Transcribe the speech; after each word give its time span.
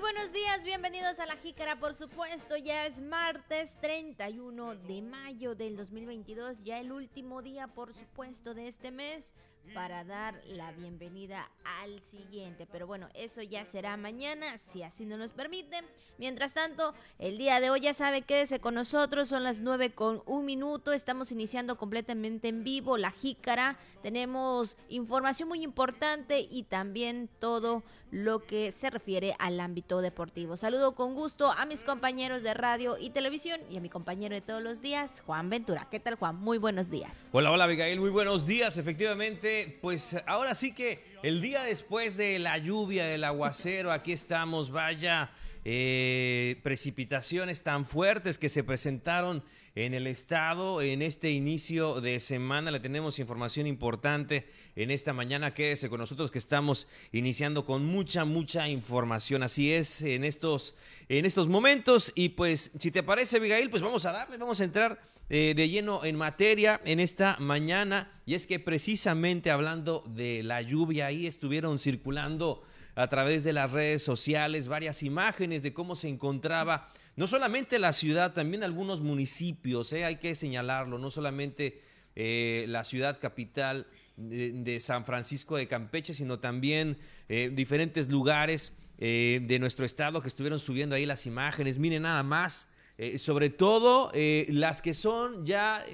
buenos 0.00 0.32
días, 0.32 0.64
bienvenidos 0.64 1.20
a 1.20 1.26
La 1.26 1.36
Jícara, 1.36 1.76
por 1.76 1.94
supuesto, 1.94 2.56
ya 2.56 2.86
es 2.86 3.00
martes 3.00 3.76
31 3.82 4.76
de 4.76 5.02
mayo 5.02 5.54
del 5.54 5.76
2022, 5.76 6.64
ya 6.64 6.78
el 6.78 6.90
último 6.90 7.42
día, 7.42 7.66
por 7.66 7.92
supuesto, 7.92 8.54
de 8.54 8.68
este 8.68 8.92
mes 8.92 9.34
para 9.74 10.02
dar 10.04 10.40
la 10.46 10.72
bienvenida 10.72 11.48
al 11.80 12.00
siguiente. 12.02 12.66
Pero 12.70 12.86
bueno, 12.86 13.08
eso 13.14 13.42
ya 13.42 13.64
será 13.64 13.96
mañana, 13.96 14.58
si 14.58 14.82
así 14.82 15.04
no 15.04 15.16
nos 15.16 15.32
permiten. 15.32 15.84
Mientras 16.18 16.54
tanto, 16.54 16.94
el 17.18 17.38
día 17.38 17.60
de 17.60 17.70
hoy 17.70 17.80
ya 17.80 17.94
sabe, 17.94 18.22
quédese 18.22 18.58
con 18.58 18.74
nosotros, 18.74 19.28
son 19.28 19.44
las 19.44 19.60
9 19.60 19.92
con 19.92 20.22
un 20.26 20.44
minuto, 20.44 20.92
estamos 20.92 21.30
iniciando 21.30 21.76
completamente 21.76 22.48
en 22.48 22.64
vivo 22.64 22.96
la 22.96 23.10
jícara, 23.10 23.78
tenemos 24.02 24.76
información 24.88 25.48
muy 25.48 25.62
importante 25.62 26.40
y 26.40 26.64
también 26.64 27.28
todo 27.38 27.82
lo 28.10 28.44
que 28.44 28.72
se 28.72 28.90
refiere 28.90 29.34
al 29.38 29.60
ámbito 29.60 30.00
deportivo. 30.00 30.56
Saludo 30.56 30.94
con 30.94 31.14
gusto 31.14 31.52
a 31.52 31.64
mis 31.66 31.84
compañeros 31.84 32.42
de 32.42 32.54
radio 32.54 32.96
y 32.98 33.10
televisión 33.10 33.60
y 33.70 33.76
a 33.76 33.80
mi 33.80 33.88
compañero 33.88 34.34
de 34.34 34.40
todos 34.40 34.62
los 34.62 34.82
días, 34.82 35.22
Juan 35.26 35.50
Ventura. 35.50 35.88
¿Qué 35.90 36.00
tal, 36.00 36.16
Juan? 36.16 36.36
Muy 36.36 36.58
buenos 36.58 36.90
días. 36.90 37.28
Hola, 37.32 37.50
hola, 37.50 37.64
Abigail. 37.64 38.00
Muy 38.00 38.10
buenos 38.10 38.46
días. 38.46 38.76
Efectivamente, 38.78 39.78
pues 39.80 40.16
ahora 40.26 40.54
sí 40.54 40.72
que 40.74 41.04
el 41.22 41.40
día 41.40 41.62
después 41.62 42.16
de 42.16 42.38
la 42.38 42.58
lluvia, 42.58 43.06
del 43.06 43.24
aguacero, 43.24 43.92
aquí 43.92 44.12
estamos, 44.12 44.70
vaya 44.70 45.30
eh, 45.64 46.58
precipitaciones 46.62 47.62
tan 47.62 47.84
fuertes 47.84 48.38
que 48.38 48.48
se 48.48 48.64
presentaron 48.64 49.44
en 49.74 49.94
el 49.94 50.06
estado 50.06 50.82
en 50.82 51.02
este 51.02 51.30
inicio 51.30 52.00
de 52.00 52.20
semana. 52.20 52.70
Le 52.70 52.80
tenemos 52.80 53.18
información 53.18 53.66
importante 53.66 54.48
en 54.76 54.90
esta 54.90 55.12
mañana. 55.12 55.54
Quédese 55.54 55.88
con 55.88 56.00
nosotros 56.00 56.30
que 56.30 56.38
estamos 56.38 56.88
iniciando 57.12 57.64
con 57.64 57.84
mucha, 57.84 58.24
mucha 58.24 58.68
información. 58.68 59.42
Así 59.42 59.72
es, 59.72 60.02
en 60.02 60.24
estos, 60.24 60.74
en 61.08 61.24
estos 61.24 61.48
momentos. 61.48 62.12
Y 62.14 62.30
pues, 62.30 62.72
si 62.78 62.90
te 62.90 63.02
parece, 63.02 63.36
Abigail, 63.36 63.70
pues 63.70 63.82
vamos 63.82 64.04
a 64.06 64.12
darle, 64.12 64.36
vamos 64.36 64.60
a 64.60 64.64
entrar 64.64 65.00
eh, 65.28 65.54
de 65.56 65.68
lleno 65.68 66.04
en 66.04 66.16
materia 66.16 66.80
en 66.84 66.98
esta 66.98 67.36
mañana. 67.38 68.10
Y 68.26 68.34
es 68.34 68.46
que 68.46 68.58
precisamente 68.58 69.50
hablando 69.50 70.02
de 70.08 70.42
la 70.42 70.62
lluvia, 70.62 71.06
ahí 71.06 71.26
estuvieron 71.26 71.78
circulando 71.78 72.64
a 72.96 73.08
través 73.08 73.44
de 73.44 73.52
las 73.52 73.70
redes 73.70 74.02
sociales 74.02 74.68
varias 74.68 75.02
imágenes 75.02 75.62
de 75.62 75.72
cómo 75.72 75.94
se 75.94 76.08
encontraba 76.08 76.88
no 77.20 77.26
solamente 77.26 77.78
la 77.78 77.92
ciudad, 77.92 78.32
también 78.32 78.64
algunos 78.64 79.02
municipios, 79.02 79.92
¿eh? 79.92 80.06
hay 80.06 80.16
que 80.16 80.34
señalarlo, 80.34 80.96
no 80.96 81.10
solamente 81.10 81.82
eh, 82.16 82.64
la 82.66 82.82
ciudad 82.82 83.20
capital 83.20 83.86
de, 84.16 84.80
San 84.80 85.04
Francisco 85.04 85.58
de 85.58 85.68
Campeche, 85.68 86.14
sino 86.14 86.38
también 86.38 86.96
eh, 87.28 87.50
diferentes 87.52 88.08
lugares 88.08 88.72
de 88.96 89.58
nuestro 89.60 89.84
estado 89.84 90.22
que 90.22 90.28
estuvieron 90.28 90.58
subiendo 90.58 90.94
ahí 90.94 91.04
las 91.04 91.26
imágenes. 91.26 91.78
Miren 91.78 92.02
nada 92.02 92.22
más, 92.22 92.68
sobre 93.16 93.48
todo 93.48 94.12
las 94.48 94.80
que 94.82 94.92
son 94.92 95.44
ya 95.44 95.84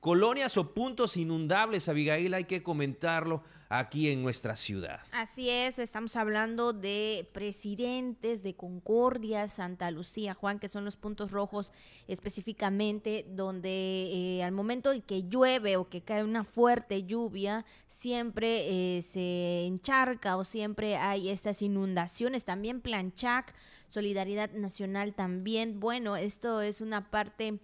colonias 0.00 0.56
o 0.56 0.74
puntos 0.74 1.16
inundables, 1.16 1.88
Abigail, 1.88 2.34
hay 2.34 2.44
que 2.44 2.62
comentarlo 2.62 3.42
aquí 3.68 4.08
en 4.08 4.22
nuestra 4.22 4.56
ciudad. 4.56 5.00
Así 5.12 5.50
es, 5.50 5.78
estamos 5.78 6.16
hablando 6.16 6.72
de 6.72 7.28
presidentes 7.32 8.42
de 8.42 8.54
Concordia, 8.54 9.48
Santa 9.48 9.90
Lucía, 9.90 10.34
Juan, 10.34 10.58
que 10.58 10.68
son 10.68 10.84
los 10.84 10.96
puntos 10.96 11.32
rojos 11.32 11.72
específicamente, 12.06 13.26
donde 13.28 14.38
eh, 14.38 14.44
al 14.44 14.52
momento 14.52 14.90
de 14.90 15.02
que 15.02 15.24
llueve 15.28 15.76
o 15.76 15.88
que 15.88 16.00
cae 16.00 16.24
una 16.24 16.44
fuerte 16.44 17.04
lluvia, 17.04 17.64
siempre 17.88 18.98
eh, 18.98 19.02
se 19.02 19.66
encharca 19.66 20.36
o 20.36 20.44
siempre 20.44 20.96
hay 20.96 21.28
estas 21.28 21.60
inundaciones. 21.60 22.44
También 22.44 22.80
Planchac, 22.80 23.54
Solidaridad 23.88 24.52
Nacional 24.52 25.14
también. 25.14 25.80
Bueno, 25.80 26.16
esto 26.16 26.62
es 26.62 26.80
una 26.80 27.10
parte 27.10 27.58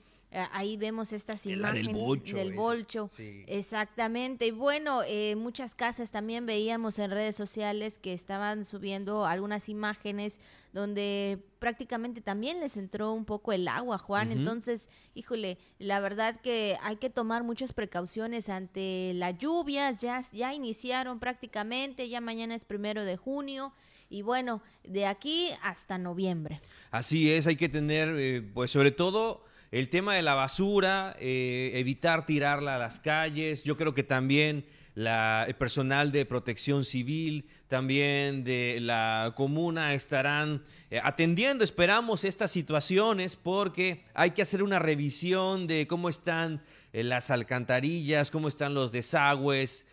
ahí 0.52 0.76
vemos 0.76 1.12
estas 1.12 1.46
imágenes 1.46 1.94
del 2.32 2.54
bolcho. 2.54 3.10
Exactamente. 3.46 4.46
Y 4.46 4.50
bueno, 4.50 5.02
eh, 5.06 5.36
muchas 5.36 5.74
casas 5.74 6.10
también 6.10 6.46
veíamos 6.46 6.98
en 6.98 7.10
redes 7.10 7.36
sociales 7.36 7.98
que 7.98 8.12
estaban 8.12 8.64
subiendo 8.64 9.26
algunas 9.26 9.68
imágenes 9.68 10.40
donde 10.72 11.38
prácticamente 11.58 12.20
también 12.20 12.60
les 12.60 12.76
entró 12.76 13.12
un 13.12 13.24
poco 13.24 13.52
el 13.52 13.68
agua, 13.68 13.98
Juan. 13.98 14.32
Entonces, 14.32 14.88
híjole, 15.14 15.58
la 15.78 16.00
verdad 16.00 16.40
que 16.40 16.76
hay 16.82 16.96
que 16.96 17.10
tomar 17.10 17.44
muchas 17.44 17.72
precauciones 17.72 18.48
ante 18.48 19.12
las 19.14 19.38
lluvias. 19.38 20.00
Ya, 20.00 20.22
ya 20.32 20.52
iniciaron 20.52 21.20
prácticamente, 21.20 22.08
ya 22.08 22.20
mañana 22.20 22.54
es 22.54 22.64
primero 22.64 23.04
de 23.04 23.16
junio 23.16 23.72
y 24.08 24.22
bueno, 24.22 24.62
de 24.82 25.06
aquí 25.06 25.48
hasta 25.62 25.98
noviembre. 25.98 26.60
Así 26.90 27.32
es, 27.32 27.46
hay 27.46 27.56
que 27.56 27.68
tener, 27.68 28.14
eh, 28.16 28.42
pues 28.42 28.70
sobre 28.70 28.90
todo 28.90 29.44
el 29.74 29.88
tema 29.88 30.14
de 30.14 30.22
la 30.22 30.34
basura, 30.34 31.16
eh, 31.18 31.72
evitar 31.74 32.26
tirarla 32.26 32.76
a 32.76 32.78
las 32.78 33.00
calles. 33.00 33.64
Yo 33.64 33.76
creo 33.76 33.92
que 33.92 34.04
también 34.04 34.64
la, 34.94 35.44
el 35.48 35.56
personal 35.56 36.12
de 36.12 36.24
protección 36.26 36.84
civil, 36.84 37.48
también 37.66 38.44
de 38.44 38.78
la 38.80 39.32
comuna 39.36 39.94
estarán 39.94 40.62
eh, 40.92 41.00
atendiendo, 41.02 41.64
esperamos, 41.64 42.22
estas 42.22 42.52
situaciones 42.52 43.34
porque 43.34 44.04
hay 44.14 44.30
que 44.30 44.42
hacer 44.42 44.62
una 44.62 44.78
revisión 44.78 45.66
de 45.66 45.88
cómo 45.88 46.08
están 46.08 46.62
eh, 46.92 47.02
las 47.02 47.32
alcantarillas, 47.32 48.30
cómo 48.30 48.46
están 48.46 48.74
los 48.74 48.92
desagües, 48.92 49.88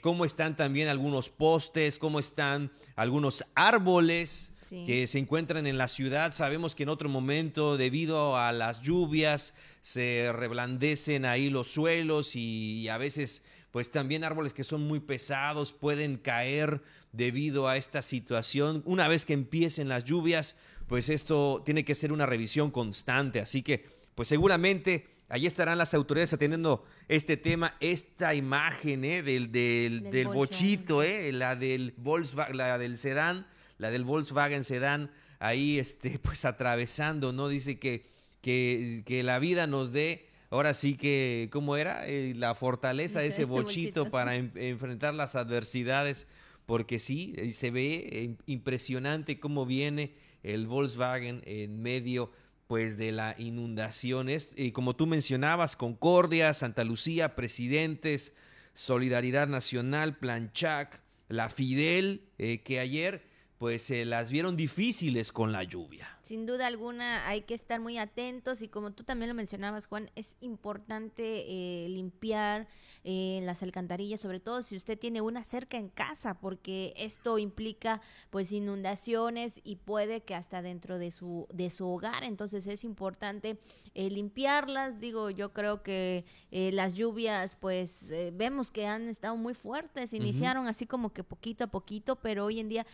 cómo 0.00 0.24
están 0.24 0.56
también 0.56 0.88
algunos 0.88 1.28
postes, 1.28 1.98
cómo 1.98 2.18
están 2.18 2.72
algunos 2.96 3.44
árboles 3.54 4.54
que 4.70 5.06
se 5.06 5.18
encuentran 5.18 5.66
en 5.66 5.76
la 5.76 5.88
ciudad. 5.88 6.32
Sabemos 6.32 6.74
que 6.74 6.84
en 6.84 6.88
otro 6.88 7.08
momento, 7.08 7.76
debido 7.76 8.36
a 8.36 8.52
las 8.52 8.80
lluvias, 8.80 9.54
se 9.80 10.30
reblandecen 10.32 11.24
ahí 11.24 11.50
los 11.50 11.68
suelos 11.68 12.36
y, 12.36 12.88
a 12.88 12.98
veces 12.98 13.42
pues 13.70 13.90
también 13.92 14.24
árboles 14.24 14.52
que 14.52 14.64
son 14.64 14.82
muy 14.82 14.98
pesados 14.98 15.72
pueden 15.72 16.16
caer 16.16 16.82
debido 17.12 17.68
a 17.68 17.76
esta 17.76 18.02
situación. 18.02 18.82
Una 18.84 19.06
vez 19.08 19.24
que 19.24 19.32
empiecen 19.32 19.88
las 19.88 20.04
lluvias, 20.04 20.56
pues 20.88 21.08
esto 21.08 21.62
tiene 21.64 21.84
que 21.84 21.94
ser 21.94 22.12
una 22.12 22.26
revisión 22.26 22.70
constante. 22.70 23.40
Así 23.40 23.62
que, 23.62 23.86
pues 24.16 24.28
seguramente 24.28 25.06
allí 25.30 25.46
estarán 25.46 25.78
las 25.78 25.94
autoridades 25.94 26.34
atendiendo 26.34 26.84
este 27.08 27.38
tema, 27.38 27.74
esta 27.80 28.34
imagen 28.34 29.04
¿eh? 29.04 29.22
del, 29.22 29.50
del, 29.50 30.28
bochito, 30.28 31.02
¿eh? 31.02 31.32
la 31.32 31.56
del 31.56 31.94
Volkswagen, 31.96 32.56
la 32.58 32.76
del 32.76 32.98
sedán 32.98 33.46
la 33.80 33.90
del 33.90 34.04
Volkswagen 34.04 34.62
Sedan, 34.62 35.10
ahí 35.38 35.78
este, 35.78 36.18
pues 36.22 36.44
atravesando, 36.44 37.32
¿no? 37.32 37.48
Dice 37.48 37.78
que, 37.78 38.04
que, 38.42 39.02
que 39.06 39.22
la 39.22 39.38
vida 39.38 39.66
nos 39.66 39.90
dé, 39.90 40.28
ahora 40.50 40.74
sí 40.74 40.96
que, 40.96 41.48
¿cómo 41.50 41.76
era? 41.76 42.06
Eh, 42.06 42.34
la 42.36 42.54
fortaleza 42.54 43.20
de 43.20 43.28
ese 43.28 43.46
bochito, 43.46 44.10
para 44.10 44.36
enfrentar 44.36 45.14
las 45.14 45.34
adversidades, 45.34 46.26
porque 46.66 46.98
sí, 46.98 47.34
eh, 47.36 47.52
se 47.52 47.70
ve 47.70 48.36
impresionante 48.46 49.40
cómo 49.40 49.66
viene 49.66 50.14
el 50.42 50.66
Volkswagen 50.66 51.42
en 51.44 51.82
medio 51.82 52.30
pues 52.70 52.96
de 52.96 53.10
la 53.10 53.34
inundación. 53.36 54.28
Y 54.54 54.70
como 54.70 54.94
tú 54.94 55.08
mencionabas, 55.08 55.74
Concordia, 55.74 56.54
Santa 56.54 56.84
Lucía, 56.84 57.34
Presidentes, 57.34 58.32
Solidaridad 58.74 59.48
Nacional, 59.48 60.16
Planchac, 60.16 61.00
la 61.28 61.50
Fidel, 61.50 62.28
que 62.38 62.78
ayer 62.78 63.24
pues 63.60 63.82
se 63.82 64.06
las 64.06 64.32
vieron 64.32 64.56
difíciles 64.56 65.32
con 65.32 65.52
la 65.52 65.64
lluvia. 65.64 66.08
Sin 66.22 66.46
duda 66.46 66.66
alguna 66.66 67.28
hay 67.28 67.42
que 67.42 67.52
estar 67.52 67.78
muy 67.78 67.98
atentos 67.98 68.62
y 68.62 68.68
como 68.68 68.92
tú 68.92 69.04
también 69.04 69.28
lo 69.28 69.34
mencionabas, 69.34 69.86
Juan, 69.86 70.10
es 70.14 70.34
importante 70.40 71.44
eh, 71.46 71.88
limpiar 71.90 72.68
eh, 73.04 73.40
las 73.42 73.62
alcantarillas, 73.62 74.18
sobre 74.18 74.40
todo 74.40 74.62
si 74.62 74.76
usted 74.76 74.98
tiene 74.98 75.20
una 75.20 75.44
cerca 75.44 75.76
en 75.76 75.90
casa, 75.90 76.40
porque 76.40 76.94
esto 76.96 77.36
implica 77.36 78.00
pues 78.30 78.50
inundaciones 78.50 79.60
y 79.62 79.76
puede 79.76 80.22
que 80.22 80.34
hasta 80.34 80.62
dentro 80.62 80.98
de 80.98 81.10
su, 81.10 81.46
de 81.52 81.68
su 81.68 81.86
hogar, 81.86 82.24
entonces 82.24 82.66
es 82.66 82.82
importante 82.82 83.58
eh, 83.92 84.08
limpiarlas, 84.08 85.00
digo, 85.00 85.28
yo 85.28 85.52
creo 85.52 85.82
que 85.82 86.24
las 86.50 86.94
lluvias 86.94 87.56
pues 87.56 88.10
vemos 88.32 88.70
que 88.70 88.86
han 88.86 89.08
estado 89.08 89.36
muy 89.36 89.52
fuertes, 89.52 90.14
iniciaron 90.14 90.66
así 90.66 90.86
como 90.86 91.12
que 91.12 91.24
poquito 91.24 91.64
a 91.64 91.66
poquito, 91.66 92.16
pero 92.16 92.46
hoy 92.46 92.60
en 92.60 92.68
día, 92.70 92.86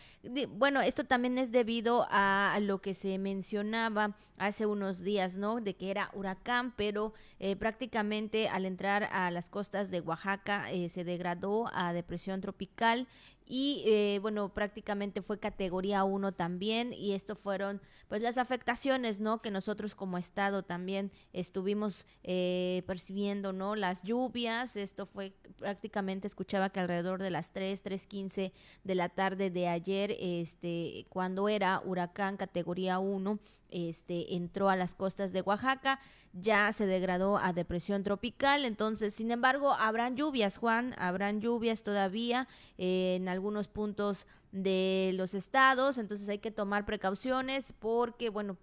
bueno, 0.56 0.80
esto 0.80 1.04
también 1.04 1.38
es 1.38 1.52
debido 1.52 2.06
a 2.10 2.58
lo 2.60 2.80
que 2.80 2.94
se 2.94 3.18
mencionaba 3.18 4.16
hace 4.38 4.66
unos 4.66 5.02
días, 5.02 5.36
¿no? 5.36 5.60
De 5.60 5.74
que 5.76 5.90
era 5.90 6.10
huracán, 6.14 6.72
pero 6.76 7.14
eh, 7.38 7.56
prácticamente 7.56 8.48
al 8.48 8.66
entrar 8.66 9.04
a 9.12 9.30
las 9.30 9.48
costas 9.50 9.90
de 9.90 10.00
Oaxaca 10.00 10.70
eh, 10.70 10.88
se 10.88 11.04
degradó 11.04 11.70
a 11.72 11.92
depresión 11.92 12.40
tropical 12.40 13.06
y 13.46 13.84
eh, 13.86 14.18
bueno, 14.20 14.52
prácticamente 14.52 15.22
fue 15.22 15.38
categoría 15.38 16.02
1 16.04 16.32
también 16.32 16.92
y 16.92 17.12
esto 17.12 17.36
fueron 17.36 17.80
pues 18.08 18.20
las 18.20 18.38
afectaciones, 18.38 19.20
¿no? 19.20 19.40
Que 19.40 19.50
nosotros 19.50 19.94
como 19.94 20.18
Estado 20.18 20.64
también 20.64 21.12
estuvimos 21.32 22.06
eh, 22.24 22.82
percibiendo, 22.86 23.52
¿no? 23.52 23.76
Las 23.76 24.02
lluvias, 24.02 24.74
esto 24.76 25.06
fue 25.06 25.32
prácticamente, 25.58 26.26
escuchaba 26.26 26.70
que 26.70 26.80
alrededor 26.80 27.22
de 27.22 27.30
las 27.30 27.52
3, 27.52 27.84
3.15 27.84 28.52
de 28.82 28.94
la 28.94 29.08
tarde 29.08 29.50
de 29.50 29.68
ayer, 29.68 30.16
este, 30.18 31.06
cuando 31.08 31.48
era 31.48 31.80
huracán 31.84 32.36
categoría 32.36 32.98
1, 32.98 33.38
este, 33.70 34.34
entró 34.34 34.68
a 34.68 34.76
las 34.76 34.94
costas 34.94 35.32
de 35.32 35.42
Oaxaca, 35.42 35.98
ya 36.32 36.72
se 36.72 36.86
degradó 36.86 37.38
a 37.38 37.52
depresión 37.52 38.02
tropical, 38.02 38.64
entonces, 38.64 39.14
sin 39.14 39.30
embargo, 39.30 39.72
habrán 39.72 40.16
lluvias, 40.16 40.58
Juan, 40.58 40.94
habrán 40.98 41.40
lluvias 41.40 41.82
todavía 41.82 42.48
eh, 42.78 43.16
en 43.16 43.28
algunos 43.28 43.68
puntos 43.68 44.26
de 44.52 45.12
los 45.14 45.34
estados, 45.34 45.98
entonces 45.98 46.28
hay 46.28 46.38
que 46.38 46.50
tomar 46.50 46.86
precauciones 46.86 47.72
porque, 47.72 48.30
bueno, 48.30 48.56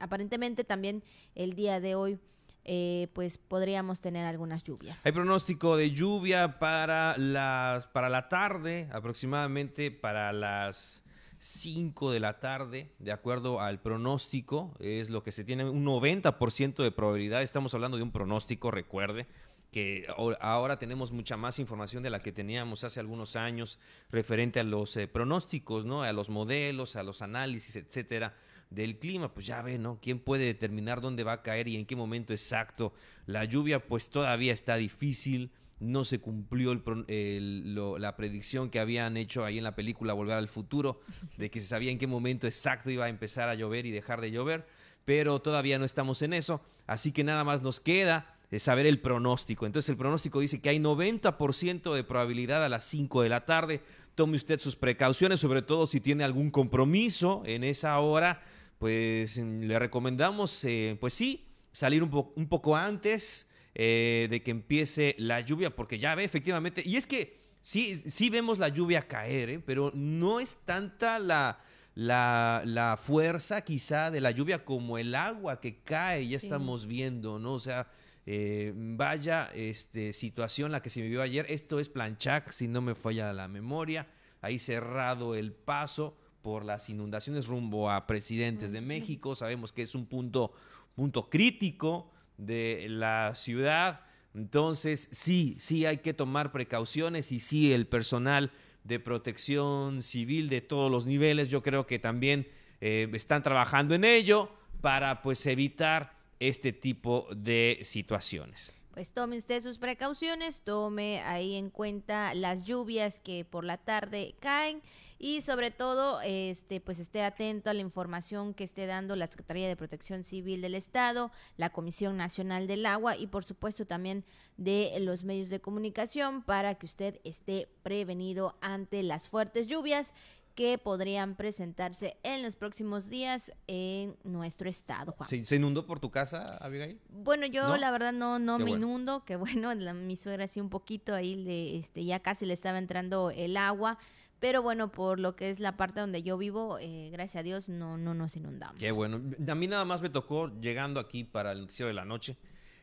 aparentemente 0.00 0.64
también 0.64 1.02
el 1.34 1.54
día 1.54 1.80
de 1.80 1.94
hoy 1.94 2.18
eh, 2.64 3.08
pues 3.12 3.38
podríamos 3.38 4.00
tener 4.00 4.24
algunas 4.24 4.62
lluvias. 4.62 5.04
Hay 5.04 5.10
pronóstico 5.10 5.76
de 5.76 5.90
lluvia 5.90 6.60
para 6.60 7.18
las 7.18 7.88
para 7.88 8.08
la 8.08 8.28
tarde, 8.28 8.88
aproximadamente 8.92 9.90
para 9.90 10.32
las 10.32 11.02
5 11.44 12.12
de 12.12 12.20
la 12.20 12.38
tarde, 12.38 12.92
de 13.00 13.10
acuerdo 13.10 13.60
al 13.60 13.80
pronóstico, 13.80 14.72
es 14.78 15.10
lo 15.10 15.24
que 15.24 15.32
se 15.32 15.42
tiene 15.42 15.68
un 15.68 15.84
90% 15.84 16.84
de 16.84 16.92
probabilidad. 16.92 17.42
Estamos 17.42 17.74
hablando 17.74 17.96
de 17.96 18.04
un 18.04 18.12
pronóstico, 18.12 18.70
recuerde 18.70 19.26
que 19.72 20.06
ahora 20.40 20.78
tenemos 20.78 21.10
mucha 21.10 21.36
más 21.36 21.58
información 21.58 22.04
de 22.04 22.10
la 22.10 22.20
que 22.20 22.30
teníamos 22.30 22.84
hace 22.84 23.00
algunos 23.00 23.34
años 23.34 23.80
referente 24.12 24.60
a 24.60 24.64
los 24.64 24.96
eh, 24.96 25.08
pronósticos, 25.08 25.84
¿no? 25.84 26.04
A 26.04 26.12
los 26.12 26.28
modelos, 26.28 26.94
a 26.94 27.02
los 27.02 27.22
análisis, 27.22 27.74
etcétera, 27.74 28.36
del 28.70 29.00
clima. 29.00 29.34
Pues 29.34 29.46
ya 29.46 29.62
ve, 29.62 29.78
¿no? 29.78 29.98
¿Quién 30.00 30.20
puede 30.20 30.44
determinar 30.44 31.00
dónde 31.00 31.24
va 31.24 31.32
a 31.32 31.42
caer 31.42 31.66
y 31.66 31.74
en 31.74 31.86
qué 31.86 31.96
momento 31.96 32.32
exacto? 32.32 32.92
La 33.26 33.44
lluvia, 33.46 33.84
pues 33.84 34.10
todavía 34.10 34.52
está 34.52 34.76
difícil 34.76 35.50
no 35.82 36.04
se 36.04 36.20
cumplió 36.20 36.74
la 36.74 38.16
predicción 38.16 38.70
que 38.70 38.78
habían 38.78 39.16
hecho 39.16 39.44
ahí 39.44 39.58
en 39.58 39.64
la 39.64 39.74
película 39.74 40.12
Volver 40.12 40.36
al 40.36 40.48
Futuro, 40.48 41.00
de 41.36 41.50
que 41.50 41.60
se 41.60 41.66
sabía 41.66 41.90
en 41.90 41.98
qué 41.98 42.06
momento 42.06 42.46
exacto 42.46 42.90
iba 42.90 43.06
a 43.06 43.08
empezar 43.08 43.48
a 43.48 43.54
llover 43.54 43.84
y 43.84 43.90
dejar 43.90 44.20
de 44.20 44.30
llover, 44.30 44.66
pero 45.04 45.42
todavía 45.42 45.78
no 45.78 45.84
estamos 45.84 46.22
en 46.22 46.32
eso, 46.32 46.62
así 46.86 47.12
que 47.12 47.24
nada 47.24 47.42
más 47.42 47.62
nos 47.62 47.80
queda 47.80 48.36
eh, 48.52 48.60
saber 48.60 48.86
el 48.86 49.00
pronóstico. 49.00 49.66
Entonces 49.66 49.88
el 49.88 49.96
pronóstico 49.96 50.40
dice 50.40 50.60
que 50.60 50.68
hay 50.68 50.78
90% 50.78 51.94
de 51.94 52.04
probabilidad 52.04 52.64
a 52.64 52.68
las 52.68 52.84
5 52.84 53.22
de 53.22 53.28
la 53.28 53.44
tarde. 53.44 53.82
Tome 54.14 54.36
usted 54.36 54.60
sus 54.60 54.76
precauciones, 54.76 55.40
sobre 55.40 55.62
todo 55.62 55.86
si 55.86 56.00
tiene 56.00 56.22
algún 56.22 56.50
compromiso 56.50 57.42
en 57.46 57.64
esa 57.64 57.98
hora, 57.98 58.42
pues 58.78 59.38
le 59.38 59.78
recomendamos, 59.78 60.64
eh, 60.64 60.96
pues 61.00 61.14
sí, 61.14 61.48
salir 61.72 62.02
un, 62.02 62.32
un 62.36 62.46
poco 62.46 62.76
antes, 62.76 63.48
eh, 63.74 64.28
de 64.30 64.42
que 64.42 64.50
empiece 64.50 65.14
la 65.18 65.40
lluvia, 65.40 65.74
porque 65.74 65.98
ya 65.98 66.14
ve 66.14 66.24
efectivamente, 66.24 66.82
y 66.84 66.96
es 66.96 67.06
que 67.06 67.40
sí, 67.60 67.96
sí 67.96 68.28
vemos 68.30 68.58
la 68.58 68.68
lluvia 68.68 69.08
caer, 69.08 69.50
¿eh? 69.50 69.58
pero 69.58 69.90
no 69.94 70.40
es 70.40 70.58
tanta 70.64 71.18
la, 71.18 71.58
la, 71.94 72.98
fuerza 73.02 73.62
quizá 73.62 74.10
de 74.10 74.20
la 74.20 74.30
lluvia 74.30 74.64
como 74.64 74.98
el 74.98 75.14
agua 75.14 75.60
que 75.60 75.82
cae, 75.82 76.28
ya 76.28 76.36
estamos 76.36 76.86
viendo, 76.86 77.38
¿no? 77.38 77.54
O 77.54 77.60
sea, 77.60 77.88
eh, 78.24 78.72
vaya 78.76 79.50
este, 79.54 80.12
situación 80.12 80.70
la 80.70 80.82
que 80.82 80.90
se 80.90 81.02
vivió 81.02 81.22
ayer. 81.22 81.46
Esto 81.48 81.80
es 81.80 81.88
Planchac, 81.88 82.50
si 82.50 82.68
no 82.68 82.80
me 82.80 82.94
falla 82.94 83.32
la 83.32 83.48
memoria. 83.48 84.06
Ahí 84.40 84.58
cerrado 84.58 85.34
el 85.34 85.52
paso 85.52 86.16
por 86.40 86.64
las 86.64 86.88
inundaciones 86.88 87.46
rumbo 87.46 87.90
a 87.90 88.06
presidentes 88.06 88.72
de 88.72 88.80
México. 88.80 89.34
Sabemos 89.34 89.72
que 89.72 89.82
es 89.82 89.94
un 89.94 90.06
punto, 90.06 90.52
punto 90.94 91.28
crítico 91.30 92.10
de 92.46 92.86
la 92.88 93.32
ciudad. 93.34 94.00
Entonces, 94.34 95.08
sí, 95.12 95.56
sí 95.58 95.86
hay 95.86 95.98
que 95.98 96.14
tomar 96.14 96.52
precauciones 96.52 97.32
y 97.32 97.40
sí 97.40 97.72
el 97.72 97.86
personal 97.86 98.50
de 98.84 98.98
protección 98.98 100.02
civil 100.02 100.48
de 100.48 100.60
todos 100.60 100.90
los 100.90 101.06
niveles, 101.06 101.48
yo 101.48 101.62
creo 101.62 101.86
que 101.86 101.98
también 101.98 102.48
eh, 102.80 103.08
están 103.12 103.42
trabajando 103.42 103.94
en 103.94 104.04
ello 104.04 104.50
para 104.80 105.22
pues 105.22 105.46
evitar 105.46 106.16
este 106.40 106.72
tipo 106.72 107.28
de 107.34 107.78
situaciones 107.82 108.74
pues 108.92 109.12
tome 109.12 109.38
usted 109.38 109.60
sus 109.62 109.78
precauciones, 109.78 110.62
tome 110.62 111.22
ahí 111.22 111.54
en 111.56 111.70
cuenta 111.70 112.34
las 112.34 112.62
lluvias 112.62 113.20
que 113.20 113.44
por 113.44 113.64
la 113.64 113.78
tarde 113.78 114.34
caen 114.38 114.82
y 115.22 115.40
sobre 115.40 115.70
todo 115.70 116.20
este 116.20 116.80
pues 116.80 116.98
esté 116.98 117.22
atento 117.22 117.70
a 117.70 117.74
la 117.74 117.80
información 117.80 118.54
que 118.54 118.64
esté 118.64 118.86
dando 118.86 119.14
la 119.14 119.28
Secretaría 119.28 119.68
de 119.68 119.76
Protección 119.76 120.24
Civil 120.24 120.60
del 120.60 120.74
Estado, 120.74 121.30
la 121.56 121.70
Comisión 121.70 122.16
Nacional 122.16 122.66
del 122.66 122.84
Agua 122.84 123.16
y 123.16 123.28
por 123.28 123.44
supuesto 123.44 123.86
también 123.86 124.24
de 124.56 124.92
los 124.98 125.22
medios 125.22 125.48
de 125.48 125.60
comunicación 125.60 126.42
para 126.42 126.74
que 126.74 126.86
usted 126.86 127.20
esté 127.22 127.68
prevenido 127.84 128.58
ante 128.60 129.04
las 129.04 129.28
fuertes 129.28 129.68
lluvias 129.68 130.12
que 130.54 130.76
podrían 130.76 131.34
presentarse 131.34 132.18
en 132.22 132.42
los 132.42 132.56
próximos 132.56 133.08
días 133.08 133.52
en 133.66 134.16
nuestro 134.24 134.68
estado, 134.68 135.12
Juan. 135.12 135.28
¿Se, 135.44 135.56
inundó 135.56 135.86
por 135.86 136.00
tu 136.00 136.10
casa, 136.10 136.44
Abigail? 136.60 137.00
Bueno, 137.08 137.46
yo 137.46 137.76
la 137.76 137.90
verdad 137.90 138.12
no, 138.12 138.38
no 138.38 138.58
me 138.58 138.72
inundo, 138.72 139.24
que 139.24 139.36
bueno, 139.36 139.74
mi 139.94 140.16
suegra 140.16 140.48
sí 140.48 140.60
un 140.60 140.68
poquito 140.68 141.14
ahí, 141.14 141.36
le, 141.36 141.76
este, 141.78 142.04
ya 142.04 142.20
casi 142.20 142.44
le 142.44 142.54
estaba 142.54 142.78
entrando 142.78 143.30
el 143.30 143.56
agua, 143.56 143.98
pero 144.42 144.60
bueno, 144.60 144.90
por 144.90 145.20
lo 145.20 145.36
que 145.36 145.50
es 145.50 145.60
la 145.60 145.76
parte 145.76 146.00
donde 146.00 146.24
yo 146.24 146.36
vivo, 146.36 146.78
eh, 146.80 147.10
gracias 147.12 147.36
a 147.40 147.42
Dios 147.44 147.68
no, 147.68 147.96
no 147.96 148.12
nos 148.12 148.34
inundamos. 148.34 148.76
Qué 148.76 148.90
bueno. 148.90 149.22
A 149.48 149.54
mí 149.54 149.68
nada 149.68 149.84
más 149.84 150.02
me 150.02 150.10
tocó 150.10 150.50
llegando 150.60 150.98
aquí 150.98 151.22
para 151.22 151.52
el 151.52 151.60
noticiero 151.60 151.86
de 151.86 151.94
la 151.94 152.04
noche, 152.04 152.36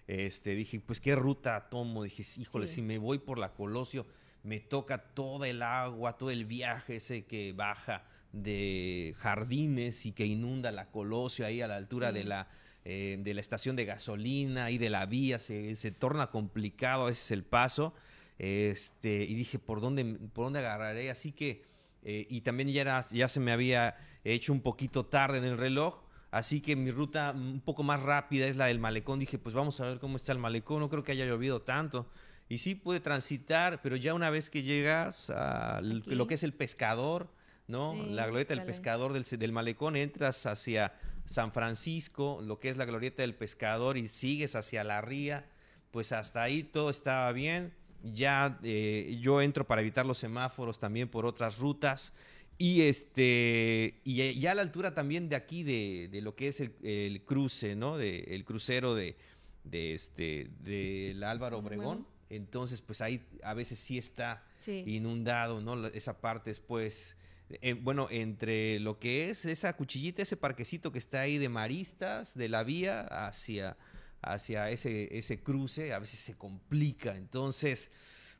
este, 0.07 0.56
dije, 0.56 0.79
pues 0.79 1.01
qué 1.01 1.15
ruta 1.15 1.67
tomo, 1.69 2.03
dije, 2.03 2.23
híjole, 2.39 2.65
si 2.65 2.81
me 2.81 2.97
voy 2.97 3.19
por 3.19 3.38
la 3.38 3.51
Colosio 3.51 4.06
me 4.41 4.61
toca 4.61 5.00
toda 5.00 5.50
el 5.50 5.61
agua, 5.61 6.17
todo 6.17 6.29
el 6.29 6.45
viaje 6.45 6.95
ese 6.95 7.25
que 7.25 7.51
baja 7.51 8.06
de 8.31 9.13
jardines 9.17 10.06
y 10.06 10.13
que 10.13 10.25
inunda 10.25 10.71
la 10.71 10.89
Colosio 10.89 11.45
ahí 11.45 11.61
a 11.61 11.67
la 11.67 11.75
altura 11.75 12.13
de, 12.13 12.23
la, 12.23 12.47
eh, 12.85 13.17
de 13.19 13.33
la 13.33 13.41
estación 13.41 13.75
de 13.75 13.83
gasolina 13.83 14.71
y 14.71 14.77
de 14.77 14.89
la 14.89 15.06
vía, 15.06 15.39
se, 15.39 15.75
se 15.75 15.91
torna 15.91 16.27
complicado, 16.27 17.09
ese 17.09 17.21
es 17.21 17.31
el 17.31 17.44
paso. 17.44 17.94
Este, 18.39 19.24
y 19.25 19.36
dije, 19.36 19.59
¿por 19.59 19.81
dónde, 19.81 20.06
por 20.33 20.45
dónde 20.45 20.59
agarraré? 20.59 21.12
Así 21.12 21.33
que, 21.33 21.65
eh, 22.03 22.25
y 22.30 22.41
también 22.41 22.69
ya, 22.69 22.81
era, 22.81 23.01
ya 23.12 23.27
se 23.27 23.41
me 23.41 23.51
había 23.51 23.97
hecho 24.24 24.53
un 24.53 24.62
poquito 24.62 25.06
tarde 25.06 25.39
en 25.39 25.44
el 25.44 25.57
reloj, 25.57 26.01
así 26.31 26.62
que 26.62 26.77
mi 26.77 26.89
ruta 26.89 27.33
un 27.36 27.59
poco 27.59 27.83
más 27.83 28.01
rápida 28.01 28.47
es 28.47 28.56
la 28.56 28.68
del 28.68 28.80
malecón. 28.80 29.19
Dije, 29.19 29.38
pues 29.38 29.53
vamos 29.53 29.80
a 29.81 29.86
ver 29.86 30.00
cómo 30.00 30.15
está 30.15 30.31
el 30.31 30.39
malecón, 30.39 30.80
no 30.80 30.89
creo 30.89 31.03
que 31.03 31.12
haya 31.12 31.25
llovido 31.25 31.62
tanto. 31.62 32.09
Y 32.47 32.59
sí 32.59 32.75
puede 32.75 33.01
transitar, 33.01 33.81
pero 33.81 33.97
ya 33.97 34.13
una 34.13 34.30
vez 34.30 34.50
que 34.50 34.63
llegas 34.63 35.30
a 35.30 35.81
lo 35.81 36.25
que 36.25 36.33
es 36.33 36.44
el 36.44 36.53
pescador, 36.53 37.30
¿no? 37.68 37.94
la 37.94 38.25
glorieta 38.25 38.56
del 38.56 38.65
pescador 38.65 39.13
del, 39.13 39.24
del, 39.24 39.51
malecón, 39.51 39.95
entras 39.95 40.47
hacia 40.47 40.94
San 41.25 41.52
Francisco, 41.52 42.40
lo 42.42 42.57
que 42.57 42.69
es 42.69 42.78
la 42.78 42.85
glorieta 42.85 43.21
del 43.21 43.35
pescador, 43.35 43.97
y 43.97 44.07
sigues 44.07 44.56
hacia 44.56 44.83
la 44.83 45.02
ría, 45.02 45.45
pues 45.92 46.11
hasta 46.11 46.42
ahí 46.42 46.64
todo 46.64 46.90
estaba 46.90 47.31
bien. 47.33 47.73
Ya 48.03 48.59
eh, 48.63 49.18
yo 49.21 49.41
entro 49.41 49.65
para 49.65 49.81
evitar 49.81 50.06
los 50.06 50.18
semáforos 50.18 50.79
también 50.79 51.09
por 51.09 51.25
otras 51.25 51.59
rutas. 51.59 52.13
Y 52.57 52.81
este 52.81 54.01
y 54.03 54.37
ya 54.39 54.51
a 54.51 54.56
la 54.56 54.61
altura 54.61 54.94
también 54.94 55.29
de 55.29 55.37
aquí 55.37 55.63
de, 55.63 56.09
de 56.11 56.21
lo 56.21 56.35
que 56.35 56.49
es 56.49 56.59
el, 56.59 57.21
cruce, 57.25 57.75
¿no? 57.75 57.97
De, 57.97 58.19
el 58.35 58.44
crucero 58.44 58.95
de, 58.95 59.15
de 59.63 59.94
este 59.94 60.49
del 60.59 61.23
Álvaro 61.23 61.59
Obregón. 61.59 62.06
Entonces, 62.29 62.81
pues 62.81 63.01
ahí 63.01 63.25
a 63.44 63.53
veces 63.53 63.79
sí 63.79 63.97
está 63.97 64.44
inundado, 64.68 65.61
¿no? 65.61 65.87
Esa 65.87 66.21
parte 66.21 66.51
después, 66.51 67.18
eh, 67.49 67.73
bueno, 67.73 68.07
entre 68.11 68.79
lo 68.79 68.99
que 68.99 69.29
es 69.29 69.45
esa 69.45 69.75
cuchillita, 69.75 70.21
ese 70.21 70.37
parquecito 70.37 70.91
que 70.91 70.99
está 70.99 71.21
ahí 71.21 71.39
de 71.39 71.49
maristas, 71.49 72.37
de 72.37 72.49
la 72.49 72.63
vía 72.63 73.01
hacia, 73.01 73.77
hacia 74.21 74.69
ese, 74.69 75.18
ese 75.18 75.42
cruce, 75.42 75.94
a 75.94 75.99
veces 75.99 76.19
se 76.19 76.38
complica. 76.38 77.16
Entonces, 77.16 77.92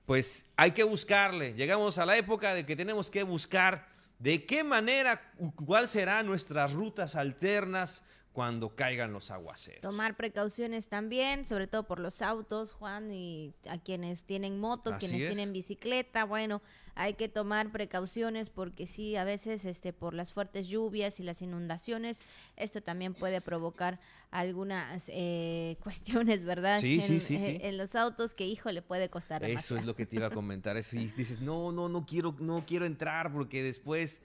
pues 0.06 0.48
hay 0.56 0.72
que 0.72 0.84
buscarle. 0.84 1.54
Llegamos 1.54 1.98
a 1.98 2.06
la 2.06 2.18
época 2.18 2.54
de 2.54 2.66
que 2.66 2.76
tenemos 2.76 3.10
que 3.10 3.24
buscar 3.24 3.88
de 4.20 4.46
qué 4.46 4.64
manera, 4.64 5.32
cuáles 5.66 5.92
serán 5.92 6.26
nuestras 6.26 6.74
rutas 6.74 7.16
alternas, 7.16 8.04
cuando 8.34 8.76
caigan 8.76 9.12
los 9.12 9.32
aguaceros. 9.32 9.82
Tomar 9.82 10.16
precauciones 10.16 10.88
también, 10.88 11.48
sobre 11.48 11.68
todo 11.68 11.84
por 11.84 12.00
los 12.00 12.22
autos, 12.22 12.74
Juan, 12.74 13.12
y 13.12 13.54
a 13.68 13.78
quienes 13.78 14.24
tienen 14.24 14.60
moto, 14.60 14.92
Así 14.94 15.08
quienes 15.08 15.24
es. 15.24 15.34
tienen 15.34 15.52
bicicleta, 15.52 16.26
bueno, 16.26 16.62
hay 16.96 17.14
que 17.16 17.28
tomar 17.30 17.72
precauciones 17.72 18.50
porque 18.50 18.86
sí, 18.86 19.16
a 19.16 19.24
veces 19.24 19.66
este 19.66 19.94
por 19.94 20.14
las 20.14 20.34
fuertes 20.34 20.68
lluvias 20.68 21.20
y 21.20 21.24
las 21.24 21.42
inundaciones, 21.42 22.24
esto 22.56 22.82
también 22.82 23.14
puede 23.14 23.42
provocar 23.42 24.00
algunas 24.32 25.06
eh, 25.08 25.78
cuestiones, 25.84 26.44
¿verdad? 26.44 26.80
Sí, 26.82 26.96
en, 26.96 27.02
sí, 27.02 27.20
sí, 27.20 27.36
eh, 27.36 27.40
sí. 27.40 27.58
en 27.62 27.78
los 27.78 27.96
autos 27.96 28.36
que, 28.36 28.46
hijo, 28.46 28.72
le 28.72 28.82
puede 28.82 29.10
costar 29.10 29.42
Eso 29.44 29.48
demasiado. 29.48 29.80
es 29.80 29.86
lo 29.86 29.96
que 29.96 30.06
te 30.06 30.18
iba 30.18 30.28
a 30.28 30.30
comentar. 30.32 30.78
Es, 30.78 30.94
y 30.94 31.08
dices, 31.08 31.40
no, 31.42 31.72
no, 31.72 31.90
no 31.90 32.06
quiero, 32.06 32.36
no 32.40 32.64
quiero 32.66 32.86
entrar 32.86 33.32
porque 33.32 33.64
después, 33.64 34.22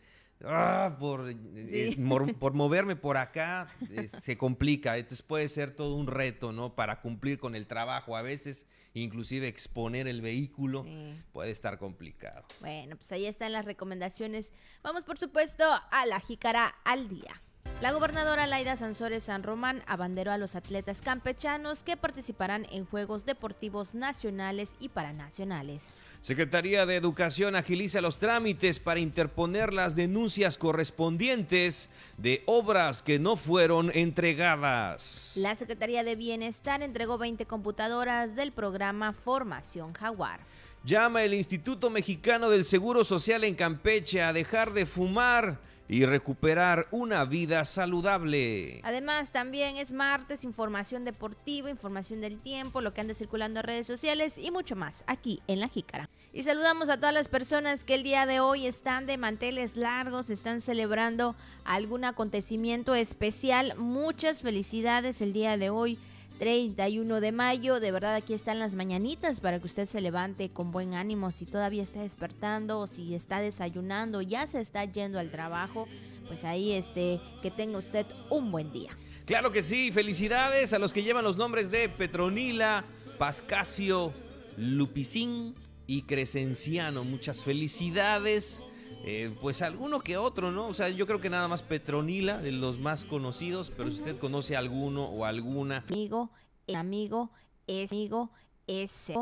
ah, 0.47 0.97
por, 0.99 1.29
eh, 1.31 1.95
mor- 1.99 2.35
por 2.39 2.53
moverme 2.55 2.97
por 2.97 3.17
acá, 3.17 3.67
eh, 3.91 4.09
se 4.23 4.37
complica. 4.37 4.97
Entonces 4.97 5.23
puede 5.23 5.49
ser 5.49 5.71
todo 5.71 5.95
un 5.95 6.07
reto, 6.07 6.53
¿no? 6.53 6.75
Para 6.75 7.01
cumplir 7.01 7.39
con 7.39 7.55
el 7.55 7.67
trabajo. 7.67 8.17
A 8.17 8.23
veces, 8.23 8.67
inclusive 8.95 9.49
exponer 9.49 10.07
el 10.09 10.21
vehículo 10.23 10.85
Sí. 10.85 11.23
puede 11.33 11.51
estar 11.51 11.79
complicado. 11.79 12.45
Bueno, 12.61 12.97
pues 12.97 13.11
ahí 13.13 13.27
están 13.27 13.53
las 13.53 13.65
recomendaciones. 13.65 14.53
Vamos, 14.83 15.05
por 15.05 15.19
supuesto, 15.19 15.65
a 15.91 16.07
la 16.07 16.21
jícara 16.21 16.67
al 16.85 17.09
día. 17.09 17.41
La 17.81 17.93
gobernadora 17.93 18.47
Laida 18.47 18.77
Sansores 18.77 19.25
San 19.25 19.43
Román 19.43 19.83
abanderó 19.87 20.31
a 20.33 20.39
los 20.39 20.55
atletas 20.55 21.03
campechanos 21.03 21.83
que 21.83 21.97
participarán 21.97 22.67
en 22.71 22.87
Juegos 22.87 23.27
Deportivos 23.27 23.95
Nacionales 23.95 24.75
y 24.79 24.89
Paranacionales. 24.89 25.89
Secretaría 26.21 26.87
de 26.87 26.97
Educación 26.97 27.57
agiliza 27.57 28.01
los 28.01 28.17
trámites 28.17 28.79
para 28.79 29.01
interponer 29.01 29.73
las 29.73 29.95
denuncias 29.95 30.57
correspondientes 30.57 31.91
de 32.17 32.43
obras 32.47 33.03
que 33.03 33.19
no 33.19 33.37
fueron 33.37 33.91
entregadas. 33.93 35.35
La 35.37 35.55
Secretaría 35.57 36.05
de 36.05 36.17
Bienestar 36.17 36.81
entregó 36.81 37.19
20 37.19 37.45
computadoras 37.45 38.37
del 38.37 38.53
programa 38.53 39.13
Formación 39.13 39.93
Jaguar. 39.93 40.41
Llama 40.85 41.25
el 41.25 41.35
Instituto 41.35 41.91
Mexicano 41.91 42.49
del 42.51 42.65
Seguro 42.65 43.05
Social 43.05 43.43
en 43.45 43.55
Campeche 43.55 44.23
a 44.23 44.33
dejar 44.33 44.73
de 44.73 44.87
fumar 44.87 45.59
y 45.89 46.07
recuperar 46.07 46.89
una 46.91 47.25
vida 47.25 47.65
saludable. 47.65 48.81
Además, 48.85 49.31
también 49.31 49.77
es 49.77 49.93
martes, 49.93 50.45
información 50.45 51.05
deportiva, 51.05 51.71
información 51.71 52.21
del 52.21 52.39
tiempo, 52.39 52.81
lo 52.81 52.95
que 52.95 53.01
anda 53.01 53.15
circulando 53.15 53.61
en 53.61 53.67
redes 53.67 53.87
sociales 53.87 54.39
y 54.39 54.51
mucho 54.51 54.77
más 54.77 55.05
aquí 55.07 55.43
en 55.47 55.61
La 55.61 55.69
Jícara. 55.69 56.09
Y 56.33 56.43
saludamos 56.43 56.89
a 56.89 56.97
todas 56.97 57.15
las 57.15 57.29
personas 57.29 57.85
que 57.85 57.95
el 57.95 58.03
día 58.03 58.27
de 58.27 58.41
hoy 58.41 58.67
están 58.67 59.07
de 59.07 59.19
manteles 59.19 59.77
largos, 59.77 60.31
están 60.31 60.61
celebrando 60.61 61.37
algún 61.65 62.05
acontecimiento 62.05 62.95
especial. 62.95 63.75
Muchas 63.77 64.43
felicidades 64.43 65.21
el 65.21 65.33
día 65.33 65.57
de 65.57 65.71
hoy. 65.71 65.99
31 66.39 67.21
de 67.21 67.33
mayo, 67.33 67.81
de 67.81 67.93
verdad 67.93 68.15
aquí 68.15 68.35
están 68.35 68.59
las 68.59 68.75
mañanitas 68.75 69.41
para 69.41 69.61
que 69.61 69.67
usted 69.67 69.89
se 69.89 70.01
levante 70.01 70.51
con 70.51 70.73
buen 70.73 70.95
ánimo 70.95 71.31
si 71.31 71.47
todavía 71.47 71.83
está 71.83 72.03
despertando 72.03 72.81
o 72.81 72.87
si 72.87 73.15
está 73.15 73.41
desayunando, 73.41 74.21
ya 74.21 74.47
se 74.47 74.61
está 74.61 74.85
yendo 74.85 75.19
al 75.19 75.31
trabajo, 75.31 75.87
pues 76.27 76.45
ahí 76.45 76.73
este 76.73 77.21
que 77.43 77.51
tenga 77.51 77.79
usted 77.79 78.07
un 78.31 78.51
buen 78.51 78.73
día. 78.73 78.91
Claro 79.27 79.53
que 79.53 79.63
sí, 79.63 79.91
felicidades 79.93 80.73
a 80.73 80.79
los 80.79 80.93
que 80.93 81.03
llevan 81.03 81.25
los 81.25 81.37
nombres 81.37 81.71
de 81.71 81.89
Petronila, 81.89 82.85
Pascasio, 83.19 84.13
Lupicín 84.59 85.55
y 85.87 86.03
Crescenciano. 86.03 87.05
Muchas 87.05 87.43
felicidades. 87.43 88.63
Eh, 89.07 89.35
pues 89.43 89.61
alguno 89.61 90.01
que 90.01 90.17
otro, 90.17 90.51
¿no? 90.51 90.67
O 90.67 90.75
sea, 90.75 90.89
yo 90.89 91.07
creo 91.07 91.21
que 91.21 91.29
nada 91.29 91.47
más 91.47 91.63
Petronila, 91.63 92.39
de 92.39 92.53
los 92.53 92.79
más 92.79 93.05
conocidos, 93.05 93.71
pero 93.77 93.91
si 93.91 93.99
usted 93.99 94.19
conoce 94.19 94.57
alguno 94.57 95.05
o 95.05 95.27
alguna, 95.27 95.85
amigo, 95.89 96.31
el 96.67 96.77
amigo, 96.77 97.31
es 97.67 97.93
amigo, 97.93 98.31
es 98.67 99.13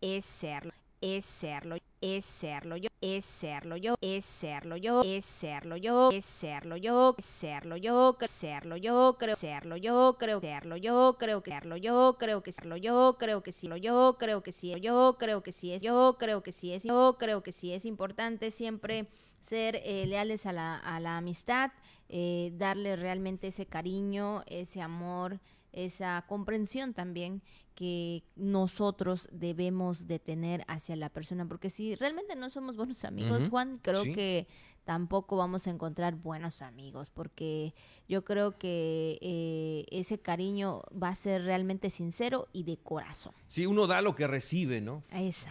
es 0.00 0.26
serlo, 0.26 0.72
es 1.00 1.24
serlo, 1.24 1.76
es 2.00 2.24
serlo 2.26 2.76
yo, 2.76 2.88
es 3.00 3.24
serlo 3.24 3.76
yo, 3.76 3.94
es 4.00 4.24
serlo 4.24 4.76
yo, 4.76 5.02
es 5.04 5.24
serlo 5.24 5.76
yo, 5.76 6.10
es 6.10 6.24
serlo 6.24 6.76
yo, 6.76 7.16
es 7.18 7.24
serlo 7.26 7.66
yo, 7.66 8.16
cre- 8.18 8.28
serlo 8.30 8.76
yo, 8.76 9.16
creo 9.18 9.36
serlo 9.36 9.76
yo, 9.76 10.16
creo 10.18 10.40
serlo 10.40 10.76
yo, 10.76 11.16
creo 11.18 11.42
que 11.42 11.50
serlo 11.52 11.76
yo, 11.76 12.16
creo 12.18 12.42
que 12.42 12.52
serlo 12.52 12.76
yo, 12.76 13.16
creo 13.18 13.42
que 13.42 13.52
sí 13.52 13.68
yo, 13.80 14.16
creo 14.18 14.42
que 14.42 14.52
sí 14.52 14.72
yo, 14.80 15.16
creo 15.18 15.42
que 15.42 15.52
sí 15.52 15.72
es 15.72 15.82
yo, 15.82 16.16
creo 16.18 16.42
que 16.42 16.52
sí 16.52 16.72
es 16.72 16.84
yo, 16.84 17.16
creo 17.18 17.42
que 17.42 17.52
sí 17.52 17.72
es 17.72 17.84
importante 17.84 18.50
siempre 18.50 19.08
ser 19.40 19.76
eh, 19.84 20.04
leales 20.06 20.46
a 20.46 20.52
la, 20.52 20.76
a 20.78 21.00
la 21.00 21.16
amistad, 21.16 21.70
eh, 22.08 22.50
darle 22.54 22.96
realmente 22.96 23.48
ese 23.48 23.66
cariño, 23.66 24.42
ese 24.46 24.80
amor, 24.82 25.40
esa 25.72 26.24
comprensión 26.26 26.94
también 26.94 27.42
que 27.74 28.24
nosotros 28.34 29.28
debemos 29.30 30.06
de 30.06 30.18
tener 30.18 30.64
hacia 30.66 30.96
la 30.96 31.10
persona, 31.10 31.46
porque 31.46 31.70
si 31.70 31.94
realmente 31.94 32.34
no 32.34 32.50
somos 32.50 32.76
buenos 32.76 33.04
amigos, 33.04 33.48
Juan, 33.48 33.78
creo 33.82 34.02
sí. 34.02 34.12
que 34.14 34.48
tampoco 34.88 35.36
vamos 35.36 35.66
a 35.66 35.70
encontrar 35.70 36.14
buenos 36.14 36.62
amigos, 36.62 37.10
porque 37.10 37.74
yo 38.08 38.24
creo 38.24 38.56
que 38.56 39.18
eh, 39.20 39.84
ese 39.90 40.18
cariño 40.18 40.82
va 40.90 41.10
a 41.10 41.14
ser 41.14 41.42
realmente 41.42 41.90
sincero 41.90 42.48
y 42.54 42.62
de 42.62 42.78
corazón. 42.78 43.34
si 43.46 43.66
uno 43.66 43.86
da 43.86 44.00
lo 44.00 44.16
que 44.16 44.26
recibe, 44.26 44.80
¿no? 44.80 45.04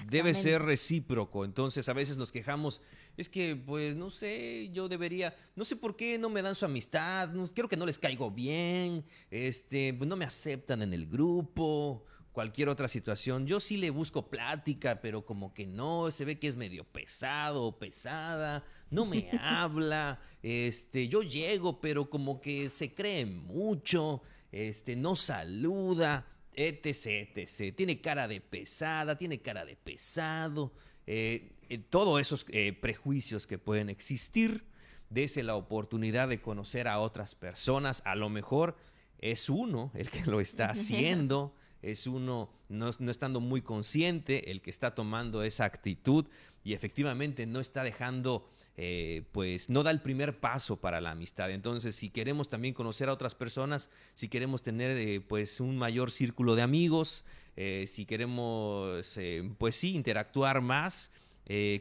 Debe 0.09 0.33
ser 0.33 0.63
recíproco. 0.63 1.45
Entonces 1.45 1.87
a 1.87 1.93
veces 1.93 2.17
nos 2.17 2.31
quejamos, 2.31 2.81
es 3.17 3.27
que 3.29 3.55
pues 3.55 3.95
no 3.95 4.09
sé, 4.11 4.69
yo 4.71 4.87
debería, 4.87 5.35
no 5.55 5.65
sé 5.65 5.75
por 5.75 5.95
qué 5.95 6.17
no 6.17 6.29
me 6.29 6.41
dan 6.41 6.55
su 6.55 6.65
amistad, 6.65 7.29
no- 7.29 7.47
creo 7.47 7.67
que 7.67 7.75
no 7.75 7.85
les 7.85 7.97
caigo 7.99 8.31
bien, 8.31 9.03
este, 9.31 9.93
pues, 9.93 10.07
no 10.07 10.15
me 10.15 10.25
aceptan 10.25 10.81
en 10.83 10.93
el 10.93 11.07
grupo, 11.07 12.05
cualquier 12.31 12.69
otra 12.69 12.87
situación. 12.87 13.47
Yo 13.47 13.59
sí 13.59 13.77
le 13.77 13.89
busco 13.89 14.29
plática, 14.29 15.01
pero 15.01 15.25
como 15.25 15.55
que 15.55 15.65
no, 15.65 16.11
se 16.11 16.23
ve 16.23 16.37
que 16.37 16.47
es 16.47 16.55
medio 16.55 16.83
pesado 16.83 17.63
o 17.63 17.79
pesada, 17.79 18.63
no 18.91 19.07
me 19.07 19.27
habla, 19.41 20.19
este, 20.43 21.07
yo 21.07 21.23
llego, 21.23 21.81
pero 21.81 22.09
como 22.11 22.39
que 22.39 22.69
se 22.69 22.93
cree 22.93 23.25
mucho, 23.25 24.21
este, 24.51 24.95
no 24.95 25.15
saluda 25.15 26.27
etc, 26.57 27.37
etc. 27.37 27.75
Tiene 27.75 28.01
cara 28.01 28.27
de 28.27 28.41
pesada, 28.41 29.15
tiene 29.17 29.39
cara 29.39 29.63
de 29.63 29.75
pesado. 29.75 30.73
Eh, 31.07 31.49
todos 31.89 32.21
esos 32.21 32.45
eh, 32.49 32.73
prejuicios 32.73 33.47
que 33.47 33.57
pueden 33.57 33.89
existir, 33.89 34.65
dese 35.09 35.41
la 35.41 35.55
oportunidad 35.55 36.27
de 36.27 36.41
conocer 36.41 36.87
a 36.87 36.99
otras 36.99 37.33
personas. 37.33 38.01
A 38.05 38.15
lo 38.15 38.29
mejor 38.29 38.75
es 39.19 39.49
uno 39.49 39.91
el 39.95 40.09
que 40.09 40.25
lo 40.25 40.41
está 40.41 40.69
haciendo, 40.69 41.55
es 41.81 42.07
uno 42.07 42.49
no, 42.69 42.91
no 42.99 43.11
estando 43.11 43.39
muy 43.39 43.61
consciente 43.61 44.51
el 44.51 44.61
que 44.61 44.69
está 44.69 44.93
tomando 44.93 45.43
esa 45.43 45.65
actitud 45.65 46.25
y 46.63 46.73
efectivamente 46.73 47.45
no 47.45 47.59
está 47.61 47.83
dejando 47.83 48.49
eh, 48.79 49.23
pues 49.31 49.71
no 49.71 49.81
da 49.81 49.89
el 49.89 50.01
primer 50.01 50.39
paso 50.39 50.79
para 50.79 51.01
la 51.01 51.09
amistad. 51.09 51.49
Entonces, 51.49 51.95
si 51.95 52.11
queremos 52.11 52.47
también 52.47 52.75
conocer 52.75 53.09
a 53.09 53.13
otras 53.13 53.33
personas, 53.33 53.89
si 54.13 54.29
queremos 54.29 54.61
tener 54.61 54.91
eh, 54.91 55.19
pues 55.19 55.59
un 55.59 55.79
mayor 55.79 56.11
círculo 56.11 56.55
de 56.55 56.61
amigos, 56.61 57.25
eh, 57.55 57.85
si 57.87 58.05
queremos 58.05 59.17
pues 59.57 59.75
sí 59.75 59.95
interactuar 59.95 60.61
más 60.61 61.09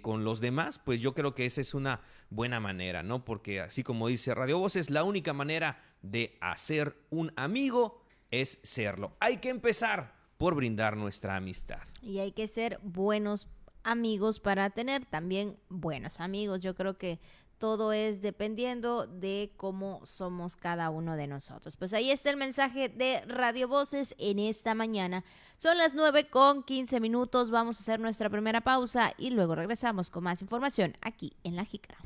con 0.00 0.22
los 0.22 0.40
demás, 0.40 0.78
pues 0.78 1.00
yo 1.00 1.12
creo 1.12 1.34
que 1.34 1.44
esa 1.44 1.60
es 1.60 1.74
una 1.74 2.00
buena 2.30 2.60
manera, 2.60 3.02
¿no? 3.02 3.24
Porque 3.24 3.60
así 3.60 3.82
como 3.82 4.06
dice 4.06 4.32
Radio 4.32 4.58
Voces, 4.60 4.90
la 4.90 5.02
única 5.02 5.32
manera 5.32 5.82
de 6.02 6.38
hacer 6.40 6.96
un 7.10 7.32
amigo 7.34 8.00
es 8.30 8.60
serlo. 8.62 9.16
Hay 9.18 9.38
que 9.38 9.48
empezar 9.48 10.14
por 10.38 10.54
brindar 10.54 10.96
nuestra 10.96 11.36
amistad. 11.36 11.82
Y 12.00 12.20
hay 12.20 12.30
que 12.30 12.46
ser 12.46 12.78
buenos 12.82 13.48
amigos 13.86 14.40
para 14.40 14.68
tener 14.70 15.06
también 15.06 15.56
buenos 15.68 16.20
amigos. 16.20 16.60
Yo 16.60 16.74
creo 16.74 16.98
que 16.98 17.20
todo 17.58 17.92
es 17.92 18.20
dependiendo 18.20 19.06
de 19.06 19.52
cómo 19.56 20.04
somos 20.04 20.56
cada 20.56 20.90
uno 20.90 21.16
de 21.16 21.26
nosotros. 21.26 21.76
Pues 21.76 21.92
ahí 21.94 22.10
está 22.10 22.30
el 22.30 22.36
mensaje 22.36 22.88
de 22.88 23.22
Radio 23.26 23.68
Voces 23.68 24.14
en 24.18 24.38
esta 24.38 24.74
mañana. 24.74 25.24
Son 25.56 25.78
las 25.78 25.94
9 25.94 26.28
con 26.28 26.62
15 26.62 27.00
minutos. 27.00 27.50
Vamos 27.50 27.78
a 27.78 27.80
hacer 27.80 28.00
nuestra 28.00 28.28
primera 28.28 28.60
pausa 28.60 29.14
y 29.16 29.30
luego 29.30 29.54
regresamos 29.54 30.10
con 30.10 30.24
más 30.24 30.42
información 30.42 30.96
aquí 31.00 31.32
en 31.44 31.56
La 31.56 31.64
Jícara. 31.64 31.98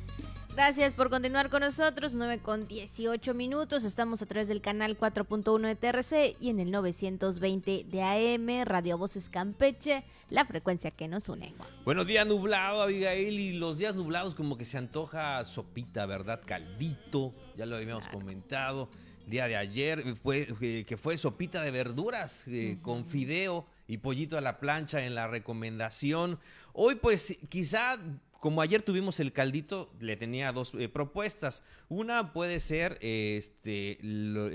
Gracias 0.62 0.92
por 0.92 1.08
continuar 1.08 1.48
con 1.48 1.62
nosotros, 1.62 2.12
9 2.12 2.40
con 2.40 2.68
18 2.68 3.32
minutos. 3.32 3.82
Estamos 3.82 4.20
a 4.20 4.26
través 4.26 4.46
del 4.46 4.60
canal 4.60 4.98
4.1 4.98 5.66
de 5.66 5.74
TRC 5.74 6.36
y 6.38 6.50
en 6.50 6.60
el 6.60 6.70
920 6.70 7.86
de 7.88 8.02
AM, 8.02 8.66
Radio 8.66 8.98
Voces 8.98 9.30
Campeche, 9.30 10.04
la 10.28 10.44
frecuencia 10.44 10.90
que 10.90 11.08
nos 11.08 11.30
une. 11.30 11.54
Bueno, 11.86 12.04
día 12.04 12.26
nublado, 12.26 12.82
Abigail, 12.82 13.40
y 13.40 13.52
los 13.54 13.78
días 13.78 13.94
nublados 13.94 14.34
como 14.34 14.58
que 14.58 14.66
se 14.66 14.76
antoja 14.76 15.42
sopita, 15.46 16.04
¿verdad? 16.04 16.42
Caldito, 16.44 17.34
ya 17.56 17.64
lo 17.64 17.76
habíamos 17.76 18.06
comentado. 18.08 18.90
El 19.24 19.30
día 19.30 19.48
de 19.48 19.56
ayer 19.56 20.14
fue 20.22 20.46
eh, 20.60 20.84
que 20.86 20.96
fue 20.98 21.16
sopita 21.16 21.62
de 21.62 21.70
verduras 21.70 22.46
eh, 22.48 22.76
con 22.82 23.06
fideo 23.06 23.66
y 23.88 23.96
pollito 23.96 24.36
a 24.36 24.42
la 24.42 24.60
plancha 24.60 25.06
en 25.06 25.14
la 25.14 25.26
recomendación. 25.26 26.38
Hoy 26.74 26.96
pues 26.96 27.38
quizá 27.48 27.98
como 28.40 28.62
ayer 28.62 28.82
tuvimos 28.82 29.20
el 29.20 29.32
caldito, 29.32 29.92
le 30.00 30.16
tenía 30.16 30.50
dos 30.52 30.72
eh, 30.74 30.88
propuestas. 30.88 31.62
Una 31.88 32.32
puede 32.32 32.58
ser 32.58 32.98
este 33.02 33.98
lo, 34.02 34.50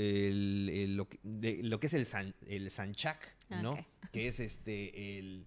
que, 1.08 1.86
es 1.86 1.94
el, 1.94 2.34
el 2.48 2.72
sanchac, 2.72 3.36
¿no? 3.62 3.77
Que 4.12 4.27
es 4.27 4.39
este 4.39 5.20
el, 5.20 5.46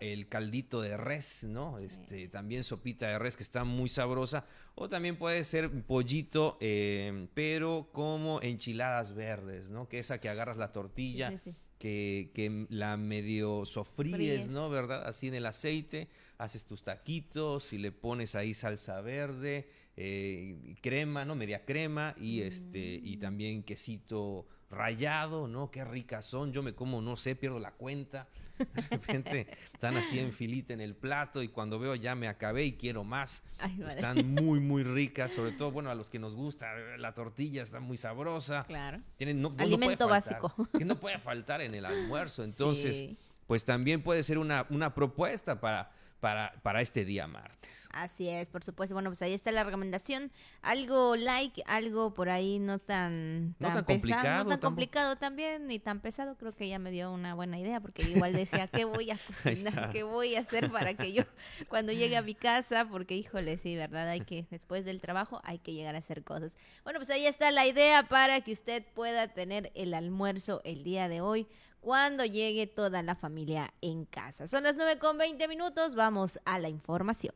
el 0.00 0.28
caldito 0.28 0.82
de 0.82 0.96
res, 0.96 1.44
¿no? 1.44 1.78
Este, 1.78 2.28
También 2.28 2.62
sopita 2.62 3.08
de 3.08 3.18
res 3.18 3.36
que 3.36 3.42
está 3.42 3.64
muy 3.64 3.88
sabrosa. 3.88 4.44
O 4.74 4.88
también 4.88 5.16
puede 5.16 5.44
ser 5.44 5.70
pollito, 5.84 6.58
eh, 6.60 7.28
pero 7.34 7.88
como 7.92 8.40
enchiladas 8.42 9.14
verdes, 9.14 9.70
¿no? 9.70 9.88
Que 9.88 9.98
esa 9.98 10.20
que 10.20 10.28
agarras 10.28 10.58
la 10.58 10.72
tortilla. 10.72 11.32
que, 11.78 12.30
que, 12.32 12.66
la 12.68 12.96
medio 12.96 13.64
sofríes, 13.64 14.48
¿no? 14.48 14.70
¿Verdad? 14.70 15.04
Así 15.04 15.26
en 15.28 15.34
el 15.34 15.46
aceite, 15.46 16.08
haces 16.42 16.64
tus 16.64 16.82
taquitos 16.82 17.72
y 17.72 17.78
le 17.78 17.92
pones 17.92 18.34
ahí 18.34 18.52
salsa 18.52 19.00
verde, 19.00 19.68
eh, 19.96 20.74
crema, 20.80 21.24
¿no? 21.24 21.36
Media 21.36 21.64
crema 21.64 22.16
y 22.18 22.40
este 22.42 23.00
y 23.02 23.16
mm. 23.16 23.20
también 23.20 23.62
quesito 23.62 24.46
rayado, 24.68 25.46
¿no? 25.46 25.70
Qué 25.70 25.84
ricas 25.84 26.24
son. 26.24 26.52
Yo 26.52 26.62
me 26.62 26.74
como, 26.74 27.00
no 27.00 27.16
sé, 27.16 27.36
pierdo 27.36 27.60
la 27.60 27.70
cuenta. 27.70 28.26
De 28.58 28.82
repente 28.90 29.46
están 29.72 29.96
así 29.96 30.18
en 30.18 30.32
filita 30.32 30.72
en 30.72 30.80
el 30.80 30.96
plato 30.96 31.42
y 31.42 31.48
cuando 31.48 31.78
veo 31.78 31.94
ya 31.94 32.16
me 32.16 32.26
acabé 32.26 32.64
y 32.64 32.72
quiero 32.72 33.04
más. 33.04 33.44
Están 33.86 34.34
muy, 34.34 34.58
muy 34.58 34.82
ricas, 34.82 35.30
sobre 35.30 35.52
todo, 35.52 35.70
bueno, 35.70 35.90
a 35.90 35.94
los 35.94 36.10
que 36.10 36.18
nos 36.18 36.34
gusta, 36.34 36.74
la 36.98 37.14
tortilla 37.14 37.62
está 37.62 37.78
muy 37.78 37.96
sabrosa. 37.96 38.64
Claro. 38.64 39.00
Tienen, 39.16 39.40
pues, 39.42 39.60
Alimento 39.60 40.08
básico. 40.08 40.52
Que 40.76 40.84
no 40.84 40.98
puede 40.98 41.18
faltar 41.18 41.60
en 41.60 41.74
el 41.74 41.84
almuerzo. 41.84 42.42
Entonces, 42.42 43.10
pues 43.46 43.64
también 43.64 44.02
puede 44.02 44.24
ser 44.24 44.38
una, 44.38 44.66
una 44.70 44.92
propuesta 44.92 45.60
para 45.60 45.92
para, 46.22 46.52
para 46.62 46.82
este 46.82 47.04
día 47.04 47.26
martes. 47.26 47.88
Así 47.92 48.28
es, 48.28 48.48
por 48.48 48.62
supuesto. 48.62 48.94
Bueno, 48.94 49.10
pues 49.10 49.20
ahí 49.22 49.34
está 49.34 49.50
la 49.50 49.64
recomendación. 49.64 50.30
Algo 50.62 51.16
like, 51.16 51.64
algo 51.66 52.14
por 52.14 52.30
ahí 52.30 52.60
no 52.60 52.78
tan, 52.78 53.56
tan, 53.58 53.82
complicado. 53.82 54.44
No 54.44 54.50
tan 54.50 54.60
complicado 54.60 55.16
también, 55.16 55.66
ni 55.66 55.80
tan 55.80 55.98
pesado. 55.98 56.36
Creo 56.36 56.54
que 56.54 56.68
ya 56.68 56.78
me 56.78 56.92
dio 56.92 57.10
una 57.10 57.34
buena 57.34 57.58
idea, 57.58 57.80
porque 57.80 58.08
igual 58.08 58.34
decía, 58.34 58.68
¿qué 58.68 58.84
voy 58.84 59.10
a 59.10 59.18
cocinar? 59.26 59.90
¿Qué 59.90 60.04
voy 60.04 60.36
a 60.36 60.40
hacer 60.42 60.70
para 60.70 60.94
que 60.94 61.12
yo, 61.12 61.24
cuando 61.68 61.90
llegue 61.90 62.16
a 62.16 62.22
mi 62.22 62.36
casa? 62.36 62.86
Porque, 62.88 63.16
híjole, 63.16 63.58
sí, 63.58 63.74
¿verdad? 63.74 64.08
Hay 64.08 64.20
que, 64.20 64.46
después 64.48 64.84
del 64.84 65.00
trabajo, 65.00 65.40
hay 65.42 65.58
que 65.58 65.72
llegar 65.72 65.96
a 65.96 65.98
hacer 65.98 66.22
cosas. 66.22 66.56
Bueno, 66.84 67.00
pues 67.00 67.10
ahí 67.10 67.26
está 67.26 67.50
la 67.50 67.66
idea 67.66 68.04
para 68.04 68.42
que 68.42 68.52
usted 68.52 68.84
pueda 68.94 69.26
tener 69.26 69.72
el 69.74 69.92
almuerzo 69.92 70.60
el 70.62 70.84
día 70.84 71.08
de 71.08 71.20
hoy 71.20 71.48
cuando 71.82 72.24
llegue 72.24 72.68
toda 72.68 73.02
la 73.02 73.16
familia 73.16 73.74
en 73.82 74.06
casa. 74.06 74.46
Son 74.46 74.62
las 74.62 74.76
9 74.76 74.98
con 74.98 75.18
20 75.18 75.46
minutos, 75.48 75.94
vamos 75.96 76.38
a 76.44 76.58
la 76.58 76.68
información. 76.68 77.34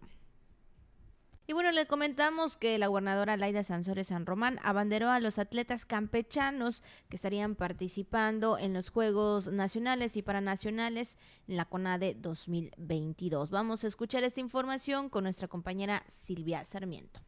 Y 1.49 1.53
bueno, 1.53 1.71
le 1.73 1.87
comentamos 1.87 2.57
que 2.57 2.79
la 2.79 2.87
gobernadora 2.87 3.37
Laida 3.37 3.63
Sansores 3.63 4.09
San 4.09 4.25
Román 4.25 4.59
abanderó 4.63 5.11
a 5.11 5.21
los 5.21 5.39
atletas 5.39 5.85
campechanos 5.85 6.83
que 7.09 7.17
estarían 7.17 7.55
participando 7.55 8.57
en 8.59 8.73
los 8.73 8.89
Juegos 8.89 9.49
Nacionales 9.49 10.17
y 10.17 10.23
Paranacionales 10.23 11.19
en 11.47 11.57
la 11.57 11.65
CONADE 11.65 12.15
2022. 12.15 13.51
Vamos 13.51 13.85
a 13.85 13.89
escuchar 13.89 14.25
esta 14.25 14.41
información 14.41 15.09
con 15.09 15.25
nuestra 15.25 15.47
compañera 15.47 16.05
Silvia 16.09 16.65
Sarmiento. 16.65 17.21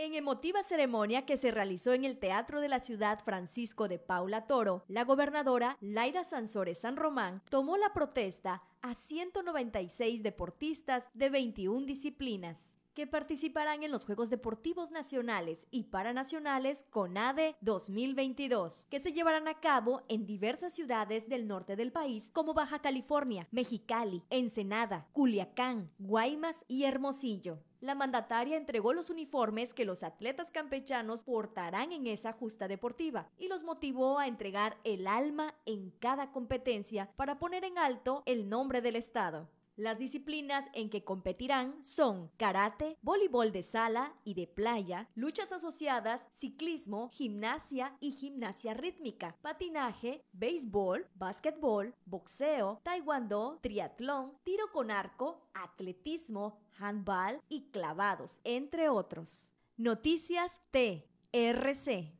En 0.00 0.14
emotiva 0.14 0.62
ceremonia 0.62 1.26
que 1.26 1.36
se 1.36 1.50
realizó 1.50 1.92
en 1.92 2.04
el 2.04 2.20
Teatro 2.20 2.60
de 2.60 2.68
la 2.68 2.78
Ciudad 2.78 3.18
Francisco 3.24 3.88
de 3.88 3.98
Paula 3.98 4.46
Toro, 4.46 4.84
la 4.86 5.02
gobernadora 5.02 5.76
Laida 5.80 6.22
Sansores 6.22 6.78
San 6.78 6.96
Román 6.96 7.42
tomó 7.50 7.76
la 7.76 7.92
protesta 7.92 8.62
a 8.80 8.94
196 8.94 10.22
deportistas 10.22 11.08
de 11.14 11.30
21 11.30 11.84
disciplinas 11.84 12.76
que 12.94 13.08
participarán 13.08 13.82
en 13.82 13.90
los 13.90 14.04
Juegos 14.04 14.30
Deportivos 14.30 14.92
Nacionales 14.92 15.66
y 15.72 15.84
Paranacionales 15.84 16.86
CONADE 16.90 17.56
2022, 17.60 18.86
que 18.90 19.00
se 19.00 19.12
llevarán 19.12 19.48
a 19.48 19.58
cabo 19.58 20.02
en 20.08 20.26
diversas 20.26 20.74
ciudades 20.74 21.28
del 21.28 21.48
norte 21.48 21.74
del 21.74 21.90
país 21.90 22.30
como 22.32 22.54
Baja 22.54 22.80
California, 22.80 23.48
Mexicali, 23.50 24.22
Ensenada, 24.30 25.08
Culiacán, 25.12 25.90
Guaymas 25.98 26.64
y 26.68 26.84
Hermosillo. 26.84 27.58
La 27.80 27.94
mandataria 27.94 28.56
entregó 28.56 28.92
los 28.92 29.08
uniformes 29.08 29.72
que 29.72 29.84
los 29.84 30.02
atletas 30.02 30.50
campechanos 30.50 31.22
portarán 31.22 31.92
en 31.92 32.08
esa 32.08 32.32
justa 32.32 32.66
deportiva 32.66 33.30
y 33.38 33.46
los 33.46 33.62
motivó 33.62 34.18
a 34.18 34.26
entregar 34.26 34.78
el 34.82 35.06
alma 35.06 35.54
en 35.64 35.90
cada 36.00 36.32
competencia 36.32 37.08
para 37.14 37.38
poner 37.38 37.64
en 37.64 37.78
alto 37.78 38.24
el 38.26 38.48
nombre 38.48 38.82
del 38.82 38.96
Estado. 38.96 39.48
Las 39.76 39.96
disciplinas 39.96 40.64
en 40.72 40.90
que 40.90 41.04
competirán 41.04 41.84
son 41.84 42.32
karate, 42.36 42.98
voleibol 43.00 43.52
de 43.52 43.62
sala 43.62 44.12
y 44.24 44.34
de 44.34 44.48
playa, 44.48 45.08
luchas 45.14 45.52
asociadas, 45.52 46.26
ciclismo, 46.32 47.10
gimnasia 47.10 47.96
y 48.00 48.10
gimnasia 48.10 48.74
rítmica, 48.74 49.36
patinaje, 49.40 50.24
béisbol, 50.32 51.06
básquetbol, 51.14 51.94
boxeo, 52.06 52.80
taekwondo, 52.82 53.60
triatlón, 53.62 54.36
tiro 54.42 54.64
con 54.72 54.90
arco, 54.90 55.48
atletismo, 55.54 56.58
handball 56.78 57.40
y 57.48 57.70
clavados, 57.70 58.40
entre 58.44 58.88
otros. 58.88 59.48
Noticias 59.76 60.60
TRC. 60.70 62.17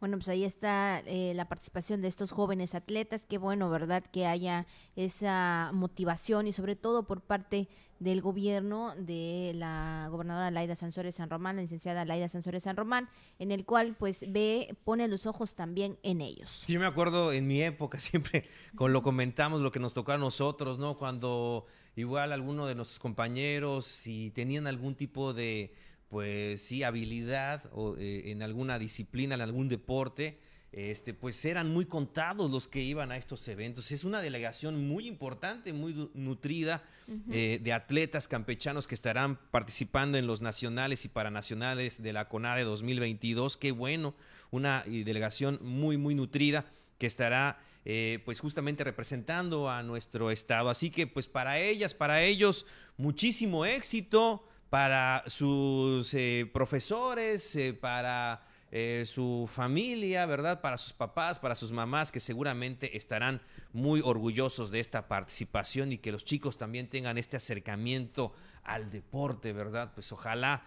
Bueno, 0.00 0.16
pues 0.16 0.28
ahí 0.28 0.44
está 0.44 1.00
eh, 1.06 1.32
la 1.34 1.48
participación 1.48 2.00
de 2.02 2.08
estos 2.08 2.30
jóvenes 2.30 2.76
atletas. 2.76 3.26
Qué 3.26 3.36
bueno, 3.36 3.68
¿verdad? 3.68 4.04
Que 4.12 4.26
haya 4.26 4.66
esa 4.94 5.70
motivación 5.72 6.46
y 6.46 6.52
sobre 6.52 6.76
todo 6.76 7.06
por 7.06 7.20
parte 7.20 7.68
del 7.98 8.20
gobierno 8.20 8.94
de 8.96 9.52
la 9.56 10.06
gobernadora 10.10 10.52
Laida 10.52 10.76
Sansores 10.76 11.16
San 11.16 11.30
Román, 11.30 11.56
la 11.56 11.62
licenciada 11.62 12.04
Laida 12.04 12.28
Sansores 12.28 12.62
San 12.62 12.76
Román, 12.76 13.08
en 13.40 13.50
el 13.50 13.64
cual 13.64 13.96
pues 13.98 14.24
ve, 14.28 14.76
pone 14.84 15.08
los 15.08 15.26
ojos 15.26 15.56
también 15.56 15.98
en 16.04 16.20
ellos. 16.20 16.64
Yo 16.68 16.78
me 16.78 16.86
acuerdo 16.86 17.32
en 17.32 17.46
mi 17.48 17.62
época, 17.62 17.98
siempre 18.00 18.48
con 18.76 18.92
lo 18.92 19.02
comentamos, 19.02 19.60
lo 19.60 19.72
que 19.72 19.80
nos 19.80 19.94
tocó 19.94 20.12
a 20.12 20.18
nosotros, 20.18 20.78
¿no? 20.78 20.96
Cuando 20.96 21.66
igual 21.96 22.32
alguno 22.32 22.66
de 22.66 22.76
nuestros 22.76 23.00
compañeros, 23.00 23.86
si 23.86 24.30
tenían 24.30 24.68
algún 24.68 24.94
tipo 24.94 25.32
de 25.32 25.74
pues 26.08 26.62
sí, 26.62 26.82
habilidad 26.82 27.64
o, 27.72 27.96
eh, 27.96 28.30
en 28.30 28.42
alguna 28.42 28.78
disciplina, 28.78 29.34
en 29.34 29.40
algún 29.40 29.68
deporte, 29.68 30.38
este, 30.70 31.14
pues 31.14 31.44
eran 31.44 31.70
muy 31.72 31.86
contados 31.86 32.50
los 32.50 32.68
que 32.68 32.82
iban 32.82 33.10
a 33.10 33.16
estos 33.16 33.46
eventos. 33.48 33.90
Es 33.90 34.04
una 34.04 34.20
delegación 34.20 34.86
muy 34.86 35.06
importante, 35.06 35.72
muy 35.72 36.10
nutrida 36.14 36.82
eh, 37.30 37.58
de 37.62 37.72
atletas 37.72 38.28
campechanos 38.28 38.86
que 38.86 38.94
estarán 38.94 39.38
participando 39.50 40.18
en 40.18 40.26
los 40.26 40.42
nacionales 40.42 41.04
y 41.06 41.08
paranacionales 41.08 42.02
de 42.02 42.12
la 42.12 42.28
CONADE 42.28 42.64
2022. 42.64 43.56
Qué 43.56 43.72
bueno, 43.72 44.14
una 44.50 44.84
delegación 44.86 45.58
muy, 45.62 45.96
muy 45.96 46.14
nutrida 46.14 46.66
que 46.98 47.06
estará 47.06 47.58
eh, 47.84 48.20
pues 48.26 48.40
justamente 48.40 48.84
representando 48.84 49.70
a 49.70 49.82
nuestro 49.82 50.30
estado. 50.30 50.68
Así 50.68 50.90
que 50.90 51.06
pues 51.06 51.28
para 51.28 51.58
ellas, 51.58 51.94
para 51.94 52.22
ellos, 52.22 52.66
muchísimo 52.98 53.64
éxito 53.64 54.46
para 54.70 55.24
sus 55.26 56.12
eh, 56.14 56.48
profesores, 56.52 57.56
eh, 57.56 57.72
para 57.72 58.42
eh, 58.70 59.04
su 59.06 59.48
familia, 59.50 60.26
¿verdad? 60.26 60.60
Para 60.60 60.76
sus 60.76 60.92
papás, 60.92 61.38
para 61.38 61.54
sus 61.54 61.72
mamás, 61.72 62.12
que 62.12 62.20
seguramente 62.20 62.96
estarán 62.96 63.40
muy 63.72 64.02
orgullosos 64.04 64.70
de 64.70 64.80
esta 64.80 65.08
participación 65.08 65.92
y 65.92 65.98
que 65.98 66.12
los 66.12 66.24
chicos 66.24 66.58
también 66.58 66.88
tengan 66.88 67.16
este 67.16 67.36
acercamiento 67.36 68.32
al 68.62 68.90
deporte, 68.90 69.52
¿verdad? 69.52 69.92
Pues 69.94 70.12
ojalá 70.12 70.64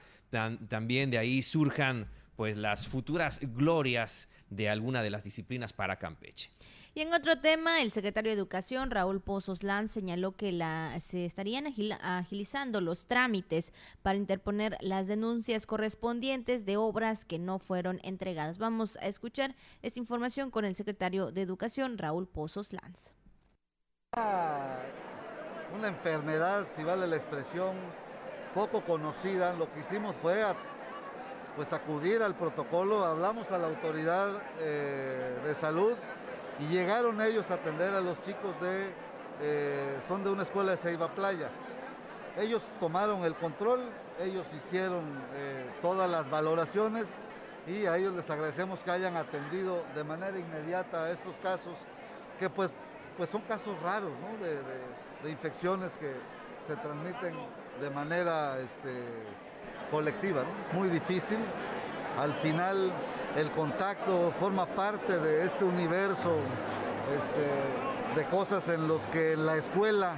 también 0.70 1.12
de 1.12 1.18
ahí 1.18 1.44
surjan 1.44 2.08
pues 2.36 2.58
las 2.58 2.88
futuras 2.88 3.40
glorias 3.42 4.30
de 4.50 4.70
alguna 4.70 5.04
de 5.04 5.10
las 5.10 5.24
disciplinas 5.24 5.74
para 5.74 5.98
Campeche. 5.98 6.50
Y 6.94 7.00
en 7.00 7.14
otro 7.14 7.40
tema, 7.40 7.82
el 7.82 7.94
secretario 7.94 8.32
de 8.32 8.38
Educación, 8.38 8.92
Raúl 8.92 9.22
Pozos 9.22 9.64
Lanz, 9.64 9.92
señaló 9.92 10.34
que 10.34 10.52
la, 10.52 11.00
se 11.00 11.24
estarían 11.24 11.66
agilizando 12.02 12.82
los 12.82 13.08
trámites 13.08 13.72
para 14.02 14.18
interponer 14.18 14.76
las 14.82 15.08
denuncias 15.08 15.66
correspondientes 15.66 16.66
de 16.66 16.76
obras 16.76 17.24
que 17.24 17.40
no 17.40 17.60
fueron 17.60 18.02
entregadas. 18.04 18.58
Vamos 18.58 18.98
a 18.98 19.06
escuchar 19.06 19.56
esta 19.82 20.00
información 20.00 20.52
con 20.52 20.66
el 20.66 20.76
secretario 20.76 21.32
de 21.32 21.42
Educación, 21.44 21.98
Raúl 21.98 22.28
Pozos 22.28 22.74
Lanz. 22.74 23.14
Una 25.74 25.88
enfermedad, 25.88 26.68
si 26.76 26.84
vale 26.84 27.08
la 27.08 27.16
expresión, 27.16 27.78
poco 28.54 28.84
conocida. 28.84 29.54
Lo 29.54 29.72
que 29.72 29.80
hicimos 29.80 30.14
fue 30.22 30.44
pues 31.56 31.72
acudir 31.72 32.22
al 32.22 32.36
protocolo, 32.36 33.06
hablamos 33.06 33.50
a 33.50 33.58
la 33.58 33.68
autoridad 33.68 34.42
eh, 34.60 35.40
de 35.46 35.56
salud 35.56 35.96
y 36.62 36.68
llegaron 36.68 37.22
ellos 37.22 37.50
a 37.50 37.56
atender 37.56 37.94
a 37.94 38.02
los 38.02 38.22
chicos 38.22 38.60
de, 38.62 38.90
eh, 39.42 40.00
son 40.08 40.24
de 40.24 40.30
una 40.30 40.44
escuela 40.44 40.72
de 40.72 40.78
Ceiba 40.78 41.10
Playa. 41.10 41.50
Ellos 42.38 42.62
tomaron 42.80 43.24
el 43.26 43.36
control, 43.36 43.82
ellos 44.22 44.46
hicieron 44.56 45.04
eh, 45.34 45.66
todas 45.82 46.10
las 46.10 46.30
valoraciones 46.30 47.08
y 47.68 47.86
a 47.86 47.98
ellos 47.98 48.16
les 48.16 48.30
agradecemos 48.30 48.80
que 48.80 48.92
hayan 48.92 49.18
atendido 49.18 49.84
de 49.96 50.04
manera 50.04 50.38
inmediata 50.38 51.06
a 51.06 51.12
estos 51.12 51.34
casos, 51.42 51.76
que 52.40 52.50
pues, 52.50 52.72
pues 53.18 53.30
son 53.30 53.42
casos 53.42 53.80
raros 53.82 54.12
de, 55.24 55.30
infecciones 55.30 55.92
que 56.00 56.14
se 56.68 56.76
transmiten 56.78 57.36
de 57.80 57.90
manera 57.90 58.60
este, 58.60 59.04
colectiva, 59.92 60.44
muy 60.74 60.90
difícil. 60.90 61.38
Al 62.20 62.34
final 62.36 62.92
el 63.36 63.52
contacto 63.52 64.34
forma 64.40 64.66
parte 64.66 65.20
de 65.20 65.46
este 65.46 65.64
universo 65.64 66.36
este, 67.12 68.20
de 68.20 68.26
cosas 68.30 68.68
en 68.68 68.88
los 68.88 69.02
que 69.08 69.36
la 69.38 69.56
escuela 69.56 70.16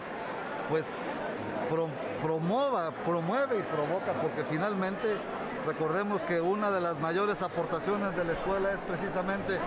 pues 0.69 0.85
promueva, 2.21 2.91
promueve 3.05 3.59
y 3.59 3.63
provoca, 3.63 4.13
porque 4.21 4.43
finalmente 4.49 5.17
recordemos 5.65 6.21
que 6.23 6.41
una 6.41 6.71
de 6.71 6.81
las 6.81 6.99
mayores 6.99 7.41
aportaciones 7.41 8.15
de 8.15 8.25
la 8.25 8.33
escuela 8.33 8.71
es 8.71 8.79
precisamente 8.79 9.59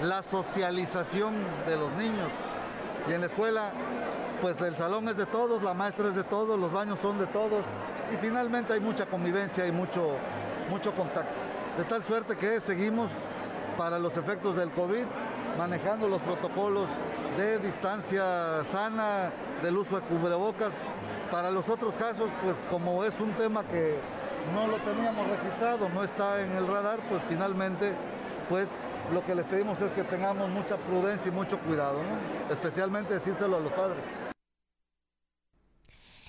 la 0.00 0.22
socialización 0.22 1.34
de 1.66 1.76
los 1.76 1.92
niños. 1.92 2.28
Y 3.08 3.12
en 3.12 3.20
la 3.20 3.26
escuela, 3.26 3.70
pues 4.40 4.60
el 4.60 4.76
salón 4.76 5.08
es 5.08 5.16
de 5.16 5.26
todos, 5.26 5.62
la 5.62 5.74
maestra 5.74 6.08
es 6.08 6.14
de 6.14 6.24
todos, 6.24 6.58
los 6.58 6.72
baños 6.72 6.98
son 7.00 7.18
de 7.18 7.26
todos, 7.26 7.64
y 8.12 8.16
finalmente 8.16 8.72
hay 8.72 8.80
mucha 8.80 9.06
convivencia 9.06 9.66
y 9.66 9.72
mucho, 9.72 10.16
mucho 10.70 10.92
contacto. 10.94 11.43
De 11.76 11.84
tal 11.84 12.04
suerte 12.04 12.36
que 12.36 12.60
seguimos 12.60 13.10
para 13.76 13.98
los 13.98 14.16
efectos 14.16 14.56
del 14.56 14.70
COVID 14.70 15.06
manejando 15.58 16.08
los 16.08 16.20
protocolos 16.22 16.86
de 17.36 17.58
distancia 17.58 18.62
sana, 18.64 19.30
del 19.62 19.76
uso 19.76 19.96
de 19.96 20.02
cubrebocas. 20.02 20.72
Para 21.30 21.50
los 21.50 21.68
otros 21.68 21.94
casos, 21.94 22.30
pues 22.42 22.56
como 22.70 23.04
es 23.04 23.18
un 23.18 23.32
tema 23.32 23.64
que 23.64 23.98
no 24.54 24.66
lo 24.66 24.76
teníamos 24.78 25.26
registrado, 25.28 25.88
no 25.88 26.04
está 26.04 26.40
en 26.42 26.52
el 26.52 26.66
radar, 26.66 27.00
pues 27.08 27.22
finalmente, 27.28 27.94
pues 28.48 28.68
lo 29.12 29.24
que 29.24 29.34
les 29.34 29.44
pedimos 29.46 29.80
es 29.80 29.90
que 29.92 30.04
tengamos 30.04 30.48
mucha 30.50 30.76
prudencia 30.76 31.28
y 31.28 31.32
mucho 31.32 31.58
cuidado, 31.58 32.00
especialmente 32.50 33.14
decírselo 33.14 33.56
a 33.56 33.60
los 33.60 33.72
padres. 33.72 33.98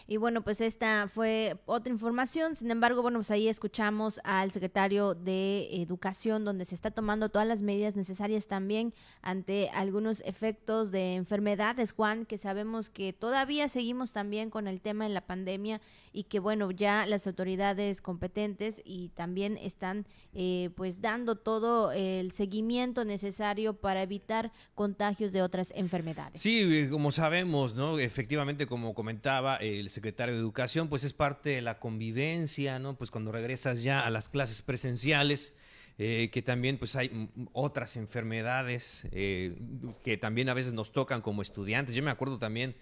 Y 0.08 0.18
bueno, 0.18 0.44
pues 0.44 0.62
esta 0.62 1.08
fue 1.08 1.58
otra 1.66 1.92
información. 1.92 2.56
Sin 2.56 2.70
embargo, 2.70 3.02
bueno, 3.02 3.20
pues 3.20 3.32
ahí 3.32 3.48
escuchamos 3.48 4.20
al 4.24 4.52
secretario 4.52 5.16
de 5.16 5.68
Educación, 5.82 6.46
donde 6.46 6.66
se 6.66 6.76
está 6.76 6.92
tomando 6.92 7.30
todas 7.30 7.48
las 7.48 7.64
medidas 7.64 7.96
necesarias 7.96 8.48
también 8.48 8.94
ante 9.22 9.70
algunos 9.70 10.22
efectos 10.22 10.92
de 10.92 11.16
enfermedades, 11.16 11.94
Juan, 11.94 12.26
que 12.26 12.38
sabemos 12.38 12.92
que 12.92 13.14
todavía 13.14 13.68
seguimos 13.68 14.14
también 14.14 14.52
con 14.52 14.68
el 14.68 14.82
tema 14.82 15.06
de 15.06 15.14
la 15.14 15.26
pandemia 15.26 15.82
y 16.16 16.24
que 16.24 16.40
bueno, 16.40 16.72
ya 16.72 17.06
las 17.06 17.28
autoridades 17.28 18.02
competentes 18.02 18.82
y 18.86 19.10
también 19.10 19.58
están 19.58 20.08
eh, 20.34 20.70
pues 20.76 21.02
dando 21.02 21.36
todo 21.36 21.92
el 21.92 22.32
seguimiento 22.32 23.04
necesario 23.04 23.74
para 23.74 24.02
evitar 24.02 24.54
contagios 24.76 25.34
de 25.34 25.42
otras 25.42 25.74
enfermedades. 25.76 26.42
Sí, 26.42 26.88
como 26.90 27.12
sabemos, 27.12 27.76
¿no? 27.76 28.00
Efectivamente, 28.00 28.66
como 28.66 28.94
comentaba 28.94 29.58
el 29.58 29.90
secretario 29.90 30.36
de 30.36 30.40
Educación, 30.40 30.88
pues 30.88 31.04
es 31.04 31.12
parte 31.12 31.50
de 31.50 31.62
la 31.62 31.80
convivencia, 31.80 32.80
¿no? 32.80 32.96
Pues 32.96 33.12
cuando 33.12 33.34
regresas 33.34 33.84
ya 33.84 34.00
a 34.06 34.10
las 34.10 34.30
clases 34.30 34.62
presenciales, 34.62 35.54
eh, 35.98 36.30
que 36.32 36.42
también 36.42 36.78
pues 36.78 36.96
hay 36.98 37.30
otras 37.54 37.96
enfermedades 37.96 39.08
eh, 39.12 39.56
que 40.04 40.18
también 40.18 40.50
a 40.50 40.54
veces 40.54 40.74
nos 40.74 40.92
tocan 40.92 41.22
como 41.22 41.42
estudiantes. 41.42 41.96
Yo 41.96 42.04
me 42.04 42.12
acuerdo 42.12 42.38
también 42.38 42.76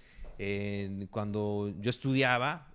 eh, 0.46 1.08
cuando 1.10 1.74
yo 1.80 1.90
estudiaba, 1.90 2.68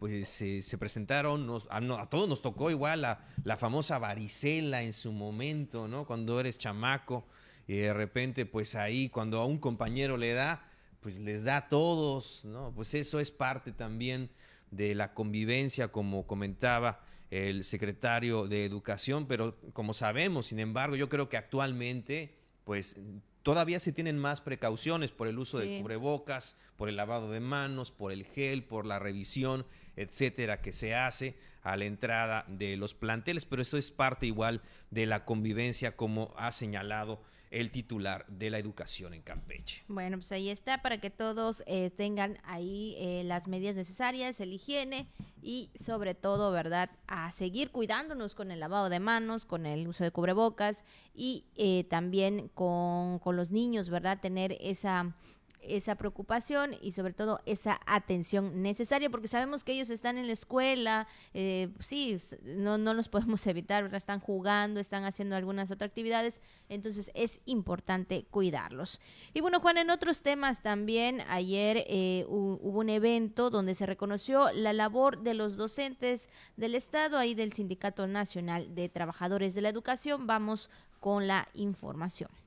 pues 0.00 0.28
se 0.28 0.78
presentaron, 0.78 1.48
a, 1.70 2.06
todos 2.10 2.28
nos 2.28 2.42
tocó 2.42 2.70
igual 2.70 3.02
la, 3.02 3.24
la, 3.44 3.56
famosa 3.56 4.00
varicela 4.00 4.82
en 4.82 4.92
su 4.92 5.12
momento, 5.12 5.86
¿no? 5.86 6.04
Cuando 6.04 6.40
eres 6.40 6.58
chamaco 6.58 7.24
y 7.68 7.76
de 7.76 7.92
repente 7.92 8.44
pues 8.44 8.74
ahí 8.74 9.08
cuando 9.08 9.40
a 9.40 9.46
un 9.46 9.58
compañero 9.58 10.16
le 10.16 10.32
da, 10.32 10.68
pues 11.00 11.18
les 11.18 11.44
da 11.44 11.58
a 11.58 11.68
todos, 11.68 12.44
¿no? 12.44 12.72
Pues 12.74 12.92
eso 12.94 13.20
es 13.20 13.30
parte 13.30 13.70
también 13.70 14.28
de 14.72 14.96
la 14.96 15.14
convivencia, 15.14 15.88
como 15.88 16.26
comentaba 16.26 17.04
el 17.30 17.62
secretario 17.62 18.48
de 18.48 18.64
Educación, 18.64 19.26
pero 19.26 19.56
como 19.72 19.94
sabemos, 19.94 20.46
sin 20.46 20.58
embargo, 20.58 20.96
yo 20.96 21.08
creo 21.08 21.28
que 21.28 21.36
actualmente, 21.36 22.34
pues 22.64 22.96
todavía 23.42 23.80
se 23.80 23.92
tienen 23.92 24.18
más 24.18 24.40
precauciones 24.40 25.10
por 25.10 25.28
el 25.28 25.38
uso 25.38 25.58
de 25.58 25.80
cubrebocas, 25.80 26.56
por 26.76 26.88
el 26.88 26.96
lavado 26.96 27.30
de 27.30 27.40
manos, 27.40 27.90
por 27.90 28.12
el 28.12 28.24
gel, 28.24 28.64
por 28.64 28.86
la 28.86 28.98
revisión, 28.98 29.66
etcétera, 29.96 30.60
que 30.60 30.72
se 30.72 30.94
hace 30.94 31.36
a 31.62 31.76
la 31.76 31.84
entrada 31.84 32.44
de 32.48 32.76
los 32.76 32.94
planteles, 32.94 33.44
pero 33.44 33.62
eso 33.62 33.76
es 33.76 33.90
parte 33.90 34.26
igual 34.26 34.62
de 34.90 35.06
la 35.06 35.24
convivencia, 35.24 35.96
como 35.96 36.34
ha 36.36 36.52
señalado 36.52 37.22
el 37.52 37.70
titular 37.70 38.24
de 38.28 38.50
la 38.50 38.58
educación 38.58 39.12
en 39.12 39.22
Campeche. 39.22 39.84
Bueno, 39.86 40.16
pues 40.16 40.32
ahí 40.32 40.48
está 40.48 40.80
para 40.80 40.98
que 40.98 41.10
todos 41.10 41.62
eh, 41.66 41.90
tengan 41.90 42.38
ahí 42.44 42.96
eh, 42.98 43.22
las 43.24 43.46
medidas 43.46 43.76
necesarias, 43.76 44.40
el 44.40 44.54
higiene 44.54 45.06
y 45.42 45.70
sobre 45.74 46.14
todo, 46.14 46.50
¿verdad? 46.50 46.90
A 47.06 47.30
seguir 47.30 47.70
cuidándonos 47.70 48.34
con 48.34 48.50
el 48.50 48.58
lavado 48.58 48.88
de 48.88 49.00
manos, 49.00 49.44
con 49.44 49.66
el 49.66 49.86
uso 49.86 50.02
de 50.02 50.10
cubrebocas 50.10 50.84
y 51.14 51.44
eh, 51.54 51.84
también 51.84 52.48
con, 52.48 53.18
con 53.18 53.36
los 53.36 53.52
niños, 53.52 53.90
¿verdad? 53.90 54.18
Tener 54.20 54.56
esa 54.60 55.14
esa 55.62 55.96
preocupación 55.96 56.76
y 56.80 56.92
sobre 56.92 57.12
todo 57.12 57.40
esa 57.46 57.80
atención 57.86 58.62
necesaria, 58.62 59.10
porque 59.10 59.28
sabemos 59.28 59.64
que 59.64 59.72
ellos 59.72 59.90
están 59.90 60.18
en 60.18 60.26
la 60.26 60.32
escuela, 60.32 61.06
eh, 61.34 61.68
sí, 61.80 62.20
no, 62.42 62.78
no 62.78 62.94
los 62.94 63.08
podemos 63.08 63.46
evitar, 63.46 63.92
están 63.94 64.20
jugando, 64.20 64.80
están 64.80 65.04
haciendo 65.04 65.36
algunas 65.36 65.70
otras 65.70 65.88
actividades, 65.90 66.40
entonces 66.68 67.10
es 67.14 67.40
importante 67.46 68.26
cuidarlos. 68.30 69.00
Y 69.34 69.40
bueno, 69.40 69.60
Juan, 69.60 69.78
en 69.78 69.90
otros 69.90 70.22
temas 70.22 70.62
también, 70.62 71.22
ayer 71.28 71.84
eh, 71.88 72.24
hubo 72.28 72.80
un 72.80 72.88
evento 72.88 73.50
donde 73.50 73.74
se 73.74 73.86
reconoció 73.86 74.52
la 74.52 74.72
labor 74.72 75.22
de 75.22 75.34
los 75.34 75.56
docentes 75.56 76.28
del 76.56 76.74
Estado, 76.74 77.18
ahí 77.18 77.34
del 77.34 77.52
Sindicato 77.52 78.06
Nacional 78.06 78.74
de 78.74 78.88
Trabajadores 78.88 79.54
de 79.54 79.62
la 79.62 79.68
Educación. 79.68 80.26
Vamos 80.26 80.70
con 81.00 81.26
la 81.26 81.48
información. 81.54 82.41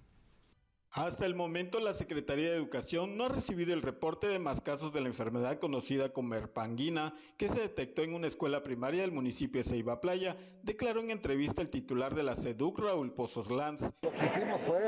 Hasta 0.95 1.25
el 1.25 1.35
momento, 1.35 1.81
la 1.81 1.91
Secretaría 1.91 2.49
de 2.49 2.55
Educación 2.55 3.17
no 3.17 3.25
ha 3.25 3.27
recibido 3.27 3.73
el 3.73 3.81
reporte 3.81 4.27
de 4.27 4.39
más 4.39 4.61
casos 4.61 4.93
de 4.93 5.01
la 5.01 5.09
enfermedad 5.09 5.59
conocida 5.59 6.13
como 6.13 6.35
herpanguina 6.35 7.13
que 7.35 7.49
se 7.49 7.59
detectó 7.59 8.01
en 8.01 8.13
una 8.13 8.27
escuela 8.27 8.63
primaria 8.63 9.01
del 9.01 9.11
municipio 9.11 9.61
de 9.61 9.67
Ceiba 9.69 9.99
Playa, 9.99 10.37
declaró 10.63 11.01
en 11.01 11.11
entrevista 11.11 11.61
el 11.61 11.69
titular 11.69 12.15
de 12.15 12.23
la 12.23 12.33
SEDUC, 12.33 12.79
Raúl 12.79 13.11
Pozos 13.11 13.51
Lanz. 13.51 13.91
Lo 14.03 14.11
que 14.13 14.25
hicimos 14.25 14.61
fue 14.61 14.79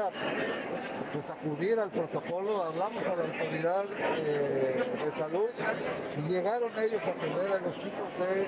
pues, 1.11 1.29
acudir 1.29 1.77
al 1.77 1.91
protocolo, 1.91 2.63
hablamos 2.63 3.03
a 3.05 3.13
la 3.13 3.23
autoridad 3.25 3.85
eh, 4.17 5.01
de 5.03 5.11
salud 5.11 5.49
y 6.19 6.31
llegaron 6.31 6.71
ellos 6.79 7.03
a 7.03 7.11
atender 7.11 7.51
a 7.51 7.59
los 7.59 7.75
chicos 7.79 8.13
de, 8.17 8.43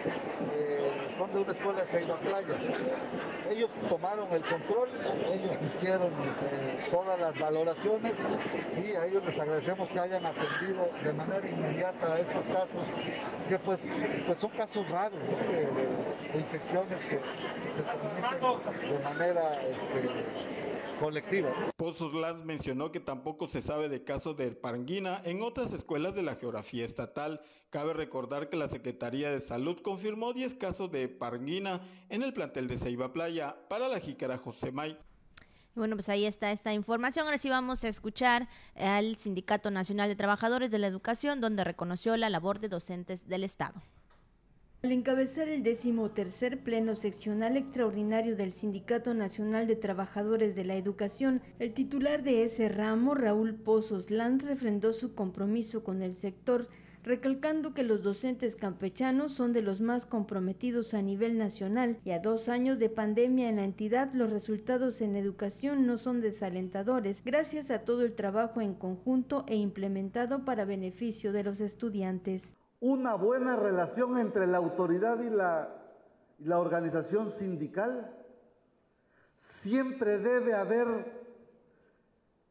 eh, 0.53 1.09
son 1.17 1.33
de 1.33 1.39
una 1.41 1.51
escuela 1.51 1.81
de 1.81 1.87
Ceiba 1.87 2.17
Playa. 2.21 2.57
Ellos 3.49 3.69
tomaron 3.89 4.31
el 4.31 4.43
control, 4.43 4.89
ellos 5.33 5.51
hicieron 5.61 6.13
eh, 6.13 6.87
todas 6.89 7.19
las 7.19 7.37
valoraciones 7.49 8.19
y 8.77 8.95
a 8.95 9.05
ellos 9.07 9.23
les 9.25 9.39
agradecemos 9.39 9.89
que 9.89 9.99
hayan 9.99 10.23
atendido 10.23 10.87
de 11.03 11.13
manera 11.13 11.49
inmediata 11.49 12.13
a 12.13 12.19
estos 12.19 12.45
casos, 12.45 12.87
que 13.47 13.57
pues, 13.57 13.81
pues 14.27 14.37
son 14.37 14.51
casos 14.51 14.87
raros 14.89 15.19
de, 15.19 16.39
infecciones 16.39 17.05
que 17.07 17.19
se 17.73 17.81
transmiten 17.81 18.89
de 18.89 18.99
manera 18.99 19.67
este, 19.67 20.09
colectiva. 20.99 21.49
Pozos 21.75 22.13
Lanz 22.13 22.45
mencionó 22.45 22.91
que 22.91 22.99
tampoco 22.99 23.47
se 23.47 23.61
sabe 23.61 23.89
de 23.89 24.03
casos 24.03 24.37
de 24.37 24.45
herpanguina 24.45 25.19
en 25.23 25.41
otras 25.41 25.73
escuelas 25.73 26.13
de 26.13 26.21
la 26.21 26.35
geografía 26.35 26.85
estatal. 26.85 27.41
Cabe 27.71 27.93
recordar 27.93 28.49
que 28.49 28.57
la 28.57 28.69
Secretaría 28.69 29.31
de 29.31 29.41
Salud 29.41 29.79
confirmó 29.81 30.33
10 30.33 30.53
casos 30.55 30.91
de 30.91 31.03
herpanguina 31.03 31.81
en 32.09 32.21
el 32.21 32.33
plantel 32.33 32.67
de 32.67 32.77
Ceiba 32.77 33.11
Playa 33.11 33.55
para 33.69 33.87
la 33.87 33.99
jícara 33.99 34.37
José 34.37 34.71
May. 34.71 34.97
Bueno, 35.75 35.95
pues 35.95 36.09
ahí 36.09 36.25
está 36.25 36.51
esta 36.51 36.73
información. 36.73 37.25
Ahora 37.25 37.37
sí 37.37 37.49
vamos 37.49 37.83
a 37.83 37.87
escuchar 37.87 38.47
al 38.75 39.17
Sindicato 39.17 39.71
Nacional 39.71 40.09
de 40.09 40.15
Trabajadores 40.15 40.71
de 40.71 40.79
la 40.79 40.87
Educación, 40.87 41.39
donde 41.41 41.63
reconoció 41.63 42.17
la 42.17 42.29
labor 42.29 42.59
de 42.59 42.69
docentes 42.69 43.27
del 43.27 43.43
Estado. 43.43 43.81
Al 44.81 44.93
encabezar 44.93 45.49
el 45.49 45.61
decimotercer 45.61 46.63
pleno 46.63 46.95
seccional 46.95 47.57
extraordinario 47.57 48.37
del 48.37 48.53
Sindicato 48.53 49.13
Nacional 49.13 49.67
de 49.67 49.75
Trabajadores 49.75 50.55
de 50.55 50.63
la 50.63 50.77
Educación, 50.77 51.41
el 51.59 51.73
titular 51.73 52.23
de 52.23 52.43
ese 52.43 52.69
ramo, 52.69 53.13
Raúl 53.13 53.55
Pozos 53.55 54.09
Lanz, 54.09 54.45
refrendó 54.45 54.93
su 54.93 55.15
compromiso 55.15 55.83
con 55.83 56.01
el 56.01 56.15
sector 56.15 56.69
recalcando 57.03 57.73
que 57.73 57.83
los 57.83 58.03
docentes 58.03 58.55
campechanos 58.55 59.33
son 59.33 59.53
de 59.53 59.61
los 59.61 59.81
más 59.81 60.05
comprometidos 60.05 60.93
a 60.93 61.01
nivel 61.01 61.37
nacional 61.37 61.97
y 62.03 62.11
a 62.11 62.19
dos 62.19 62.49
años 62.49 62.79
de 62.79 62.89
pandemia 62.89 63.49
en 63.49 63.57
la 63.57 63.63
entidad 63.63 64.13
los 64.13 64.29
resultados 64.29 65.01
en 65.01 65.15
educación 65.15 65.87
no 65.87 65.97
son 65.97 66.21
desalentadores 66.21 67.23
gracias 67.23 67.71
a 67.71 67.79
todo 67.79 68.03
el 68.03 68.15
trabajo 68.15 68.61
en 68.61 68.73
conjunto 68.73 69.43
e 69.47 69.55
implementado 69.55 70.45
para 70.45 70.65
beneficio 70.65 71.31
de 71.31 71.43
los 71.43 71.59
estudiantes. 71.59 72.53
Una 72.81 73.15
buena 73.15 73.57
relación 73.57 74.17
entre 74.17 74.47
la 74.47 74.57
autoridad 74.57 75.19
y 75.21 75.29
la, 75.29 75.75
organización 76.57 77.33
sindical. 77.37 78.09
Siempre 79.61 80.17
debe 80.19 80.53
haber 80.53 80.87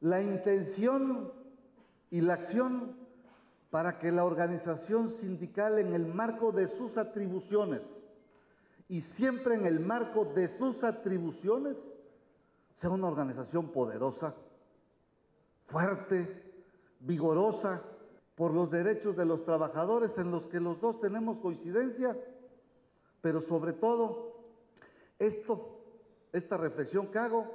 la 0.00 0.20
intención 0.20 1.32
y 2.10 2.20
la 2.20 2.34
acción 2.34 2.97
para 3.70 3.98
que 3.98 4.10
la 4.10 4.24
organización 4.24 5.10
sindical 5.10 5.78
en 5.78 5.94
el 5.94 6.06
marco 6.06 6.52
de 6.52 6.68
sus 6.68 6.96
atribuciones 6.96 7.82
y 8.88 9.02
siempre 9.02 9.54
en 9.54 9.66
el 9.66 9.80
marco 9.80 10.24
de 10.24 10.48
sus 10.48 10.82
atribuciones 10.82 11.76
sea 12.76 12.90
una 12.90 13.08
organización 13.08 13.68
poderosa, 13.68 14.34
fuerte, 15.66 16.48
vigorosa 17.00 17.82
por 18.34 18.54
los 18.54 18.70
derechos 18.70 19.16
de 19.16 19.26
los 19.26 19.44
trabajadores 19.44 20.16
en 20.16 20.30
los 20.30 20.44
que 20.46 20.60
los 20.60 20.80
dos 20.80 21.00
tenemos 21.00 21.38
coincidencia, 21.38 22.16
pero 23.20 23.42
sobre 23.42 23.72
todo 23.72 24.32
esto, 25.18 25.80
esta 26.32 26.56
reflexión 26.56 27.08
que 27.08 27.18
hago 27.18 27.46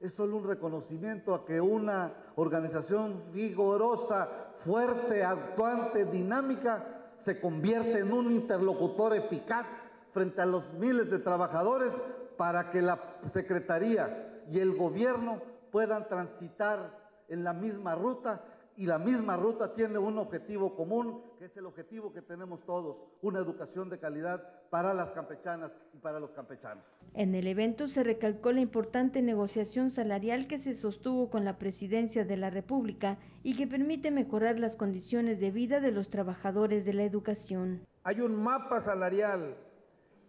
es 0.00 0.12
solo 0.12 0.36
un 0.36 0.46
reconocimiento 0.46 1.34
a 1.34 1.44
que 1.44 1.60
una 1.60 2.12
organización 2.36 3.32
vigorosa, 3.32 4.45
fuerte, 4.66 5.24
actuante, 5.24 6.04
dinámica, 6.06 6.84
se 7.24 7.40
convierte 7.40 8.00
en 8.00 8.12
un 8.12 8.32
interlocutor 8.32 9.14
eficaz 9.14 9.66
frente 10.12 10.42
a 10.42 10.46
los 10.46 10.64
miles 10.74 11.08
de 11.10 11.20
trabajadores 11.20 11.92
para 12.36 12.70
que 12.70 12.82
la 12.82 12.98
Secretaría 13.32 14.42
y 14.50 14.58
el 14.58 14.76
gobierno 14.76 15.40
puedan 15.70 16.08
transitar 16.08 16.90
en 17.28 17.44
la 17.44 17.52
misma 17.52 17.94
ruta 17.94 18.40
y 18.76 18.84
la 18.84 18.98
misma 18.98 19.36
ruta 19.36 19.74
tiene 19.74 19.98
un 19.98 20.18
objetivo 20.18 20.76
común, 20.76 21.22
que 21.38 21.46
es 21.46 21.56
el 21.56 21.66
objetivo 21.66 22.12
que 22.12 22.20
tenemos 22.20 22.64
todos, 22.66 22.98
una 23.22 23.38
educación 23.38 23.88
de 23.88 23.98
calidad 23.98 24.42
para 24.68 24.92
las 24.92 25.12
campechanas 25.12 25.72
y 25.94 25.98
para 25.98 26.20
los 26.20 26.30
campechanos. 26.32 26.84
En 27.14 27.34
el 27.34 27.46
evento 27.46 27.88
se 27.88 28.04
recalcó 28.04 28.52
la 28.52 28.60
importante 28.60 29.22
negociación 29.22 29.90
salarial 29.90 30.46
que 30.46 30.58
se 30.58 30.74
sostuvo 30.74 31.30
con 31.30 31.44
la 31.44 31.56
Presidencia 31.56 32.24
de 32.24 32.36
la 32.36 32.50
República 32.50 33.18
y 33.42 33.56
que 33.56 33.66
permite 33.66 34.10
mejorar 34.10 34.58
las 34.58 34.76
condiciones 34.76 35.40
de 35.40 35.50
vida 35.50 35.80
de 35.80 35.92
los 35.92 36.10
trabajadores 36.10 36.84
de 36.84 36.92
la 36.92 37.04
educación. 37.04 37.80
Hay 38.02 38.20
un 38.20 38.36
mapa 38.36 38.80
salarial 38.82 39.56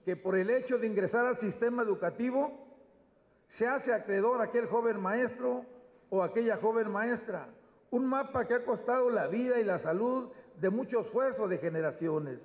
que 0.05 0.15
por 0.15 0.37
el 0.37 0.49
hecho 0.49 0.77
de 0.77 0.87
ingresar 0.87 1.25
al 1.25 1.37
sistema 1.37 1.83
educativo 1.83 2.65
se 3.49 3.67
hace 3.67 3.93
acreedor 3.93 4.39
a 4.39 4.45
aquel 4.45 4.67
joven 4.67 5.01
maestro 5.01 5.65
o 6.09 6.23
aquella 6.23 6.55
joven 6.57 6.89
maestra 6.89 7.49
un 7.91 8.05
mapa 8.05 8.47
que 8.47 8.55
ha 8.55 8.65
costado 8.65 9.09
la 9.09 9.27
vida 9.27 9.59
y 9.59 9.63
la 9.63 9.79
salud 9.79 10.29
de 10.59 10.69
mucho 10.69 11.01
esfuerzo 11.01 11.47
de 11.47 11.57
generaciones. 11.57 12.39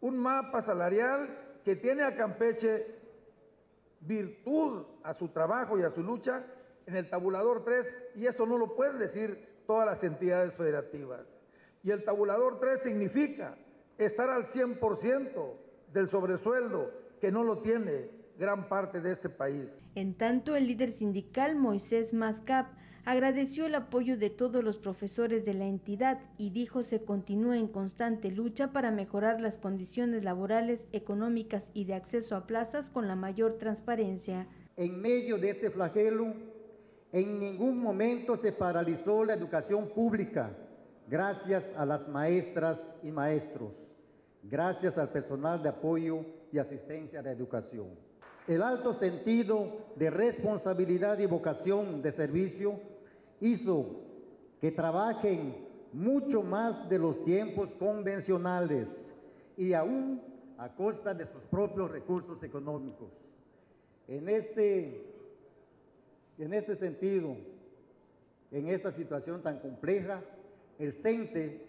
Un 0.00 0.18
mapa 0.18 0.62
salarial 0.62 1.28
que 1.64 1.76
tiene 1.76 2.02
a 2.02 2.16
Campeche 2.16 3.00
virtud 4.00 4.84
a 5.02 5.14
su 5.14 5.28
trabajo 5.28 5.78
y 5.78 5.82
a 5.82 5.90
su 5.90 6.02
lucha 6.02 6.44
en 6.86 6.96
el 6.96 7.08
tabulador 7.08 7.64
3 7.64 7.86
y 8.16 8.26
eso 8.26 8.46
no 8.46 8.56
lo 8.56 8.74
pueden 8.74 8.98
decir 8.98 9.62
todas 9.66 9.86
las 9.86 10.02
entidades 10.02 10.54
federativas. 10.54 11.20
Y 11.82 11.90
el 11.90 12.04
tabulador 12.04 12.58
3 12.60 12.82
significa 12.82 13.56
estar 13.98 14.30
al 14.30 14.46
100% 14.46 15.52
del 15.92 16.08
sobresueldo 16.08 16.90
que 17.20 17.30
no 17.30 17.44
lo 17.44 17.58
tiene 17.58 18.10
gran 18.38 18.68
parte 18.68 19.00
de 19.00 19.12
este 19.12 19.28
país. 19.28 19.68
En 19.94 20.14
tanto, 20.14 20.56
el 20.56 20.66
líder 20.66 20.92
sindical 20.92 21.56
Moisés 21.56 22.14
Mascap 22.14 22.68
agradeció 23.04 23.66
el 23.66 23.74
apoyo 23.74 24.16
de 24.16 24.30
todos 24.30 24.62
los 24.62 24.78
profesores 24.78 25.44
de 25.44 25.54
la 25.54 25.66
entidad 25.66 26.18
y 26.38 26.50
dijo 26.50 26.82
se 26.82 27.04
continúa 27.04 27.56
en 27.56 27.68
constante 27.68 28.30
lucha 28.30 28.72
para 28.72 28.90
mejorar 28.90 29.40
las 29.40 29.58
condiciones 29.58 30.24
laborales, 30.24 30.86
económicas 30.92 31.70
y 31.74 31.84
de 31.84 31.94
acceso 31.94 32.36
a 32.36 32.46
plazas 32.46 32.90
con 32.90 33.08
la 33.08 33.16
mayor 33.16 33.58
transparencia. 33.58 34.46
En 34.76 35.00
medio 35.00 35.38
de 35.38 35.50
este 35.50 35.70
flagelo, 35.70 36.34
en 37.12 37.40
ningún 37.40 37.78
momento 37.78 38.36
se 38.36 38.52
paralizó 38.52 39.24
la 39.24 39.34
educación 39.34 39.88
pública, 39.88 40.50
gracias 41.08 41.64
a 41.76 41.84
las 41.84 42.06
maestras 42.08 42.78
y 43.02 43.10
maestros, 43.10 43.72
gracias 44.44 44.96
al 44.96 45.08
personal 45.08 45.62
de 45.62 45.70
apoyo 45.70 46.24
y 46.52 46.58
asistencia 46.58 47.22
de 47.22 47.32
educación. 47.32 48.09
El 48.48 48.62
alto 48.62 48.94
sentido 48.94 49.68
de 49.96 50.10
responsabilidad 50.10 51.18
y 51.18 51.26
vocación 51.26 52.02
de 52.02 52.12
servicio 52.12 52.80
hizo 53.40 53.86
que 54.60 54.72
trabajen 54.72 55.54
mucho 55.92 56.42
más 56.42 56.88
de 56.88 56.98
los 56.98 57.24
tiempos 57.24 57.68
convencionales 57.78 58.88
y 59.56 59.72
aún 59.72 60.20
a 60.58 60.68
costa 60.68 61.14
de 61.14 61.26
sus 61.26 61.42
propios 61.50 61.90
recursos 61.90 62.42
económicos. 62.42 63.08
En 64.08 64.28
este, 64.28 65.04
en 66.38 66.52
este 66.52 66.76
sentido, 66.76 67.36
en 68.50 68.68
esta 68.68 68.92
situación 68.92 69.42
tan 69.42 69.58
compleja, 69.58 70.20
el 70.78 70.92
CENTE 70.94 71.66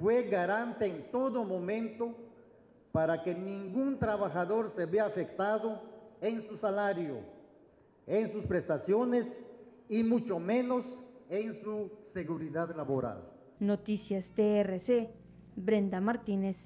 fue 0.00 0.24
garante 0.24 0.86
en 0.86 1.10
todo 1.10 1.44
momento 1.44 2.14
para 2.92 3.22
que 3.22 3.34
ningún 3.34 3.98
trabajador 3.98 4.72
se 4.74 4.86
vea 4.86 5.06
afectado 5.06 5.80
en 6.20 6.46
su 6.48 6.56
salario, 6.58 7.20
en 8.06 8.32
sus 8.32 8.44
prestaciones 8.44 9.26
y 9.88 10.02
mucho 10.02 10.38
menos 10.38 10.84
en 11.30 11.62
su 11.62 11.90
seguridad 12.12 12.74
laboral. 12.76 13.22
Noticias 13.60 14.30
TRC, 14.34 15.10
Brenda 15.56 16.00
Martínez. 16.00 16.56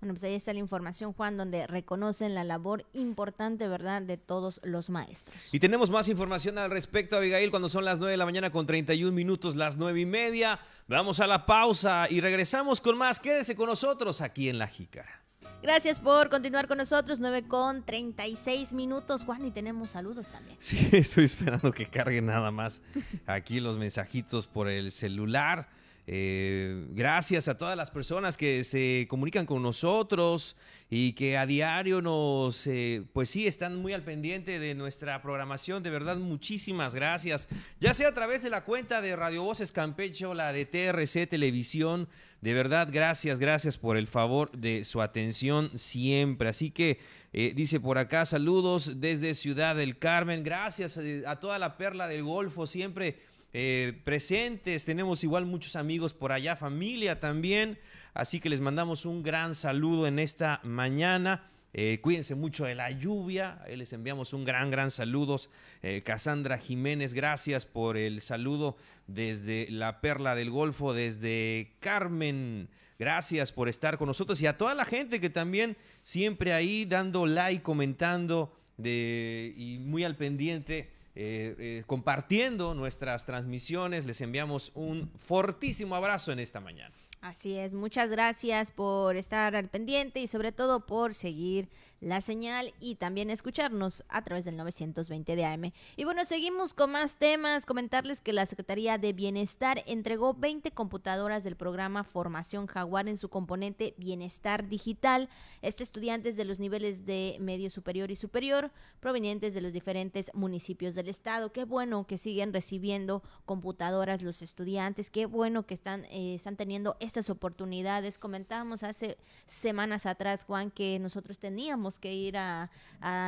Bueno, 0.00 0.14
pues 0.14 0.24
ahí 0.24 0.34
está 0.34 0.54
la 0.54 0.60
información, 0.60 1.12
Juan, 1.12 1.36
donde 1.36 1.66
reconocen 1.66 2.34
la 2.34 2.42
labor 2.42 2.86
importante, 2.94 3.68
¿verdad?, 3.68 4.00
de 4.00 4.16
todos 4.16 4.58
los 4.64 4.88
maestros. 4.88 5.52
Y 5.52 5.60
tenemos 5.60 5.90
más 5.90 6.08
información 6.08 6.56
al 6.56 6.70
respecto, 6.70 7.18
Abigail, 7.18 7.50
cuando 7.50 7.68
son 7.68 7.84
las 7.84 7.98
9 7.98 8.12
de 8.12 8.16
la 8.16 8.24
mañana 8.24 8.50
con 8.50 8.66
31 8.66 9.12
minutos, 9.12 9.56
las 9.56 9.76
nueve 9.76 10.00
y 10.00 10.06
media. 10.06 10.58
Vamos 10.88 11.20
a 11.20 11.26
la 11.26 11.44
pausa 11.44 12.06
y 12.08 12.22
regresamos 12.22 12.80
con 12.80 12.96
más. 12.96 13.20
Quédese 13.20 13.54
con 13.54 13.66
nosotros 13.66 14.22
aquí 14.22 14.48
en 14.48 14.58
La 14.58 14.68
Jícara. 14.68 15.22
Gracias 15.62 16.00
por 16.00 16.30
continuar 16.30 16.66
con 16.66 16.78
nosotros, 16.78 17.20
9 17.20 17.42
con 17.46 17.84
36 17.84 18.72
minutos, 18.72 19.24
Juan, 19.24 19.44
y 19.44 19.50
tenemos 19.50 19.90
saludos 19.90 20.26
también. 20.28 20.56
Sí, 20.58 20.88
estoy 20.92 21.24
esperando 21.24 21.70
que 21.72 21.86
cargue 21.86 22.22
nada 22.22 22.50
más 22.50 22.80
aquí 23.26 23.60
los 23.60 23.76
mensajitos 23.76 24.46
por 24.46 24.68
el 24.68 24.90
celular. 24.90 25.68
Eh, 26.06 26.86
gracias 26.90 27.46
a 27.48 27.56
todas 27.56 27.76
las 27.76 27.90
personas 27.90 28.36
que 28.36 28.64
se 28.64 29.06
comunican 29.08 29.46
con 29.46 29.62
nosotros 29.62 30.56
y 30.88 31.12
que 31.12 31.38
a 31.38 31.46
diario 31.46 32.02
nos, 32.02 32.66
eh, 32.66 33.04
pues 33.12 33.30
sí, 33.30 33.46
están 33.46 33.76
muy 33.76 33.92
al 33.92 34.02
pendiente 34.02 34.58
de 34.58 34.74
nuestra 34.74 35.22
programación. 35.22 35.82
De 35.82 35.90
verdad, 35.90 36.16
muchísimas 36.16 36.94
gracias. 36.94 37.48
Ya 37.78 37.94
sea 37.94 38.08
a 38.08 38.14
través 38.14 38.42
de 38.42 38.50
la 38.50 38.64
cuenta 38.64 39.00
de 39.00 39.14
Radio 39.14 39.44
Voces 39.44 39.70
Campeche 39.70 40.26
o 40.26 40.34
la 40.34 40.52
de 40.52 40.66
TRC 40.66 41.28
Televisión. 41.28 42.08
De 42.40 42.54
verdad, 42.54 42.88
gracias, 42.90 43.38
gracias 43.38 43.76
por 43.76 43.96
el 43.96 44.06
favor 44.06 44.50
de 44.50 44.84
su 44.84 45.02
atención 45.02 45.70
siempre. 45.78 46.48
Así 46.48 46.70
que 46.70 46.98
eh, 47.32 47.52
dice 47.54 47.78
por 47.78 47.98
acá, 47.98 48.26
saludos 48.26 49.00
desde 49.00 49.34
Ciudad 49.34 49.76
del 49.76 49.98
Carmen. 49.98 50.42
Gracias 50.42 50.98
a 51.26 51.36
toda 51.38 51.58
la 51.58 51.76
perla 51.76 52.08
del 52.08 52.24
Golfo, 52.24 52.66
siempre 52.66 53.18
eh, 53.52 54.00
presentes. 54.04 54.84
Tenemos 54.84 55.24
igual 55.24 55.46
muchos 55.46 55.76
amigos 55.76 56.14
por 56.14 56.32
allá, 56.32 56.56
familia 56.56 57.18
también. 57.18 57.78
Así 58.14 58.40
que 58.40 58.48
les 58.48 58.60
mandamos 58.60 59.04
un 59.04 59.22
gran 59.22 59.54
saludo 59.54 60.06
en 60.06 60.18
esta 60.18 60.60
mañana. 60.62 61.50
Eh, 61.72 62.00
cuídense 62.00 62.34
mucho 62.34 62.64
de 62.64 62.74
la 62.74 62.90
lluvia. 62.90 63.60
les 63.68 63.92
enviamos 63.92 64.32
un 64.32 64.44
gran, 64.44 64.70
gran 64.70 64.90
saludo. 64.90 65.40
Eh, 65.82 66.02
Cassandra 66.04 66.58
Jiménez, 66.58 67.14
gracias 67.14 67.66
por 67.66 67.96
el 67.96 68.20
saludo 68.20 68.76
desde 69.06 69.68
la 69.70 70.00
Perla 70.00 70.34
del 70.34 70.50
Golfo, 70.50 70.94
desde 70.94 71.72
Carmen. 71.80 72.68
Gracias 72.98 73.50
por 73.52 73.68
estar 73.68 73.98
con 73.98 74.08
nosotros 74.08 74.42
y 74.42 74.46
a 74.46 74.56
toda 74.56 74.74
la 74.74 74.84
gente 74.84 75.20
que 75.20 75.30
también 75.30 75.76
siempre 76.02 76.52
ahí 76.52 76.84
dando 76.84 77.26
like, 77.26 77.62
comentando 77.62 78.52
de, 78.76 79.54
y 79.56 79.78
muy 79.78 80.04
al 80.04 80.16
pendiente 80.16 80.90
eh, 81.14 81.56
eh, 81.58 81.82
compartiendo 81.86 82.74
nuestras 82.74 83.24
transmisiones. 83.24 84.06
Les 84.06 84.20
enviamos 84.20 84.72
un 84.74 85.10
fortísimo 85.16 85.94
abrazo 85.94 86.32
en 86.32 86.38
esta 86.38 86.60
mañana. 86.60 86.94
Así 87.20 87.58
es, 87.58 87.74
muchas 87.74 88.08
gracias 88.08 88.70
por 88.70 89.16
estar 89.16 89.54
al 89.54 89.68
pendiente 89.68 90.20
y 90.20 90.26
sobre 90.26 90.52
todo 90.52 90.86
por 90.86 91.12
seguir 91.12 91.68
la 92.00 92.20
señal 92.20 92.72
y 92.80 92.94
también 92.94 93.30
escucharnos 93.30 94.04
a 94.08 94.22
través 94.22 94.44
del 94.44 94.56
920 94.56 95.36
de 95.36 95.44
AM. 95.44 95.72
Y 95.96 96.04
bueno, 96.04 96.24
seguimos 96.24 96.72
con 96.72 96.92
más 96.92 97.16
temas. 97.16 97.66
Comentarles 97.66 98.20
que 98.20 98.32
la 98.32 98.46
Secretaría 98.46 98.96
de 98.98 99.12
Bienestar 99.12 99.82
entregó 99.86 100.34
20 100.34 100.70
computadoras 100.70 101.44
del 101.44 101.56
programa 101.56 102.04
Formación 102.04 102.66
Jaguar 102.66 103.08
en 103.08 103.16
su 103.16 103.28
componente 103.28 103.94
Bienestar 103.98 104.68
Digital. 104.68 105.28
Este 105.60 105.82
estudiantes 105.82 106.36
de 106.36 106.44
los 106.44 106.58
niveles 106.58 107.04
de 107.04 107.36
medio 107.40 107.68
superior 107.68 108.10
y 108.10 108.16
superior 108.16 108.70
provenientes 109.00 109.54
de 109.54 109.60
los 109.60 109.72
diferentes 109.72 110.30
municipios 110.34 110.94
del 110.94 111.08
estado. 111.08 111.52
Qué 111.52 111.64
bueno 111.64 112.06
que 112.06 112.16
siguen 112.16 112.52
recibiendo 112.52 113.22
computadoras 113.44 114.22
los 114.22 114.42
estudiantes. 114.42 115.10
Qué 115.10 115.26
bueno 115.26 115.66
que 115.66 115.74
están, 115.74 116.04
eh, 116.06 116.34
están 116.34 116.56
teniendo 116.56 116.96
estas 117.00 117.28
oportunidades. 117.28 118.18
Comentábamos 118.18 118.82
hace 118.82 119.18
semanas 119.46 120.06
atrás, 120.06 120.44
Juan, 120.44 120.70
que 120.70 120.98
nosotros 120.98 121.38
teníamos 121.38 121.89
que 121.98 122.14
ir 122.14 122.36
a, 122.36 122.70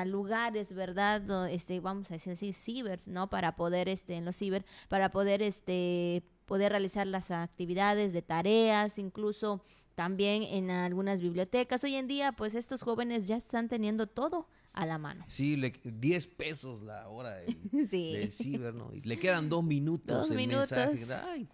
lugares, 0.06 0.74
¿verdad? 0.74 1.48
Este, 1.50 1.80
vamos 1.80 2.10
a 2.10 2.14
decir 2.14 2.34
así, 2.34 2.52
cibers, 2.52 3.08
¿no? 3.08 3.30
Para 3.30 3.56
poder, 3.56 3.88
este, 3.88 4.16
en 4.16 4.24
los 4.24 4.36
ciber, 4.36 4.64
para 4.88 5.10
poder, 5.10 5.42
este, 5.42 6.22
poder 6.46 6.72
realizar 6.72 7.06
las 7.06 7.30
actividades 7.30 8.12
de 8.12 8.22
tareas, 8.22 8.98
incluso 8.98 9.64
también 9.94 10.42
en 10.42 10.70
algunas 10.70 11.20
bibliotecas. 11.20 11.84
Hoy 11.84 11.96
en 11.96 12.06
día, 12.06 12.32
pues 12.32 12.54
estos 12.54 12.82
jóvenes 12.82 13.26
ya 13.26 13.36
están 13.36 13.68
teniendo 13.68 14.06
todo 14.06 14.46
a 14.74 14.86
la 14.86 14.96
mano. 14.96 15.24
Sí, 15.28 15.56
le, 15.56 15.70
10 15.70 16.26
pesos 16.28 16.82
la 16.82 17.06
hora 17.08 17.36
del, 17.36 18.32
ciber, 18.32 18.74
¿no? 18.74 18.90
Y 18.94 19.00
le 19.02 19.18
quedan 19.18 19.48
dos 19.48 19.62
minutos 19.62 20.30
el 20.30 20.48
mensaje. 20.48 21.06
Ay, 21.26 21.46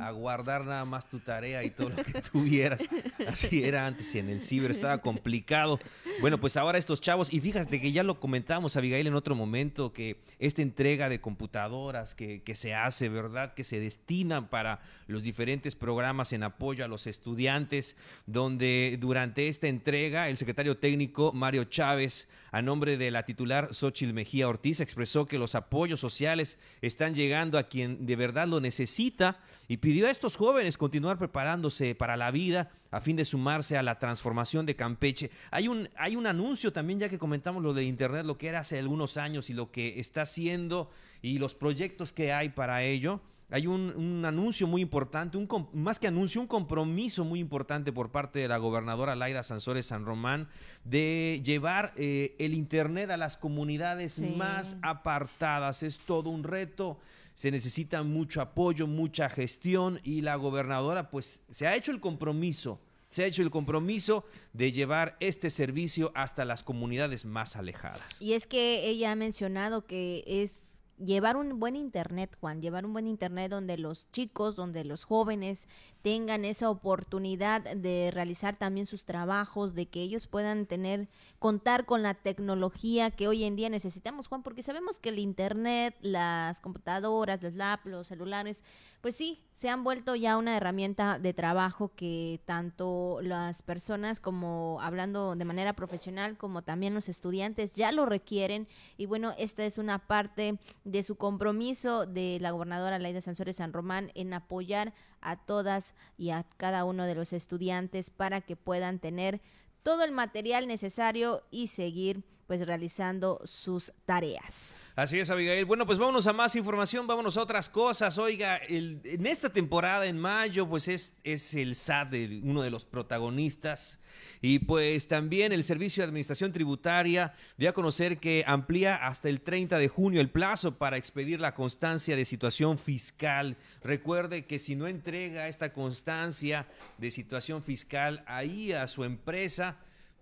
a, 0.00 0.10
guardar 0.12 0.64
nada 0.64 0.84
más 0.84 1.08
tu 1.08 1.18
tarea 1.18 1.64
y 1.64 1.70
todo 1.70 1.90
lo 1.90 1.96
que 1.96 2.22
tuvieras. 2.22 2.82
Así 3.26 3.64
era 3.64 3.86
antes 3.86 4.14
y 4.14 4.20
en 4.20 4.30
el 4.30 4.40
ciber 4.40 4.70
estaba 4.70 4.98
complicado. 4.98 5.80
Bueno, 6.20 6.38
pues 6.38 6.56
ahora 6.56 6.78
estos 6.78 7.00
chavos, 7.00 7.32
y 7.32 7.40
fíjate 7.40 7.80
que 7.80 7.90
ya 7.90 8.04
lo 8.04 8.20
comentamos, 8.20 8.76
Abigail, 8.76 9.08
en 9.08 9.14
otro 9.14 9.34
momento, 9.34 9.92
que 9.92 10.20
esta 10.38 10.62
entrega 10.62 11.08
de 11.08 11.20
computadoras 11.20 12.14
que, 12.14 12.42
que 12.42 12.54
se 12.54 12.74
hace, 12.74 13.08
¿verdad? 13.08 13.54
Que 13.54 13.64
se 13.64 13.80
destinan 13.80 14.48
para 14.48 14.80
los 15.08 15.24
diferentes 15.24 15.74
programas 15.74 16.32
en 16.32 16.44
apoyo 16.44 16.84
a 16.84 16.88
los 16.88 17.08
estudiantes, 17.08 17.96
donde 18.26 18.96
durante 19.00 19.48
esta 19.48 19.66
entrega 19.66 20.28
el 20.28 20.36
secretario 20.36 20.78
técnico 20.78 21.32
Mario 21.32 21.64
Chávez 21.64 22.27
a 22.50 22.62
nombre 22.62 22.96
de 22.96 23.10
la 23.10 23.24
titular 23.24 23.72
Xochil 23.72 24.14
Mejía 24.14 24.48
Ortiz, 24.48 24.80
expresó 24.80 25.26
que 25.26 25.38
los 25.38 25.54
apoyos 25.54 26.00
sociales 26.00 26.58
están 26.82 27.14
llegando 27.14 27.58
a 27.58 27.64
quien 27.64 28.06
de 28.06 28.16
verdad 28.16 28.48
lo 28.48 28.60
necesita 28.60 29.40
y 29.68 29.78
pidió 29.78 30.06
a 30.06 30.10
estos 30.10 30.36
jóvenes 30.36 30.78
continuar 30.78 31.18
preparándose 31.18 31.94
para 31.94 32.16
la 32.16 32.30
vida 32.30 32.70
a 32.90 33.00
fin 33.00 33.16
de 33.16 33.24
sumarse 33.24 33.76
a 33.76 33.82
la 33.82 33.98
transformación 33.98 34.64
de 34.66 34.76
Campeche. 34.76 35.30
Hay 35.50 35.68
un, 35.68 35.88
hay 35.96 36.16
un 36.16 36.26
anuncio 36.26 36.72
también, 36.72 37.00
ya 37.00 37.08
que 37.08 37.18
comentamos 37.18 37.62
lo 37.62 37.74
de 37.74 37.84
Internet, 37.84 38.24
lo 38.24 38.38
que 38.38 38.48
era 38.48 38.60
hace 38.60 38.78
algunos 38.78 39.16
años 39.16 39.50
y 39.50 39.54
lo 39.54 39.70
que 39.70 40.00
está 40.00 40.22
haciendo 40.22 40.90
y 41.20 41.38
los 41.38 41.54
proyectos 41.54 42.12
que 42.12 42.32
hay 42.32 42.48
para 42.48 42.82
ello 42.82 43.20
hay 43.50 43.66
un, 43.66 44.24
anuncio 44.26 44.66
muy 44.66 44.82
importante, 44.82 45.38
un, 45.38 45.48
más 45.72 45.98
que 45.98 46.06
anuncio, 46.06 46.40
un 46.40 46.46
compromiso 46.46 47.24
muy 47.24 47.40
importante 47.40 47.92
por 47.92 48.10
parte 48.10 48.40
de 48.40 48.48
la 48.48 48.58
gobernadora 48.58 49.16
Laida 49.16 49.42
Sansores 49.42 49.86
San 49.86 50.04
Román 50.04 50.48
de 50.84 51.40
llevar 51.42 51.92
eh, 51.96 52.36
el 52.38 52.52
Internet 52.52 53.10
a 53.10 53.16
las 53.16 53.38
comunidades 53.38 54.20
más 54.36 54.76
apartadas. 54.82 55.82
Es 55.82 55.98
todo 55.98 56.28
un 56.28 56.44
reto, 56.44 56.98
se 57.32 57.50
necesita 57.50 58.02
mucho 58.02 58.42
apoyo, 58.42 58.86
mucha 58.86 59.30
gestión 59.30 60.00
y 60.04 60.20
la 60.20 60.36
gobernadora 60.36 61.08
pues 61.08 61.42
se 61.50 61.66
ha 61.66 61.74
hecho 61.74 61.90
el 61.90 62.00
compromiso. 62.00 62.80
Se 63.08 63.22
ha 63.22 63.26
hecho 63.26 63.40
el 63.40 63.50
compromiso 63.50 64.24
de 64.52 64.70
llevar 64.70 65.16
este 65.20 65.48
servicio 65.48 66.12
hasta 66.14 66.44
las 66.44 66.62
comunidades 66.62 67.24
más 67.24 67.56
alejadas. 67.56 68.20
Y 68.20 68.34
es 68.34 68.46
que 68.46 68.86
ella 68.86 69.12
ha 69.12 69.16
mencionado 69.16 69.86
que 69.86 70.24
es 70.26 70.67
llevar 70.98 71.36
un 71.36 71.58
buen 71.58 71.76
internet, 71.76 72.36
Juan, 72.40 72.60
llevar 72.60 72.84
un 72.84 72.92
buen 72.92 73.06
internet 73.06 73.50
donde 73.50 73.78
los 73.78 74.10
chicos, 74.10 74.56
donde 74.56 74.84
los 74.84 75.04
jóvenes 75.04 75.68
tengan 76.02 76.44
esa 76.44 76.70
oportunidad 76.70 77.62
de 77.62 78.10
realizar 78.12 78.56
también 78.56 78.86
sus 78.86 79.04
trabajos, 79.04 79.74
de 79.74 79.86
que 79.86 80.00
ellos 80.00 80.26
puedan 80.26 80.66
tener, 80.66 81.08
contar 81.38 81.86
con 81.86 82.02
la 82.02 82.14
tecnología 82.14 83.10
que 83.10 83.28
hoy 83.28 83.44
en 83.44 83.56
día 83.56 83.68
necesitamos, 83.68 84.28
Juan, 84.28 84.42
porque 84.42 84.62
sabemos 84.62 84.98
que 84.98 85.10
el 85.10 85.18
internet, 85.18 85.94
las 86.00 86.60
computadoras, 86.60 87.42
los 87.42 87.54
laptops, 87.54 87.90
los 87.90 88.06
celulares, 88.08 88.64
pues 89.00 89.14
sí, 89.14 89.44
se 89.52 89.68
han 89.68 89.84
vuelto 89.84 90.14
ya 90.14 90.36
una 90.36 90.56
herramienta 90.56 91.18
de 91.18 91.34
trabajo 91.34 91.92
que 91.94 92.40
tanto 92.44 93.18
las 93.22 93.62
personas 93.62 94.20
como 94.20 94.78
hablando 94.80 95.34
de 95.34 95.44
manera 95.44 95.72
profesional 95.72 96.36
como 96.36 96.62
también 96.62 96.94
los 96.94 97.08
estudiantes 97.08 97.74
ya 97.74 97.92
lo 97.92 98.06
requieren. 98.06 98.68
Y 98.96 99.06
bueno, 99.06 99.34
esta 99.36 99.64
es 99.64 99.78
una 99.78 99.98
parte 99.98 100.58
de 100.90 101.02
su 101.02 101.16
compromiso 101.16 102.06
de 102.06 102.38
la 102.40 102.50
gobernadora 102.50 102.98
Laida 102.98 103.20
Sansores 103.20 103.56
San 103.56 103.72
Román 103.72 104.10
en 104.14 104.32
apoyar 104.32 104.94
a 105.20 105.36
todas 105.36 105.94
y 106.16 106.30
a 106.30 106.44
cada 106.56 106.84
uno 106.84 107.04
de 107.04 107.14
los 107.14 107.32
estudiantes 107.32 108.10
para 108.10 108.40
que 108.40 108.56
puedan 108.56 108.98
tener 108.98 109.40
todo 109.82 110.04
el 110.04 110.12
material 110.12 110.66
necesario 110.66 111.42
y 111.50 111.68
seguir 111.68 112.24
pues 112.48 112.66
realizando 112.66 113.42
sus 113.44 113.92
tareas. 114.06 114.74
Así 114.96 115.20
es, 115.20 115.28
Abigail. 115.28 115.66
Bueno, 115.66 115.86
pues 115.86 115.98
vámonos 115.98 116.26
a 116.26 116.32
más 116.32 116.56
información, 116.56 117.06
vámonos 117.06 117.36
a 117.36 117.42
otras 117.42 117.68
cosas. 117.68 118.16
Oiga, 118.16 118.58
en 118.66 119.26
esta 119.26 119.50
temporada, 119.50 120.06
en 120.06 120.18
mayo, 120.18 120.66
pues 120.66 120.88
es, 120.88 121.14
es 121.22 121.54
el 121.54 121.76
SAT 121.76 122.08
de 122.10 122.40
uno 122.42 122.62
de 122.62 122.70
los 122.70 122.86
protagonistas. 122.86 124.00
Y 124.40 124.60
pues 124.60 125.06
también 125.08 125.52
el 125.52 125.62
Servicio 125.62 126.02
de 126.02 126.08
Administración 126.08 126.50
Tributaria 126.50 127.34
dio 127.58 127.68
a 127.68 127.74
conocer 127.74 128.18
que 128.18 128.42
amplía 128.46 128.96
hasta 128.96 129.28
el 129.28 129.42
30 129.42 129.78
de 129.78 129.88
junio 129.88 130.20
el 130.20 130.30
plazo 130.30 130.78
para 130.78 130.96
expedir 130.96 131.40
la 131.40 131.54
constancia 131.54 132.16
de 132.16 132.24
situación 132.24 132.78
fiscal. 132.78 133.58
Recuerde 133.84 134.46
que 134.46 134.58
si 134.58 134.74
no 134.74 134.88
entrega 134.88 135.48
esta 135.48 135.74
constancia 135.74 136.66
de 136.96 137.10
situación 137.10 137.62
fiscal 137.62 138.24
ahí 138.26 138.72
a 138.72 138.88
su 138.88 139.04
empresa, 139.04 139.76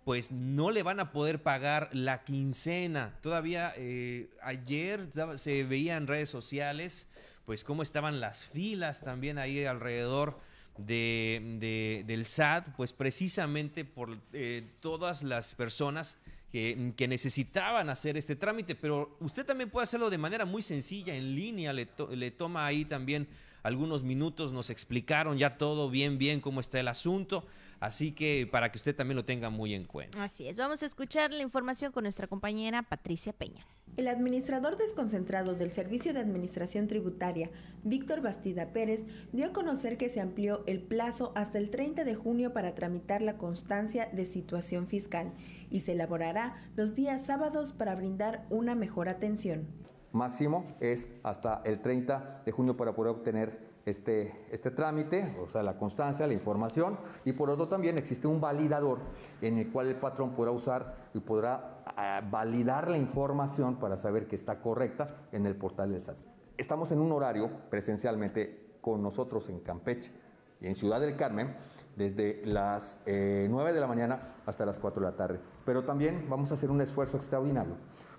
pues 0.07 0.31
no 0.31 0.71
le 0.71 0.85
van 0.85 1.01
a 1.01 1.11
poder 1.11 1.43
pagar 1.43 1.91
la 1.93 2.23
quincena. 2.23 3.19
Todavía 3.23 3.75
eh, 3.77 4.31
ayer 4.41 5.09
se 5.35 5.65
veía 5.65 5.97
en 5.97 6.07
redes 6.07 6.29
sociales, 6.29 7.09
pues 7.45 7.65
cómo 7.65 7.83
estaban 7.83 8.21
las 8.21 8.45
filas 8.45 9.01
también 9.01 9.37
ahí 9.37 9.65
alrededor 9.65 10.39
de, 10.79 12.05
del 12.07 12.25
SAT, 12.25 12.69
pues 12.77 12.93
precisamente 12.93 13.85
por 13.85 14.17
eh, 14.33 14.63
todas 14.79 15.25
las 15.25 15.57
personas 15.57 16.21
que, 16.53 16.95
necesitaban 17.09 17.91
hacer 17.91 18.17
este 18.17 18.37
trámite, 18.37 18.77
pero 18.77 19.17
usted 19.19 19.45
también 19.45 19.71
puede 19.71 19.85
hacerlo 19.85 20.09
de 20.09 20.19
manera 20.19 20.45
muy 20.45 20.63
sencilla, 20.63 21.17
en 21.17 21.35
línea, 21.35 21.73
le, 21.73 21.89
le 22.13 22.31
toma 22.31 22.65
ahí 22.65 22.85
también 22.85 23.27
algunos 23.65 24.05
minutos, 24.05 24.53
nos 24.53 24.71
explicaron 24.71 25.37
ya 25.37 25.59
todo 25.59 25.91
bien, 25.91 26.17
bien 26.17 26.41
cómo 26.41 26.61
está 26.61 26.79
el 26.79 26.87
asunto. 26.87 27.45
Así 27.81 28.13
que 28.13 28.49
para 28.51 28.71
que 28.71 28.79
usted 28.79 28.95
también 28.95 29.17
lo 29.17 29.25
tenga 29.25 29.51
muy 29.51 29.75
en 29.75 29.85
cuenta. 29.85 30.23
Así 30.23 30.49
es, 30.49 30.57
vamos 30.57 30.83
a 30.83 30.87
escuchar 30.87 31.33
la 31.33 31.43
información 31.43 31.93
con 31.93 32.05
nuestra 32.05 32.27
compañera 32.27 32.83
Patricia 32.83 33.33
Peña. 33.33 33.67
El 33.97 34.09
administrador 34.09 34.77
desconcentrado 34.77 35.55
del 35.55 35.73
Servicio 35.73 36.13
de 36.13 36.21
Administración 36.21 36.87
Tributaria, 36.87 37.51
Víctor 37.83 38.21
Bastida 38.21 38.73
Pérez, 38.73 39.07
dio 39.33 39.47
a 39.47 39.53
conocer 39.55 39.97
que 39.97 40.11
se 40.11 40.21
amplió 40.21 40.65
el 40.67 40.83
plazo 40.83 41.33
hasta 41.35 41.57
el 41.57 41.71
30 41.71 42.05
de 42.05 42.15
junio 42.15 42.53
para 42.53 42.75
tramitar 42.75 43.23
la 43.23 43.39
constancia 43.39 44.11
de 44.13 44.27
situación 44.27 44.87
fiscal 44.87 45.33
y 45.71 45.81
se 45.81 45.93
elaborará 45.93 46.57
los 46.77 46.95
días 46.95 47.25
sábados 47.25 47.73
para 47.73 47.95
brindar 47.95 48.47
una 48.51 48.75
mejor 48.75 49.09
atención. 49.09 49.67
Máximo 50.13 50.67
es 50.81 51.09
hasta 51.23 51.63
el 51.65 51.81
30 51.81 52.43
de 52.45 52.53
junio 52.53 52.77
para 52.77 52.95
poder 52.95 53.13
obtener 53.13 53.66
este, 53.87 54.47
este 54.51 54.73
trámite, 54.73 55.37
o 55.41 55.47
sea, 55.47 55.63
la 55.63 55.79
constancia, 55.79 56.27
la 56.27 56.33
información, 56.33 56.99
y 57.25 57.33
por 57.33 57.49
otro 57.49 57.69
también 57.69 57.97
existe 57.97 58.27
un 58.27 58.41
validador 58.41 58.99
en 59.41 59.59
el 59.59 59.71
cual 59.71 59.87
el 59.87 59.97
patrón 59.97 60.33
podrá 60.35 60.51
usar 60.51 61.11
y 61.15 61.21
podrá 61.21 61.83
ah, 61.97 62.21
validar 62.29 62.91
la 62.91 62.99
información 62.99 63.77
para 63.77 63.97
saber 63.97 64.27
que 64.27 64.35
está 64.35 64.61
correcta 64.61 65.29
en 65.31 65.47
el 65.47 65.55
portal 65.55 65.93
del 65.93 66.01
SAT. 66.01 66.17
Estamos 66.59 66.91
en 66.91 66.99
un 66.99 67.13
horario 67.13 67.49
presencialmente 67.71 68.77
con 68.81 69.03
nosotros 69.03 69.49
en 69.51 69.61
Campeche 69.61 70.13
y 70.61 70.67
en 70.67 70.75
Ciudad 70.75 71.01
del 71.01 71.17
Carmen 71.17 71.55
desde 71.95 72.41
las 72.45 73.01
9 73.07 73.07
eh, 73.07 73.73
de 73.73 73.81
la 73.81 73.87
mañana 73.87 74.35
hasta 74.47 74.67
las 74.67 74.81
4 74.81 75.01
de 75.01 75.11
la 75.11 75.17
tarde. 75.17 75.41
Pero 75.65 75.85
también 75.85 76.27
vamos 76.29 76.51
a 76.51 76.55
hacer 76.55 76.71
un 76.71 76.81
esfuerzo 76.81 77.17
extraordinario 77.17 77.77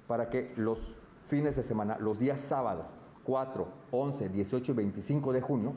para 0.08 0.30
que 0.30 0.54
los 0.56 0.96
fines 1.26 1.58
de 1.58 1.64
semana, 1.64 1.98
los 2.00 2.18
días 2.20 2.40
sábados, 2.40 2.86
4, 3.28 3.68
11, 3.92 4.30
18 4.30 4.72
y 4.72 4.76
25 4.76 5.34
de 5.34 5.42
junio, 5.42 5.74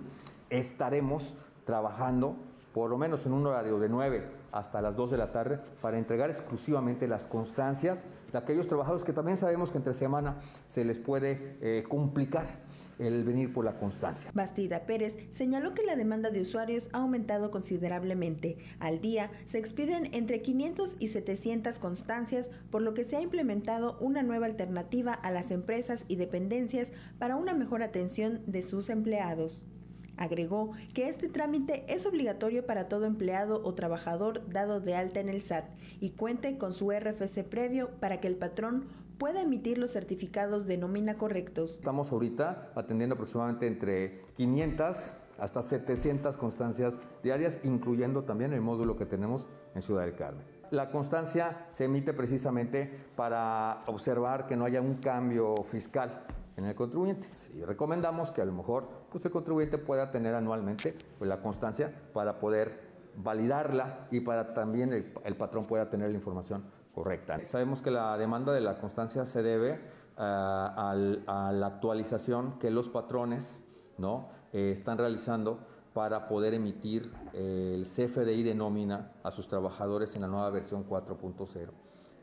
estaremos 0.48 1.36
trabajando 1.64 2.36
por 2.72 2.88
lo 2.88 2.96
menos 2.96 3.26
en 3.26 3.32
un 3.32 3.44
horario 3.44 3.80
de 3.80 3.88
9 3.88 4.30
hasta 4.52 4.80
las 4.80 4.94
2 4.94 5.10
de 5.10 5.16
la 5.16 5.32
tarde 5.32 5.60
para 5.82 5.98
entregar 5.98 6.30
exclusivamente 6.30 7.08
las 7.08 7.26
constancias 7.26 8.04
de 8.30 8.38
aquellos 8.38 8.68
trabajadores 8.68 9.02
que 9.02 9.12
también 9.12 9.36
sabemos 9.36 9.72
que 9.72 9.78
entre 9.78 9.94
semana 9.94 10.36
se 10.68 10.84
les 10.84 11.00
puede 11.00 11.58
eh, 11.60 11.82
complicar 11.88 12.46
el 13.00 13.24
venir 13.24 13.52
por 13.52 13.64
la 13.64 13.78
constancia. 13.78 14.30
Bastida 14.34 14.86
Pérez 14.86 15.16
señaló 15.30 15.74
que 15.74 15.82
la 15.82 15.96
demanda 15.96 16.30
de 16.30 16.40
usuarios 16.40 16.88
ha 16.92 16.98
aumentado 16.98 17.50
considerablemente. 17.50 18.58
Al 18.78 19.00
día 19.00 19.30
se 19.46 19.58
expiden 19.58 20.14
entre 20.14 20.42
500 20.42 20.96
y 20.98 21.08
700 21.08 21.78
constancias, 21.78 22.50
por 22.70 22.82
lo 22.82 22.94
que 22.94 23.04
se 23.04 23.16
ha 23.16 23.22
implementado 23.22 23.98
una 24.00 24.22
nueva 24.22 24.46
alternativa 24.46 25.12
a 25.12 25.30
las 25.30 25.50
empresas 25.50 26.04
y 26.08 26.16
dependencias 26.16 26.92
para 27.18 27.36
una 27.36 27.54
mejor 27.54 27.82
atención 27.82 28.42
de 28.46 28.62
sus 28.62 28.90
empleados. 28.90 29.66
Agregó 30.20 30.72
que 30.92 31.08
este 31.08 31.28
trámite 31.28 31.86
es 31.88 32.04
obligatorio 32.04 32.66
para 32.66 32.88
todo 32.88 33.06
empleado 33.06 33.62
o 33.64 33.72
trabajador 33.74 34.46
dado 34.50 34.78
de 34.78 34.94
alta 34.94 35.18
en 35.20 35.30
el 35.30 35.40
SAT 35.40 35.64
y 35.98 36.10
cuente 36.10 36.58
con 36.58 36.74
su 36.74 36.90
RFC 36.90 37.42
previo 37.44 37.90
para 38.00 38.20
que 38.20 38.28
el 38.28 38.36
patrón 38.36 38.84
pueda 39.20 39.42
emitir 39.42 39.76
los 39.76 39.92
certificados 39.92 40.66
de 40.66 40.78
nómina 40.78 41.18
correctos. 41.18 41.74
Estamos 41.74 42.10
ahorita 42.10 42.72
atendiendo 42.74 43.14
aproximadamente 43.14 43.66
entre 43.66 44.22
500 44.34 45.14
hasta 45.38 45.60
700 45.60 46.38
constancias 46.38 46.98
diarias, 47.22 47.60
incluyendo 47.62 48.24
también 48.24 48.54
el 48.54 48.62
módulo 48.62 48.96
que 48.96 49.04
tenemos 49.04 49.46
en 49.74 49.82
Ciudad 49.82 50.06
del 50.06 50.14
Carmen. 50.14 50.46
La 50.70 50.90
constancia 50.90 51.66
se 51.68 51.84
emite 51.84 52.14
precisamente 52.14 52.90
para 53.14 53.82
observar 53.86 54.46
que 54.46 54.56
no 54.56 54.64
haya 54.64 54.80
un 54.80 54.94
cambio 54.94 55.54
fiscal 55.64 56.24
en 56.56 56.64
el 56.64 56.74
contribuyente. 56.74 57.28
Sí, 57.36 57.62
recomendamos 57.62 58.32
que 58.32 58.40
a 58.40 58.46
lo 58.46 58.52
mejor 58.52 58.88
pues, 59.10 59.22
el 59.26 59.30
contribuyente 59.30 59.76
pueda 59.76 60.10
tener 60.10 60.34
anualmente 60.34 60.96
pues, 61.18 61.28
la 61.28 61.42
constancia 61.42 61.92
para 62.14 62.38
poder 62.38 62.88
validarla 63.16 64.06
y 64.10 64.20
para 64.20 64.54
también 64.54 64.92
el, 64.92 65.36
patrón 65.36 65.66
pueda 65.66 65.90
tener 65.90 66.08
la 66.08 66.16
información 66.16 66.64
correcta. 66.94 67.44
Sabemos 67.44 67.82
que 67.82 67.90
la 67.90 68.16
demanda 68.18 68.52
de 68.52 68.60
la 68.60 68.78
constancia 68.78 69.24
se 69.26 69.42
debe 69.42 69.72
eh, 69.72 69.78
a 70.16 71.50
la 71.52 71.66
actualización 71.66 72.58
que 72.58 72.70
los 72.70 72.88
patrones 72.88 73.62
¿no? 73.98 74.28
Eh, 74.52 74.72
están 74.72 74.98
realizando 74.98 75.60
para 75.92 76.28
poder 76.28 76.54
emitir 76.54 77.12
eh, 77.32 77.72
el 77.74 77.84
CFDI 77.84 78.42
de 78.42 78.54
nómina 78.54 79.12
a 79.22 79.30
sus 79.30 79.48
trabajadores 79.48 80.14
en 80.14 80.22
la 80.22 80.28
nueva 80.28 80.50
versión 80.50 80.88
4.0. 80.88 81.68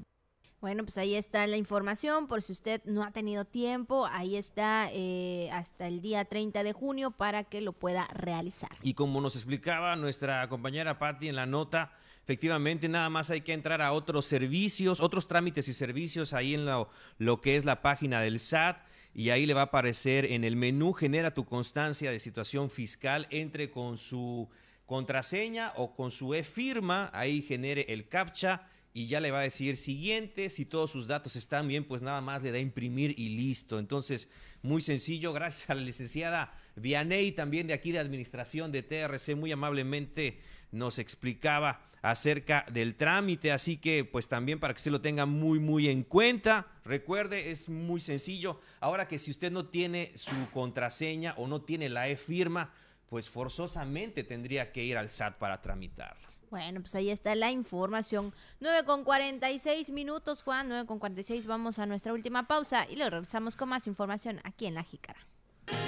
Bueno, 0.61 0.83
pues 0.83 0.99
ahí 0.99 1.15
está 1.15 1.47
la 1.47 1.57
información, 1.57 2.27
por 2.27 2.43
si 2.43 2.51
usted 2.51 2.83
no 2.85 3.05
ha 3.05 3.13
tenido 3.13 3.45
tiempo, 3.45 4.09
ahí 4.11 4.35
está 4.35 4.89
eh, 4.93 5.49
hasta 5.53 5.87
el 5.87 6.01
día 6.01 6.25
30 6.25 6.65
de 6.65 6.73
junio 6.73 7.13
para 7.13 7.45
que 7.45 7.61
lo 7.61 7.73
pueda 7.73 8.09
realizar. 8.09 8.71
Y 8.83 8.95
como 8.95 9.21
nos 9.21 9.37
explicaba 9.37 9.95
nuestra 9.95 10.49
compañera 10.49 10.99
Patti 10.99 11.29
en 11.29 11.37
la 11.37 11.47
nota, 11.47 11.93
efectivamente 12.29 12.91
nada 12.91 13.09
más 13.09 13.31
hay 13.31 13.41
que 13.41 13.55
entrar 13.55 13.81
a 13.81 13.93
otros 13.93 14.27
servicios, 14.27 15.01
otros 15.01 15.27
trámites 15.27 15.67
y 15.67 15.73
servicios 15.73 16.35
ahí 16.35 16.53
en 16.53 16.67
lo, 16.67 17.41
que 17.41 17.57
es 17.57 17.65
la 17.65 17.81
página 17.81 18.21
del 18.21 18.39
SAT 18.39 18.77
y 19.15 19.31
ahí 19.31 19.47
le 19.47 19.55
va 19.55 19.63
a 19.63 19.65
aparecer 19.65 20.27
en 20.27 20.45
el 20.45 20.55
menú 20.55 20.93
genera 20.93 21.33
tu 21.33 21.47
constancia 21.47 22.11
de 22.11 22.19
situación 22.19 22.69
fiscal, 22.69 23.29
entre 23.31 23.71
con 23.71 23.97
su 23.97 24.47
contraseña 24.85 25.73
o 25.77 25.95
con 25.97 26.11
su 26.11 26.35
e-firma, 26.35 27.09
ahí 27.15 27.41
genere 27.41 27.87
el 27.89 28.09
CAPTCHA 28.09 28.69
y 28.93 29.07
ya 29.07 29.21
le 29.21 29.31
va 29.31 29.41
a 29.41 29.45
decir 29.45 29.79
siguiente, 29.79 30.51
si 30.51 30.67
todos 30.67 30.91
sus 30.91 31.07
datos 31.07 31.35
están 31.35 31.67
bien, 31.67 31.85
pues 31.85 32.03
nada 32.03 32.21
más 32.21 32.43
le 32.43 32.53
da 32.53 32.59
imprimir 32.59 33.19
y 33.19 33.31
listo. 33.31 33.79
Entonces, 33.79 34.29
muy 34.61 34.83
sencillo, 34.83 35.33
gracias 35.33 35.71
a 35.71 35.75
la 35.75 35.81
licenciada 35.81 36.53
Vianey, 36.77 37.33
también 37.33 37.67
de 37.67 37.73
aquí 37.73 37.91
de 37.91 38.01
Administración 38.01 38.71
de 38.71 38.83
TRC, 38.83 39.35
muy 39.35 39.51
amablemente 39.51 40.41
nos 40.71 40.99
explicaba 40.99 41.88
acerca 42.03 42.65
del 42.71 42.95
trámite, 42.95 43.53
así 43.53 43.77
que 43.77 44.05
pues 44.05 44.29
también 44.29 44.61
para 44.61 44.75
que 44.75 44.79
usted 44.79 44.91
lo 44.91 45.01
tenga 45.01 45.27
muy 45.27 45.59
muy 45.59 45.89
en 45.89 46.03
cuenta, 46.03 46.67
recuerde, 46.85 47.51
es 47.51 47.69
muy 47.69 48.01
sencillo. 48.01 48.61
Ahora 48.81 49.09
que 49.09 49.19
si 49.19 49.31
usted 49.31 49.51
no 49.51 49.67
tiene 49.67 50.13
su 50.15 50.51
contraseña 50.53 51.35
o 51.37 51.47
no 51.47 51.63
tiene 51.63 51.89
la 51.89 52.09
e-firma, 52.09 52.73
pues 53.09 53.31
forzosamente 53.31 54.25
tendría 54.25 54.73
que 54.73 54.85
ir 54.85 54.99
al 54.99 55.11
SAT 55.11 55.39
para 55.39 55.61
tramitarla. 55.63 56.29
Bueno, 56.51 56.81
pues 56.81 56.95
ahí 56.95 57.11
está 57.11 57.35
la 57.35 57.51
información. 57.51 58.33
9 58.61 58.85
con 58.85 59.05
46 59.05 59.91
minutos, 59.91 60.43
Juan. 60.43 60.69
9 60.69 60.87
con 60.87 60.99
46. 60.99 61.47
Vamos 61.47 61.79
a 61.79 61.87
nuestra 61.87 62.13
última 62.13 62.47
pausa 62.47 62.87
y 62.89 62.97
luego 62.97 63.11
regresamos 63.11 63.57
con 63.57 63.69
más 63.69 63.87
información 63.87 64.41
aquí 64.45 64.67
en 64.67 64.75
La 64.75 64.83
Jícara. 64.83 65.27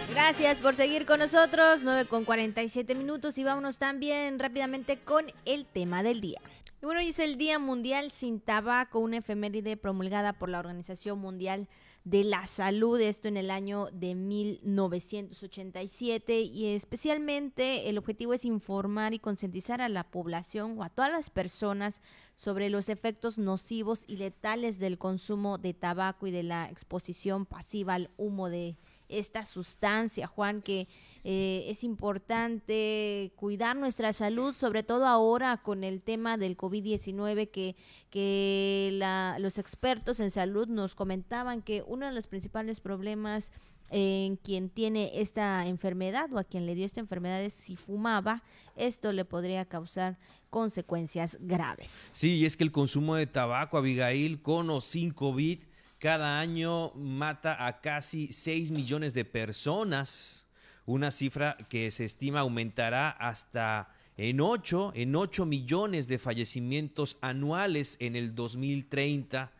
Gracias 0.09 0.61
por 0.61 0.75
seguir 0.75 1.07
con 1.07 1.19
nosotros. 1.19 1.83
9 1.83 2.07
con 2.07 2.25
47 2.25 2.95
minutos 2.95 3.39
y 3.39 3.45
vámonos 3.45 3.79
también 3.79 4.39
rápidamente 4.39 4.99
con 4.99 5.27
el 5.45 5.67
tema 5.67 6.03
del 6.03 6.21
día. 6.21 6.41
Y 6.83 6.87
bueno, 6.87 7.01
hoy 7.01 7.09
es 7.09 7.19
el 7.19 7.37
Día 7.37 7.59
Mundial 7.59 8.11
sin 8.11 8.41
Tabaco, 8.41 9.01
una 9.01 9.19
efeméride 9.19 9.77
promulgada 9.77 10.33
por 10.33 10.49
la 10.49 10.61
Organización 10.61 11.19
Mundial 11.19 11.69
de 12.05 12.25
la 12.25 12.47
Salud, 12.47 12.99
esto 12.99 13.29
en 13.29 13.37
el 13.37 13.51
año 13.51 13.91
de 13.93 14.15
1987 14.15 16.41
y 16.41 16.69
especialmente 16.69 17.91
el 17.91 17.99
objetivo 17.99 18.33
es 18.33 18.47
informar 18.47 19.13
y 19.13 19.19
concientizar 19.19 19.83
a 19.83 19.91
la 19.91 20.05
población 20.05 20.79
o 20.79 20.83
a 20.83 20.89
todas 20.89 21.13
las 21.13 21.29
personas 21.29 22.01
sobre 22.35 22.71
los 22.71 22.89
efectos 22.89 23.37
nocivos 23.37 24.05
y 24.07 24.17
letales 24.17 24.79
del 24.79 24.97
consumo 24.97 25.59
de 25.59 25.75
tabaco 25.75 26.27
y 26.27 26.31
de 26.31 26.45
la 26.45 26.71
exposición 26.71 27.45
pasiva 27.45 27.93
al 27.95 28.09
humo 28.17 28.49
de 28.49 28.79
esta 29.11 29.45
sustancia, 29.45 30.27
Juan, 30.27 30.63
que 30.63 30.89
eh, 31.25 31.67
es 31.69 31.85
importante 31.85 33.33
cuidar 33.37 33.77
nuestra 33.77 34.13
salud, 34.13 34.55
sobre 34.55 34.83
todo 34.83 35.07
ahora 35.07 35.59
con 35.59 35.85
el 35.85 36.01
tema 36.01 36.37
del 36.37 36.57
COVID-19, 36.57 37.51
que, 37.51 37.77
que 38.11 39.37
los 39.39 39.59
expertos 39.59 40.21
en 40.21 40.31
salud 40.31 40.69
nos 40.69 40.95
comentaban 40.95 41.63
que 41.63 41.85
uno 41.87 42.07
de 42.07 42.13
los 42.13 42.27
principales 42.27 42.81
problemas 42.81 43.53
en 43.91 44.37
quien 44.37 44.71
tiene 44.71 45.11
esta 45.21 45.67
enfermedad 45.67 46.33
o 46.33 46.39
a 46.39 46.45
quien 46.45 46.65
le 46.65 46.75
dio 46.75 46.87
esta 46.87 47.01
enfermedad 47.01 47.43
es 47.43 47.55
si 47.55 47.77
fumaba, 47.77 48.43
esto 48.77 49.13
le 49.13 49.25
podría 49.25 49.65
causar 49.65 50.17
consecuencias 50.49 51.39
graves. 51.41 52.11
Sí, 52.13 52.37
y 52.37 52.47
es 52.47 52.57
que 52.57 52.65
el 52.65 52.73
consumo 52.73 53.17
de 53.17 53.27
tabaco, 53.27 53.79
Abigail, 53.79 54.41
con 54.43 54.71
o 54.71 54.81
sin 54.81 55.11
COVID, 55.11 55.61
cada 56.01 56.41
año 56.41 56.93
mata 56.95 57.67
a 57.67 57.83
casi 57.83 58.33
6 58.33 58.71
millones 58.71 59.13
de 59.13 59.27
personas, 59.27 60.47
una 60.87 61.11
cifra 61.11 61.59
que 61.69 61.91
se 61.91 62.07
estima 62.07 62.41
aumentará 62.41 63.11
hasta 63.11 63.93
en 64.17 64.41
8, 64.41 64.93
en 64.97 65.15
8 65.15 65.45
millones 65.45 66.09
de 66.09 66.19
fallecimientos 66.19 67.19
anuales 67.21 67.99
en 68.01 68.17
el 68.17 68.35
2030, 68.35 69.53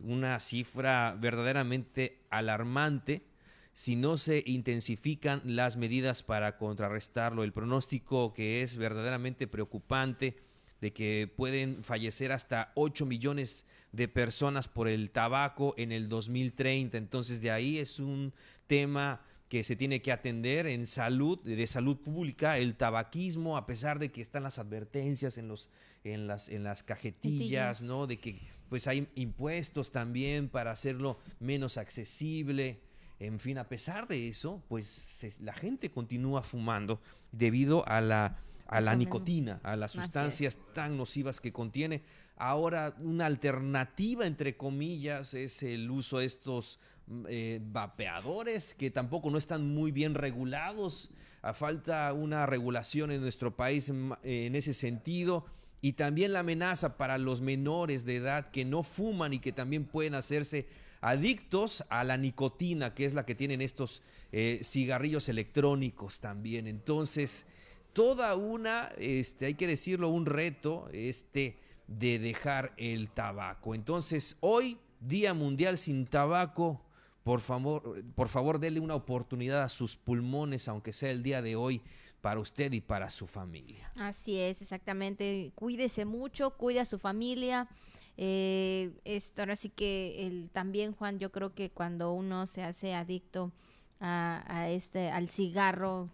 una 0.00 0.40
cifra 0.40 1.14
verdaderamente 1.20 2.22
alarmante 2.30 3.26
si 3.74 3.94
no 3.94 4.16
se 4.16 4.42
intensifican 4.46 5.42
las 5.44 5.76
medidas 5.76 6.22
para 6.22 6.56
contrarrestarlo. 6.56 7.44
El 7.44 7.52
pronóstico 7.52 8.32
que 8.32 8.62
es 8.62 8.78
verdaderamente 8.78 9.46
preocupante 9.46 10.36
de 10.82 10.92
que 10.92 11.32
pueden 11.36 11.84
fallecer 11.84 12.32
hasta 12.32 12.72
8 12.74 13.06
millones 13.06 13.66
de 13.92 14.08
personas 14.08 14.66
por 14.66 14.88
el 14.88 15.10
tabaco 15.10 15.74
en 15.78 15.92
el 15.92 16.08
2030. 16.08 16.98
Entonces 16.98 17.40
de 17.40 17.52
ahí 17.52 17.78
es 17.78 18.00
un 18.00 18.34
tema 18.66 19.22
que 19.48 19.62
se 19.62 19.76
tiene 19.76 20.02
que 20.02 20.10
atender 20.10 20.66
en 20.66 20.88
salud, 20.88 21.40
de 21.44 21.66
salud 21.68 21.98
pública, 21.98 22.58
el 22.58 22.74
tabaquismo, 22.74 23.56
a 23.56 23.64
pesar 23.64 24.00
de 24.00 24.10
que 24.10 24.20
están 24.20 24.42
las 24.42 24.58
advertencias 24.58 25.38
en 25.38 25.46
los, 25.46 25.70
en 26.02 26.26
las, 26.26 26.48
en 26.48 26.64
las 26.64 26.82
cajetillas, 26.82 27.82
¿no? 27.82 28.08
De 28.08 28.18
que 28.18 28.40
pues 28.68 28.88
hay 28.88 29.06
impuestos 29.14 29.92
también 29.92 30.48
para 30.48 30.72
hacerlo 30.72 31.20
menos 31.38 31.76
accesible. 31.76 32.80
En 33.20 33.38
fin, 33.38 33.56
a 33.58 33.68
pesar 33.68 34.08
de 34.08 34.26
eso, 34.26 34.60
pues 34.66 35.38
la 35.38 35.52
gente 35.52 35.92
continúa 35.92 36.42
fumando 36.42 37.00
debido 37.30 37.86
a 37.86 38.00
la 38.00 38.40
a 38.72 38.80
la 38.80 38.96
nicotina, 38.96 39.60
a 39.62 39.76
las 39.76 39.92
sustancias 39.92 40.58
tan 40.72 40.96
nocivas 40.96 41.40
que 41.40 41.52
contiene. 41.52 42.02
Ahora 42.36 42.96
una 43.00 43.26
alternativa, 43.26 44.26
entre 44.26 44.56
comillas, 44.56 45.34
es 45.34 45.62
el 45.62 45.90
uso 45.90 46.18
de 46.18 46.26
estos 46.26 46.80
mm, 47.06 47.24
eh, 47.28 47.60
vapeadores 47.62 48.74
que 48.74 48.90
tampoco 48.90 49.30
no 49.30 49.38
están 49.38 49.74
muy 49.74 49.92
bien 49.92 50.14
regulados. 50.14 51.10
A 51.42 51.54
falta 51.54 52.12
una 52.12 52.46
regulación 52.46 53.10
en 53.10 53.20
nuestro 53.20 53.56
país 53.56 53.90
mm, 53.92 54.12
en 54.22 54.56
ese 54.56 54.74
sentido. 54.74 55.44
Y 55.80 55.94
también 55.94 56.32
la 56.32 56.40
amenaza 56.40 56.96
para 56.96 57.18
los 57.18 57.40
menores 57.40 58.04
de 58.04 58.16
edad 58.16 58.46
que 58.46 58.64
no 58.64 58.84
fuman 58.84 59.32
y 59.32 59.40
que 59.40 59.52
también 59.52 59.84
pueden 59.84 60.14
hacerse 60.14 60.66
adictos 61.00 61.84
a 61.90 62.04
la 62.04 62.16
nicotina, 62.16 62.94
que 62.94 63.04
es 63.04 63.12
la 63.12 63.26
que 63.26 63.34
tienen 63.34 63.60
estos 63.60 64.02
eh, 64.30 64.60
cigarrillos 64.62 65.28
electrónicos 65.28 66.20
también. 66.20 66.68
Entonces, 66.68 67.46
toda 67.92 68.34
una, 68.36 68.88
este, 68.98 69.46
hay 69.46 69.54
que 69.54 69.66
decirlo, 69.66 70.08
un 70.08 70.26
reto 70.26 70.88
este, 70.92 71.58
de 71.86 72.18
dejar 72.18 72.72
el 72.76 73.10
tabaco. 73.10 73.74
Entonces, 73.74 74.36
hoy, 74.40 74.78
Día 75.00 75.34
Mundial 75.34 75.78
sin 75.78 76.06
Tabaco, 76.06 76.80
por 77.24 77.40
favor, 77.40 78.04
por 78.14 78.28
favor, 78.28 78.58
dele 78.58 78.80
una 78.80 78.94
oportunidad 78.94 79.62
a 79.62 79.68
sus 79.68 79.96
pulmones, 79.96 80.68
aunque 80.68 80.92
sea 80.92 81.10
el 81.10 81.22
día 81.22 81.42
de 81.42 81.56
hoy, 81.56 81.82
para 82.20 82.40
usted 82.40 82.72
y 82.72 82.80
para 82.80 83.10
su 83.10 83.26
familia. 83.26 83.90
Así 83.96 84.38
es, 84.38 84.62
exactamente. 84.62 85.52
Cuídese 85.54 86.04
mucho, 86.04 86.56
cuide 86.56 86.80
a 86.80 86.84
su 86.84 86.98
familia. 86.98 87.68
Eh, 88.16 88.92
esto 89.04 89.42
ahora 89.42 89.56
sí 89.56 89.68
que 89.70 90.26
el, 90.26 90.50
también, 90.50 90.92
Juan, 90.92 91.18
yo 91.18 91.32
creo 91.32 91.54
que 91.54 91.70
cuando 91.70 92.12
uno 92.12 92.46
se 92.46 92.62
hace 92.62 92.94
adicto 92.94 93.52
a, 94.00 94.68
este, 94.70 95.10
al 95.10 95.28
cigarro, 95.28 96.10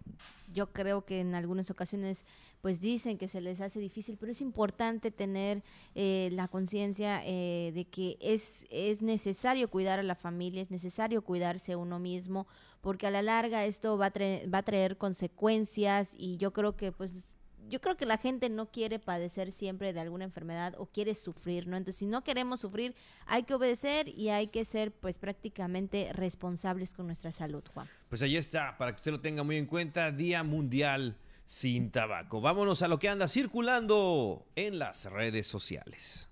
yo 0.51 0.71
creo 0.71 1.05
que 1.05 1.19
en 1.19 1.35
algunas 1.35 1.69
ocasiones 1.69 2.25
pues 2.61 2.79
dicen 2.79 3.17
que 3.17 3.27
se 3.27 3.41
les 3.41 3.61
hace 3.61 3.79
difícil, 3.79 4.17
pero 4.17 4.31
es 4.31 4.41
importante 4.41 5.11
tener 5.11 5.63
eh, 5.95 6.29
la 6.33 6.47
conciencia 6.47 7.21
eh, 7.25 7.71
de 7.73 7.85
que 7.85 8.17
es, 8.19 8.65
es 8.69 9.01
necesario 9.01 9.69
cuidar 9.69 9.99
a 9.99 10.03
la 10.03 10.15
familia, 10.15 10.61
es 10.61 10.71
necesario 10.71 11.21
cuidarse 11.21 11.75
uno 11.75 11.99
mismo, 11.99 12.47
porque 12.81 13.07
a 13.07 13.11
la 13.11 13.21
larga 13.21 13.65
esto 13.65 13.97
va 13.97 14.07
a, 14.07 14.49
va 14.53 14.59
a 14.59 14.63
traer 14.63 14.97
consecuencias 14.97 16.13
y 16.17 16.37
yo 16.37 16.51
creo 16.53 16.75
que 16.75 16.91
pues 16.91 17.38
yo 17.69 17.79
creo 17.81 17.95
que 17.95 18.05
la 18.05 18.17
gente 18.17 18.49
no 18.49 18.71
quiere 18.71 18.99
padecer 18.99 19.51
siempre 19.51 19.93
de 19.93 19.99
alguna 19.99 20.25
enfermedad 20.25 20.75
o 20.77 20.87
quiere 20.87 21.15
sufrir, 21.15 21.67
¿no? 21.67 21.77
Entonces, 21.77 21.99
si 21.99 22.05
no 22.05 22.23
queremos 22.23 22.59
sufrir, 22.59 22.95
hay 23.25 23.43
que 23.43 23.53
obedecer 23.53 24.09
y 24.09 24.29
hay 24.29 24.47
que 24.47 24.65
ser, 24.65 24.91
pues, 24.91 25.17
prácticamente 25.17 26.11
responsables 26.13 26.93
con 26.93 27.05
nuestra 27.05 27.31
salud, 27.31 27.63
Juan. 27.73 27.87
Pues 28.09 28.21
ahí 28.21 28.37
está, 28.37 28.77
para 28.77 28.91
que 28.91 28.97
usted 28.97 29.11
lo 29.11 29.21
tenga 29.21 29.43
muy 29.43 29.57
en 29.57 29.65
cuenta, 29.65 30.11
Día 30.11 30.43
Mundial 30.43 31.17
sin 31.45 31.91
Tabaco. 31.91 32.41
Vámonos 32.41 32.81
a 32.83 32.87
lo 32.87 32.99
que 32.99 33.09
anda 33.09 33.27
circulando 33.27 34.45
en 34.55 34.77
las 34.77 35.05
redes 35.05 35.47
sociales. 35.47 36.28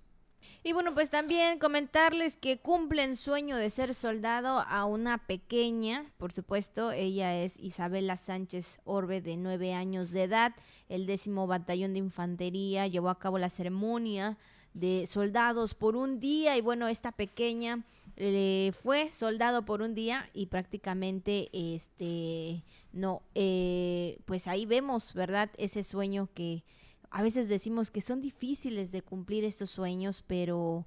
Y 0.64 0.72
bueno, 0.72 0.92
pues 0.92 1.08
también 1.08 1.58
comentarles 1.58 2.36
que 2.36 2.58
cumplen 2.58 3.16
sueño 3.16 3.56
de 3.56 3.70
ser 3.70 3.94
soldado 3.94 4.58
a 4.66 4.84
una 4.84 5.18
pequeña, 5.18 6.12
por 6.18 6.32
supuesto, 6.32 6.90
ella 6.90 7.36
es 7.36 7.56
Isabela 7.58 8.16
Sánchez 8.16 8.80
Orbe, 8.84 9.20
de 9.20 9.36
nueve 9.36 9.72
años 9.72 10.10
de 10.10 10.24
edad. 10.24 10.54
El 10.88 11.06
décimo 11.06 11.46
batallón 11.46 11.92
de 11.92 12.00
infantería 12.00 12.86
llevó 12.86 13.08
a 13.08 13.18
cabo 13.18 13.38
la 13.38 13.50
ceremonia 13.50 14.36
de 14.74 15.06
soldados 15.06 15.74
por 15.74 15.96
un 15.96 16.20
día. 16.20 16.56
Y 16.56 16.60
bueno, 16.60 16.88
esta 16.88 17.12
pequeña 17.12 17.84
eh, 18.16 18.72
fue 18.82 19.12
soldado 19.12 19.64
por 19.64 19.80
un 19.80 19.94
día 19.94 20.28
y 20.34 20.46
prácticamente 20.46 21.50
este 21.52 22.64
no 22.92 23.22
eh, 23.36 24.18
pues 24.24 24.48
ahí 24.48 24.66
vemos 24.66 25.14
verdad 25.14 25.50
ese 25.56 25.84
sueño 25.84 26.28
que 26.34 26.64
a 27.10 27.22
veces 27.22 27.48
decimos 27.48 27.90
que 27.90 28.00
son 28.00 28.20
difíciles 28.20 28.92
de 28.92 29.02
cumplir 29.02 29.44
estos 29.44 29.70
sueños, 29.70 30.24
pero 30.26 30.86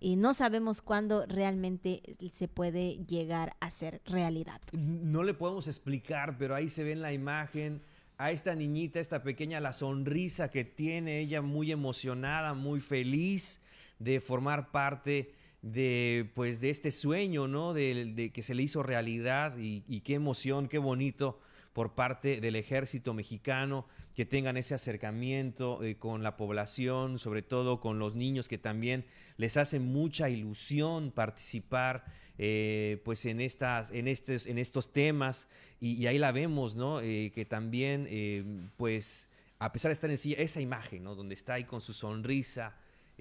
eh, 0.00 0.16
no 0.16 0.34
sabemos 0.34 0.80
cuándo 0.80 1.26
realmente 1.26 2.02
se 2.32 2.48
puede 2.48 3.04
llegar 3.06 3.56
a 3.60 3.70
ser 3.70 4.00
realidad. 4.04 4.60
No 4.72 5.22
le 5.22 5.34
podemos 5.34 5.66
explicar, 5.66 6.38
pero 6.38 6.54
ahí 6.54 6.68
se 6.68 6.84
ve 6.84 6.92
en 6.92 7.02
la 7.02 7.12
imagen 7.12 7.82
a 8.16 8.32
esta 8.32 8.54
niñita, 8.54 9.00
esta 9.00 9.22
pequeña, 9.22 9.60
la 9.60 9.72
sonrisa 9.72 10.50
que 10.50 10.64
tiene 10.64 11.20
ella 11.20 11.42
muy 11.42 11.70
emocionada, 11.70 12.54
muy 12.54 12.80
feliz 12.80 13.60
de 13.98 14.20
formar 14.20 14.70
parte 14.70 15.32
de 15.62 16.30
pues 16.34 16.60
de 16.60 16.70
este 16.70 16.92
sueño, 16.92 17.48
¿no? 17.48 17.74
De, 17.74 18.30
que 18.32 18.42
se 18.42 18.54
le 18.54 18.62
hizo 18.62 18.82
realidad 18.82 19.56
y 19.58 20.00
qué 20.00 20.14
emoción, 20.14 20.68
qué 20.68 20.78
bonito 20.78 21.40
por 21.78 21.94
parte 21.94 22.40
del 22.40 22.56
ejército 22.56 23.14
mexicano, 23.14 23.86
que 24.16 24.26
tengan 24.26 24.56
ese 24.56 24.74
acercamiento 24.74 25.84
eh, 25.84 25.96
con 25.96 26.24
la 26.24 26.36
población, 26.36 27.20
sobre 27.20 27.42
todo 27.42 27.78
con 27.78 28.00
los 28.00 28.16
niños, 28.16 28.48
que 28.48 28.58
también 28.58 29.04
les 29.36 29.56
hace 29.56 29.78
mucha 29.78 30.28
ilusión 30.28 31.12
participar 31.12 32.04
eh, 32.36 33.00
pues 33.04 33.26
en, 33.26 33.40
estas, 33.40 33.92
en, 33.92 34.08
estos, 34.08 34.48
en 34.48 34.58
estos 34.58 34.92
temas. 34.92 35.46
Y, 35.78 36.04
ahí 36.06 36.18
la 36.18 36.32
vemos, 36.32 36.74
¿no? 36.74 37.00
Eh, 37.00 37.30
que 37.32 37.44
también, 37.44 38.72
pues, 38.76 39.28
a 39.60 39.70
pesar 39.70 39.90
de 39.90 39.92
estar 39.92 40.10
en 40.10 40.18
sí, 40.18 40.34
esa 40.36 40.60
imagen, 40.60 41.04
¿no? 41.04 41.14
Donde 41.14 41.34
está 41.34 41.54
ahí 41.54 41.64
con 41.64 41.80
su 41.80 41.92
sonrisa, 41.92 42.74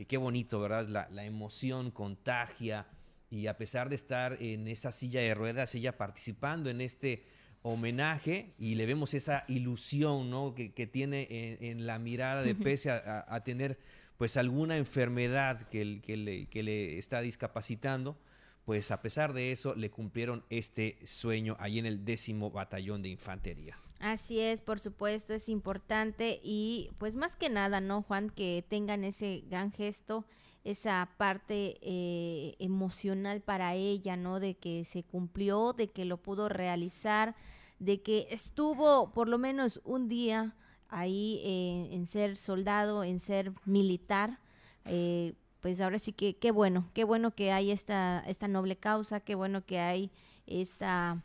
qué 0.07 0.17
bonito, 0.17 0.59
¿verdad? 0.59 1.07
La 1.11 1.25
emoción 1.25 1.91
contagia. 1.91 2.87
Y 3.29 3.45
a 3.45 3.55
pesar 3.55 3.89
de 3.89 3.95
estar 3.95 4.41
en 4.41 4.67
esa 4.67 4.91
silla 4.91 5.19
de 5.19 5.35
ruedas, 5.35 5.75
ella 5.75 5.95
participando 5.95 6.71
en 6.71 6.81
este 6.81 7.36
homenaje 7.67 8.53
y 8.57 8.75
le 8.75 8.85
vemos 8.85 9.13
esa 9.13 9.43
ilusión 9.47 10.29
¿no? 10.29 10.55
que, 10.55 10.87
tiene 10.87 11.57
en, 11.61 11.85
la 11.85 11.99
mirada 11.99 12.41
de 12.41 12.55
pese 12.55 12.91
a, 12.91 13.43
tener 13.43 13.77
pues 14.17 14.37
alguna 14.37 14.77
enfermedad 14.77 15.61
que, 15.69 16.01
que, 16.01 16.17
le, 16.17 16.47
que, 16.47 16.63
le, 16.63 16.97
está 16.97 17.21
discapacitando, 17.21 18.17
pues 18.65 18.91
a 18.91 19.01
pesar 19.01 19.33
de 19.33 19.51
eso 19.51 19.75
le 19.75 19.91
cumplieron 19.91 20.43
este 20.49 20.97
sueño 21.05 21.55
ahí 21.59 21.79
en 21.79 21.85
el 21.85 22.03
décimo 22.03 22.51
batallón 22.51 23.01
de 23.01 23.09
infantería. 23.09 23.77
Así 23.99 24.39
es, 24.39 24.61
por 24.61 24.79
supuesto, 24.79 25.33
es 25.33 25.49
importante 25.49 26.39
y 26.43 26.91
pues 26.99 27.15
más 27.15 27.35
que 27.35 27.49
nada, 27.49 27.81
¿no, 27.81 28.03
Juan? 28.03 28.29
Que 28.29 28.63
tengan 28.67 29.03
ese 29.03 29.43
gran 29.49 29.71
gesto, 29.71 30.25
esa 30.63 31.09
parte 31.17 31.77
eh, 31.81 32.55
emocional 32.59 33.41
para 33.41 33.73
ella, 33.73 34.15
¿no? 34.15 34.39
De 34.39 34.55
que 34.55 34.85
se 34.85 35.01
cumplió, 35.01 35.73
de 35.73 35.87
que 35.87 36.05
lo 36.05 36.17
pudo 36.17 36.47
realizar, 36.47 37.35
de 37.79 38.01
que 38.01 38.27
estuvo 38.31 39.11
por 39.11 39.27
lo 39.27 39.37
menos 39.37 39.81
un 39.83 40.07
día 40.07 40.55
ahí 40.89 41.41
eh, 41.43 41.89
en 41.93 42.05
ser 42.07 42.37
soldado, 42.37 43.03
en 43.03 43.19
ser 43.19 43.53
militar. 43.65 44.39
Eh, 44.85 45.33
pues 45.61 45.81
ahora 45.81 45.99
sí 45.99 46.13
que 46.13 46.37
qué 46.37 46.51
bueno, 46.51 46.89
qué 46.93 47.03
bueno 47.03 47.31
que 47.31 47.51
hay 47.51 47.71
esta, 47.71 48.23
esta 48.27 48.47
noble 48.47 48.77
causa, 48.77 49.19
qué 49.19 49.35
bueno 49.35 49.65
que 49.65 49.79
hay 49.79 50.11
esta 50.45 51.23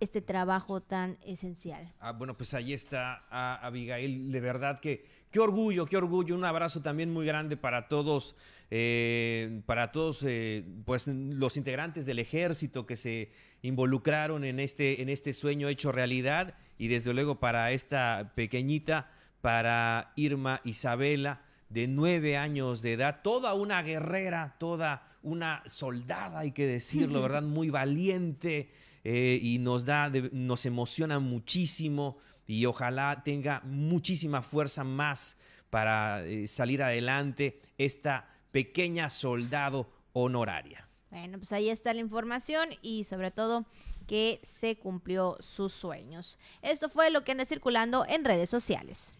este 0.00 0.20
trabajo 0.22 0.80
tan 0.80 1.18
esencial. 1.24 1.92
Ah, 2.00 2.12
bueno, 2.12 2.36
pues 2.36 2.54
ahí 2.54 2.72
está 2.72 3.24
Abigail, 3.64 4.32
de 4.32 4.40
verdad 4.40 4.80
que 4.80 5.04
qué 5.30 5.38
orgullo, 5.38 5.86
qué 5.86 5.96
orgullo, 5.96 6.34
un 6.34 6.44
abrazo 6.44 6.80
también 6.80 7.12
muy 7.12 7.26
grande 7.26 7.56
para 7.56 7.86
todos, 7.86 8.34
eh, 8.70 9.60
para 9.66 9.92
todos 9.92 10.24
eh, 10.26 10.64
pues 10.84 11.06
los 11.06 11.56
integrantes 11.56 12.06
del 12.06 12.18
ejército 12.18 12.86
que 12.86 12.96
se 12.96 13.30
involucraron 13.62 14.44
en 14.44 14.58
este, 14.58 15.02
en 15.02 15.08
este 15.08 15.32
sueño 15.32 15.68
hecho 15.68 15.92
realidad 15.92 16.54
y 16.78 16.88
desde 16.88 17.12
luego 17.12 17.38
para 17.38 17.70
esta 17.72 18.32
pequeñita, 18.34 19.10
para 19.40 20.12
Irma 20.16 20.60
Isabela, 20.64 21.42
de 21.68 21.86
nueve 21.86 22.36
años 22.36 22.82
de 22.82 22.94
edad, 22.94 23.20
toda 23.22 23.54
una 23.54 23.82
guerrera, 23.82 24.56
toda 24.58 25.06
una 25.22 25.62
soldada, 25.66 26.40
hay 26.40 26.52
que 26.52 26.66
decirlo, 26.66 27.22
¿verdad? 27.22 27.42
Muy 27.42 27.70
valiente, 27.70 28.70
eh, 29.04 29.38
y 29.40 29.58
nos 29.58 29.84
da, 29.84 30.10
nos 30.32 30.66
emociona 30.66 31.18
muchísimo 31.18 32.18
y 32.46 32.66
ojalá 32.66 33.22
tenga 33.24 33.60
muchísima 33.64 34.42
fuerza 34.42 34.84
más 34.84 35.36
para 35.70 36.24
eh, 36.24 36.48
salir 36.48 36.82
adelante 36.82 37.60
esta 37.78 38.28
pequeña 38.50 39.08
soldado 39.08 39.88
honoraria. 40.12 40.86
Bueno, 41.10 41.38
pues 41.38 41.52
ahí 41.52 41.70
está 41.70 41.92
la 41.92 42.00
información 42.00 42.70
y 42.82 43.04
sobre 43.04 43.30
todo 43.30 43.66
que 44.06 44.40
se 44.42 44.76
cumplió 44.76 45.36
sus 45.40 45.72
sueños. 45.72 46.38
Esto 46.62 46.88
fue 46.88 47.10
lo 47.10 47.24
que 47.24 47.32
anda 47.32 47.44
circulando 47.44 48.04
en 48.08 48.24
redes 48.24 48.50
sociales. 48.50 49.14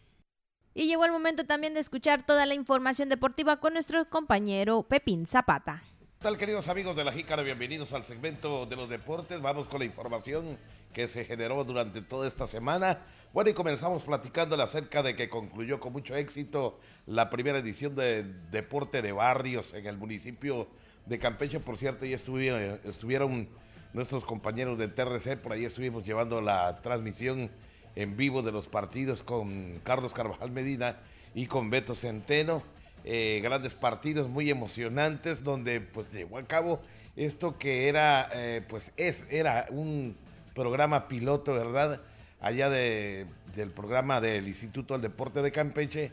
Y 0.75 0.87
llegó 0.87 1.05
el 1.05 1.13
momento 1.13 1.45
también 1.45 1.75
de 1.75 1.81
escuchar 1.81 2.25
toda 2.25 2.47
la 2.47 2.55
información 2.55 3.09
deportiva 3.09 3.59
con 3.59 3.73
nuestro 3.75 4.09
compañero 4.09 4.85
Pepín 4.85 5.27
Zapata. 5.27 5.83
¿Qué 6.21 6.25
tal 6.25 6.37
queridos 6.37 6.69
amigos 6.69 6.97
de 6.97 7.03
la 7.03 7.13
Jícara? 7.13 7.43
Bienvenidos 7.43 7.95
al 7.95 8.05
segmento 8.05 8.67
de 8.67 8.77
los 8.77 8.91
deportes. 8.91 9.41
Vamos 9.41 9.69
con 9.69 9.79
la 9.79 9.87
información 9.87 10.59
que 10.93 11.09
se 11.09 11.25
generó 11.25 11.65
durante 11.65 12.03
toda 12.03 12.29
esta 12.29 12.47
semana. 12.47 12.99
Bueno, 13.33 13.49
y 13.49 13.55
comenzamos 13.55 14.03
platicando 14.03 14.63
acerca 14.63 15.03
de 15.03 15.17
que 15.17 15.31
concluyó 15.31 15.81
con 15.81 15.95
mucho 15.95 16.15
éxito 16.15 16.79
la 17.07 17.31
primera 17.31 17.57
edición 17.57 17.95
de 17.97 18.25
Deporte 18.51 19.01
de 19.01 19.13
Barrios 19.13 19.73
en 19.73 19.87
el 19.87 19.97
municipio 19.97 20.69
de 21.07 21.19
Campeche. 21.19 21.59
Por 21.59 21.79
cierto, 21.79 22.05
ya 22.05 22.17
estuvieron, 22.17 22.79
estuvieron 22.85 23.49
nuestros 23.95 24.27
compañeros 24.27 24.77
de 24.77 24.89
TRC, 24.89 25.39
por 25.39 25.53
ahí 25.53 25.65
estuvimos 25.65 26.05
llevando 26.05 26.43
la 26.43 26.83
transmisión 26.83 27.51
en 27.97 28.19
vivo 28.19 28.43
de 28.43 28.53
los 28.53 28.69
partidos 28.69 29.23
con 29.23 29.81
Carlos 29.85 30.13
Carvajal 30.13 30.51
Medina 30.51 30.99
y 31.35 31.47
con 31.47 31.71
Beto 31.71 31.95
Centeno 31.95 32.63
eh, 33.05 33.41
grandes 33.43 33.75
partidos 33.75 34.29
muy 34.29 34.51
emocionantes 34.51 35.43
donde 35.43 35.81
pues 35.81 36.13
llevó 36.13 36.37
a 36.37 36.45
cabo 36.45 36.83
esto 37.17 37.57
que 37.57 37.89
era 37.89 38.29
eh, 38.35 38.63
pues 38.69 38.93
es 38.99 39.25
era 39.31 39.65
un 39.71 40.17
programa 40.55 41.09
piloto 41.09 41.55
verdad 41.55 42.03
allá 42.41 42.69
de, 42.69 43.25
del 43.55 43.71
programa 43.71 44.21
del 44.21 44.47
Instituto 44.49 44.93
del 44.93 45.01
Deporte 45.01 45.41
de 45.41 45.51
Campeche 45.51 46.13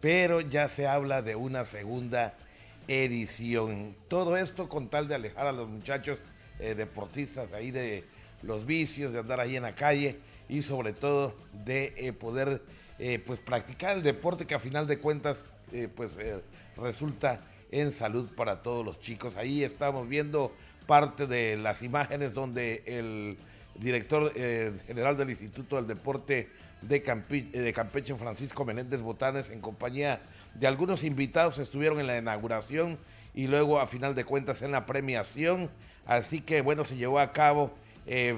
pero 0.00 0.40
ya 0.40 0.68
se 0.68 0.88
habla 0.88 1.22
de 1.22 1.36
una 1.36 1.64
segunda 1.64 2.34
edición. 2.88 3.96
Todo 4.08 4.36
esto 4.36 4.68
con 4.68 4.88
tal 4.88 5.06
de 5.06 5.14
alejar 5.14 5.46
a 5.46 5.52
los 5.52 5.68
muchachos 5.68 6.18
eh, 6.58 6.74
deportistas 6.74 7.52
ahí 7.52 7.70
de 7.70 8.04
los 8.42 8.66
vicios 8.66 9.12
de 9.12 9.20
andar 9.20 9.38
ahí 9.38 9.56
en 9.56 9.62
la 9.62 9.76
calle 9.76 10.18
y 10.48 10.62
sobre 10.62 10.94
todo 10.94 11.36
de 11.64 12.12
poder 12.18 12.60
pues 13.24 13.40
practicar 13.40 13.96
el 13.96 14.02
deporte 14.02 14.46
que 14.46 14.54
a 14.54 14.58
final 14.58 14.86
de 14.86 14.98
cuentas 14.98 15.46
eh, 15.74 15.88
pues 15.92 16.16
eh, 16.18 16.40
resulta 16.76 17.40
en 17.72 17.90
salud 17.90 18.28
para 18.36 18.62
todos 18.62 18.86
los 18.86 19.00
chicos. 19.00 19.36
Ahí 19.36 19.64
estamos 19.64 20.08
viendo 20.08 20.54
parte 20.86 21.26
de 21.26 21.56
las 21.56 21.82
imágenes 21.82 22.32
donde 22.32 22.84
el 22.86 23.36
director 23.74 24.30
eh, 24.36 24.72
general 24.86 25.16
del 25.16 25.30
Instituto 25.30 25.74
del 25.74 25.88
Deporte 25.88 26.48
de, 26.80 27.02
Campeche, 27.02 28.14
Francisco 28.14 28.64
Menéndez 28.64 29.00
Botanes, 29.00 29.50
en 29.50 29.60
compañía 29.60 30.20
de 30.54 30.68
algunos 30.68 31.02
invitados, 31.02 31.58
estuvieron 31.58 31.98
en 31.98 32.06
la 32.06 32.18
inauguración 32.18 32.96
y 33.34 33.48
luego 33.48 33.80
a 33.80 33.88
final 33.88 34.14
de 34.14 34.24
cuentas 34.24 34.62
en 34.62 34.70
la 34.70 34.86
premiación. 34.86 35.70
Así 36.06 36.40
que 36.40 36.60
bueno, 36.60 36.84
se 36.84 36.96
llevó 36.96 37.18
a 37.18 37.32
cabo 37.32 37.74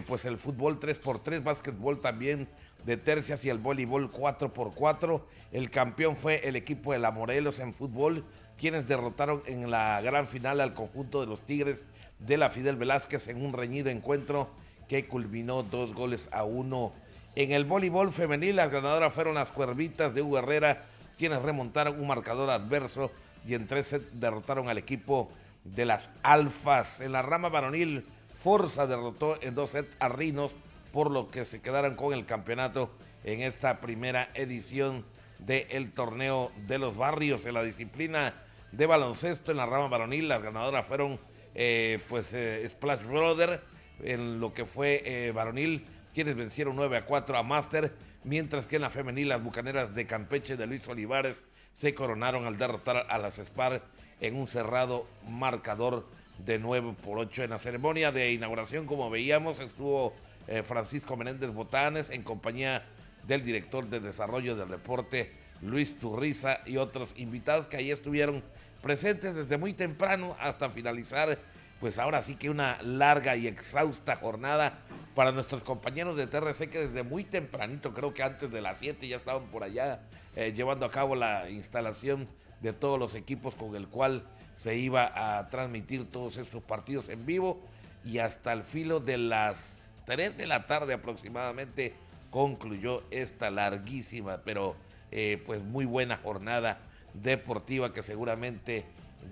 pues 0.06 0.24
el 0.24 0.38
fútbol 0.38 0.80
3x3, 0.80 1.42
básquetbol 1.42 2.00
también 2.00 2.48
de 2.86 2.96
tercias 2.96 3.44
y 3.44 3.50
el 3.50 3.58
voleibol 3.58 4.10
4x4. 4.10 5.20
El 5.52 5.70
campeón 5.70 6.16
fue 6.16 6.48
el 6.48 6.56
equipo 6.56 6.92
de 6.92 7.00
la 7.00 7.10
Morelos 7.10 7.58
en 7.58 7.74
fútbol, 7.74 8.24
quienes 8.56 8.88
derrotaron 8.88 9.42
en 9.46 9.70
la 9.70 10.00
gran 10.00 10.26
final 10.28 10.60
al 10.60 10.72
conjunto 10.72 11.20
de 11.20 11.26
los 11.26 11.42
Tigres 11.42 11.84
de 12.20 12.38
la 12.38 12.48
Fidel 12.48 12.76
Velázquez 12.76 13.28
en 13.28 13.44
un 13.44 13.52
reñido 13.52 13.90
encuentro 13.90 14.48
que 14.88 15.06
culminó 15.06 15.64
dos 15.64 15.92
goles 15.94 16.28
a 16.30 16.44
uno. 16.44 16.92
En 17.34 17.52
el 17.52 17.64
voleibol 17.64 18.12
femenil, 18.12 18.56
las 18.56 18.70
ganadoras 18.70 19.12
fueron 19.12 19.34
las 19.34 19.50
Cuervitas 19.50 20.14
de 20.14 20.22
Hugo 20.22 20.38
Herrera, 20.38 20.84
quienes 21.18 21.42
remontaron 21.42 22.00
un 22.00 22.06
marcador 22.06 22.48
adverso 22.48 23.10
y 23.46 23.54
en 23.54 23.66
tres 23.66 23.88
sets 23.88 24.20
derrotaron 24.20 24.68
al 24.68 24.78
equipo 24.78 25.28
de 25.64 25.84
las 25.84 26.08
Alfas. 26.22 27.00
En 27.00 27.12
la 27.12 27.22
rama 27.22 27.48
varonil, 27.48 28.06
Forza 28.38 28.86
derrotó 28.86 29.42
en 29.42 29.54
dos 29.54 29.70
sets 29.70 29.96
a 29.98 30.08
Rinos, 30.08 30.56
por 30.96 31.10
lo 31.10 31.28
que 31.28 31.44
se 31.44 31.60
quedaron 31.60 31.94
con 31.94 32.14
el 32.14 32.24
campeonato 32.24 32.90
en 33.22 33.42
esta 33.42 33.82
primera 33.82 34.30
edición 34.32 35.04
del 35.38 35.92
torneo 35.92 36.50
de 36.66 36.78
los 36.78 36.96
barrios. 36.96 37.44
En 37.44 37.52
la 37.52 37.62
disciplina 37.62 38.32
de 38.72 38.86
baloncesto, 38.86 39.50
en 39.50 39.58
la 39.58 39.66
rama 39.66 39.88
varonil, 39.88 40.26
las 40.26 40.42
ganadoras 40.42 40.86
fueron 40.86 41.20
eh, 41.54 42.00
pues 42.08 42.32
eh, 42.32 42.66
Splash 42.70 43.02
Brother, 43.02 43.60
en 44.02 44.40
lo 44.40 44.54
que 44.54 44.64
fue 44.64 45.02
eh, 45.04 45.32
varonil, 45.32 45.84
quienes 46.14 46.34
vencieron 46.34 46.74
9 46.76 46.96
a 46.96 47.02
4 47.04 47.36
a 47.36 47.42
Master, 47.42 47.92
mientras 48.24 48.66
que 48.66 48.76
en 48.76 48.82
la 48.82 48.88
femenil 48.88 49.28
las 49.28 49.44
bucaneras 49.44 49.94
de 49.94 50.06
Campeche 50.06 50.56
de 50.56 50.66
Luis 50.66 50.88
Olivares 50.88 51.42
se 51.74 51.92
coronaron 51.92 52.46
al 52.46 52.56
derrotar 52.56 53.06
a 53.10 53.18
las 53.18 53.36
Spar 53.36 53.82
en 54.22 54.34
un 54.34 54.46
cerrado 54.46 55.06
marcador 55.28 56.06
de 56.38 56.58
9 56.58 56.94
por 57.04 57.18
8 57.18 57.42
en 57.42 57.50
la 57.50 57.58
ceremonia 57.58 58.12
de 58.12 58.32
inauguración, 58.32 58.86
como 58.86 59.10
veíamos, 59.10 59.60
estuvo 59.60 60.14
eh, 60.48 60.62
Francisco 60.62 61.16
Menéndez 61.16 61.50
Botanes 61.50 62.10
en 62.10 62.22
compañía 62.22 62.84
del 63.26 63.42
director 63.42 63.86
de 63.86 64.00
desarrollo 64.00 64.56
del 64.56 64.68
deporte 64.68 65.32
Luis 65.62 65.98
Turriza 65.98 66.60
y 66.66 66.76
otros 66.76 67.14
invitados 67.16 67.66
que 67.66 67.76
ahí 67.76 67.90
estuvieron 67.90 68.42
presentes 68.82 69.34
desde 69.34 69.58
muy 69.58 69.72
temprano 69.72 70.36
hasta 70.40 70.70
finalizar 70.70 71.38
pues 71.80 71.98
ahora 71.98 72.22
sí 72.22 72.36
que 72.36 72.48
una 72.48 72.80
larga 72.82 73.36
y 73.36 73.46
exhausta 73.46 74.16
jornada 74.16 74.78
para 75.14 75.32
nuestros 75.32 75.62
compañeros 75.62 76.16
de 76.16 76.26
TRC 76.26 76.70
que 76.70 76.86
desde 76.86 77.02
muy 77.02 77.24
tempranito, 77.24 77.92
creo 77.92 78.14
que 78.14 78.22
antes 78.22 78.50
de 78.50 78.60
las 78.60 78.78
7 78.78 79.06
ya 79.06 79.16
estaban 79.16 79.46
por 79.46 79.62
allá 79.62 80.00
eh, 80.36 80.52
llevando 80.54 80.86
a 80.86 80.90
cabo 80.90 81.16
la 81.16 81.50
instalación 81.50 82.28
de 82.60 82.72
todos 82.72 82.98
los 82.98 83.14
equipos 83.14 83.54
con 83.54 83.74
el 83.76 83.88
cual 83.88 84.24
se 84.56 84.76
iba 84.76 85.38
a 85.38 85.48
transmitir 85.48 86.10
todos 86.10 86.38
estos 86.38 86.62
partidos 86.62 87.08
en 87.08 87.26
vivo 87.26 87.60
y 88.04 88.18
hasta 88.18 88.52
el 88.52 88.62
filo 88.62 89.00
de 89.00 89.18
las 89.18 89.85
3 90.06 90.38
de 90.38 90.46
la 90.46 90.66
tarde 90.66 90.94
aproximadamente 90.94 91.92
concluyó 92.30 93.02
esta 93.10 93.50
larguísima 93.50 94.38
pero 94.44 94.74
eh, 95.12 95.42
pues 95.44 95.62
muy 95.62 95.84
buena 95.84 96.16
jornada 96.16 96.78
deportiva 97.14 97.92
que 97.92 98.02
seguramente 98.02 98.84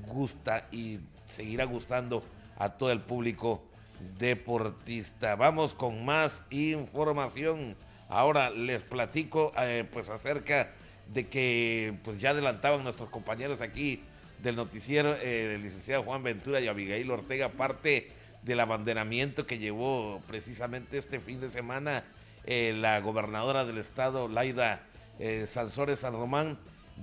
gusta 0.07 0.67
y 0.71 1.01
seguirá 1.27 1.65
gustando 1.65 2.23
a 2.59 2.71
todo 2.71 2.93
el 2.93 3.01
público 3.01 3.63
deportista. 4.19 5.35
Vamos 5.35 5.75
con 5.75 6.05
más 6.05 6.43
información. 6.51 7.77
Ahora 8.09 8.51
les 8.51 8.83
platico 8.83 9.53
eh, 9.59 9.85
pues 9.93 10.09
acerca 10.09 10.71
de 11.13 11.27
que 11.27 11.95
pues 12.05 12.19
ya 12.19 12.31
adelantaban 12.31 12.83
nuestros 12.85 13.09
compañeros 13.11 13.61
aquí 13.61 14.01
del 14.43 14.57
noticiero, 14.57 15.15
eh, 15.15 15.55
el 15.55 15.63
licenciado 15.63 16.03
Juan 16.03 16.23
Ventura 16.23 16.61
y 16.61 16.69
Abigail 16.69 17.11
Ortega, 17.11 17.49
parte 17.49 18.09
del 18.45 18.61
abanderamiento 18.61 19.47
que 19.47 19.59
llevó 19.59 20.21
precisamente 20.27 20.99
este 20.99 21.21
fin 21.21 21.41
de 21.41 21.49
semana 21.49 22.05
eh, 22.45 22.75
la 22.77 23.01
gobernadora 23.01 23.65
del 23.65 23.79
estado, 23.79 24.29
Laida 24.29 24.83
Sansores 25.47 26.01
San 26.01 26.13
Román, 26.13 26.59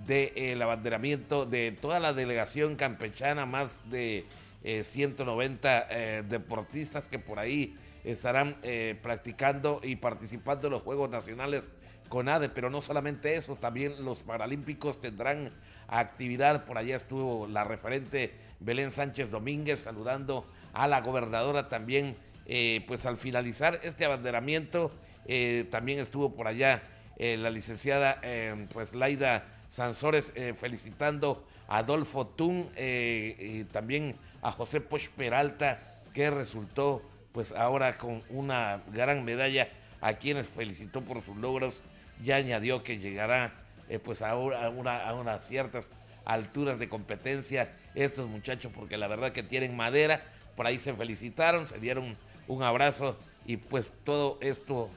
del 0.06 0.62
abanderamiento 0.62 1.46
de 1.46 1.72
toda 1.72 2.00
la 2.00 2.14
delegación 2.14 2.76
campechana, 2.76 3.46
más 3.46 3.72
de 3.90 4.26
190 4.64 5.80
eh, 5.80 5.86
eh, 5.90 6.24
deportistas 6.28 7.08
que 7.08 7.20
por 7.20 7.40
ahí 7.40 7.76
estarán 8.04 8.56
eh, 8.64 8.98
practicando 9.02 9.80
y 9.84 9.96
participando 9.96 10.68
en 10.68 10.74
los 10.74 10.84
Juegos 10.84 11.10
Nacionales 11.10 11.68
con 12.10 12.30
ADE, 12.30 12.50
pero 12.50 12.70
no 12.70 12.82
solamente 12.82 13.36
eso, 13.36 13.56
también 13.56 14.04
los 14.04 14.20
Paralímpicos 14.20 15.00
tendrán 15.00 15.52
actividad, 15.88 16.66
por 16.66 16.78
allá 16.78 16.98
estuvo 16.98 17.48
la 17.48 17.64
referente 17.64 18.34
Belén 18.60 18.92
Sánchez 18.92 19.32
Domínguez 19.32 19.80
saludando 19.80 20.46
a 20.74 20.88
la 20.88 21.02
gobernadora 21.02 21.70
también, 21.70 22.16
pues 22.88 23.06
al 23.06 23.18
finalizar 23.18 23.80
este 23.84 24.06
abanderamiento, 24.06 24.92
también 25.70 26.00
estuvo 26.00 26.34
por 26.34 26.48
allá 26.48 26.84
la 27.18 27.50
licenciada 27.50 28.20
pues 28.74 28.94
Laida 28.94 29.46
Sansores 29.70 30.34
felicitando 30.56 31.46
a 31.68 31.78
Adolfo 31.78 32.28
Tun, 32.28 32.70
y 32.78 33.64
también 33.66 34.16
a 34.42 34.52
José 34.52 34.82
Poch 34.82 35.08
Peralta, 35.10 35.80
que 36.14 36.30
resultó 36.30 37.02
pues 37.32 37.54
ahora 37.54 37.98
con 37.98 38.24
una 38.30 38.82
gran 38.92 39.24
medalla, 39.24 39.70
a 40.02 40.14
quienes 40.14 40.50
felicitó 40.50 41.02
por 41.02 41.22
sus 41.22 41.38
logros, 41.38 41.82
ya 42.24 42.38
añadió 42.38 42.84
que 42.84 42.98
llegará 42.98 43.54
eh, 43.88 44.00
pues 44.00 44.22
ahora 44.22 44.66
a 44.66 45.14
unas 45.14 45.48
ciertas 45.48 45.92
alturas 46.26 46.80
de 46.80 46.90
competencia 46.90 47.72
estos 47.94 48.28
muchachos, 48.28 48.72
porque 48.74 48.98
la 48.98 49.08
verdad 49.08 49.32
que 49.32 49.44
tienen 49.44 49.76
madera, 49.76 50.24
por 50.56 50.68
ahí 50.68 50.78
se 50.78 50.94
felicitaron, 50.94 51.68
se 51.68 51.80
dieron 51.80 52.18
un 52.48 52.64
abrazo 52.64 53.18
y 53.46 53.58
pues 53.58 53.92
todo 54.04 54.38
esto 54.42 54.90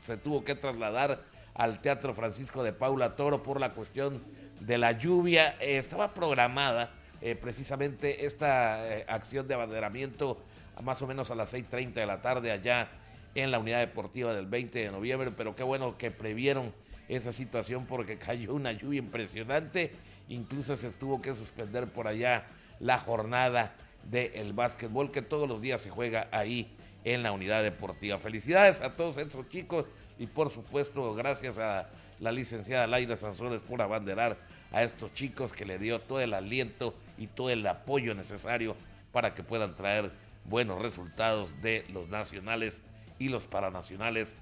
se, 0.00 0.16
tuvo 0.16 0.44
que 0.44 0.54
trasladar 0.54 1.20
al 1.54 1.80
Teatro 1.80 2.14
Francisco 2.14 2.62
de 2.62 2.72
Paula 2.72 3.16
Toro 3.16 3.42
por 3.42 3.60
la 3.60 3.72
cuestión 3.72 4.22
de 4.60 4.78
la 4.78 4.92
lluvia. 4.92 5.56
Eh, 5.60 5.78
estaba 5.78 6.14
programada 6.14 6.90
eh, 7.20 7.34
precisamente 7.34 8.26
esta 8.26 8.88
eh, 8.88 9.04
acción 9.08 9.46
de 9.46 9.54
abanderamiento 9.54 10.38
más 10.82 11.02
o 11.02 11.06
menos 11.06 11.30
a 11.30 11.34
las 11.34 11.52
6.30 11.52 11.92
de 11.92 12.06
la 12.06 12.20
tarde 12.20 12.50
allá 12.50 12.88
en 13.34 13.50
la 13.50 13.58
unidad 13.58 13.80
deportiva 13.80 14.34
del 14.34 14.46
20 14.46 14.78
de 14.78 14.90
noviembre, 14.90 15.30
pero 15.36 15.54
qué 15.54 15.62
bueno 15.62 15.96
que 15.96 16.10
previeron 16.10 16.72
esa 17.08 17.32
situación 17.32 17.86
porque 17.86 18.18
cayó 18.18 18.54
una 18.54 18.72
lluvia 18.72 18.98
impresionante, 18.98 19.92
incluso 20.28 20.76
se 20.76 20.90
tuvo 20.90 21.20
que 21.20 21.34
suspender 21.34 21.86
por 21.88 22.08
allá 22.08 22.46
la 22.80 22.98
jornada 22.98 23.74
del 24.04 24.52
básquetbol 24.52 25.10
que 25.10 25.22
todos 25.22 25.48
los 25.48 25.60
días 25.60 25.80
se 25.80 25.90
juega 25.90 26.28
ahí 26.30 26.70
en 27.04 27.22
la 27.22 27.32
unidad 27.32 27.62
deportiva. 27.62 28.18
Felicidades 28.18 28.80
a 28.80 28.96
todos 28.96 29.18
esos 29.18 29.48
chicos 29.48 29.86
y 30.18 30.26
por 30.26 30.50
supuesto 30.50 31.14
gracias 31.14 31.58
a 31.58 31.88
la 32.20 32.32
licenciada 32.32 32.86
Laida 32.86 33.16
Sanzones 33.16 33.60
por 33.60 33.82
abanderar 33.82 34.36
a 34.72 34.82
estos 34.82 35.12
chicos 35.12 35.52
que 35.52 35.64
le 35.64 35.78
dio 35.78 36.00
todo 36.00 36.20
el 36.20 36.34
aliento 36.34 36.94
y 37.18 37.26
todo 37.26 37.50
el 37.50 37.66
apoyo 37.66 38.14
necesario 38.14 38.76
para 39.12 39.34
que 39.34 39.42
puedan 39.42 39.74
traer 39.74 40.10
buenos 40.44 40.80
resultados 40.80 41.60
de 41.60 41.84
los 41.92 42.08
nacionales 42.08 42.82
y 43.18 43.28
los 43.28 43.44
paranacionales 43.44 44.36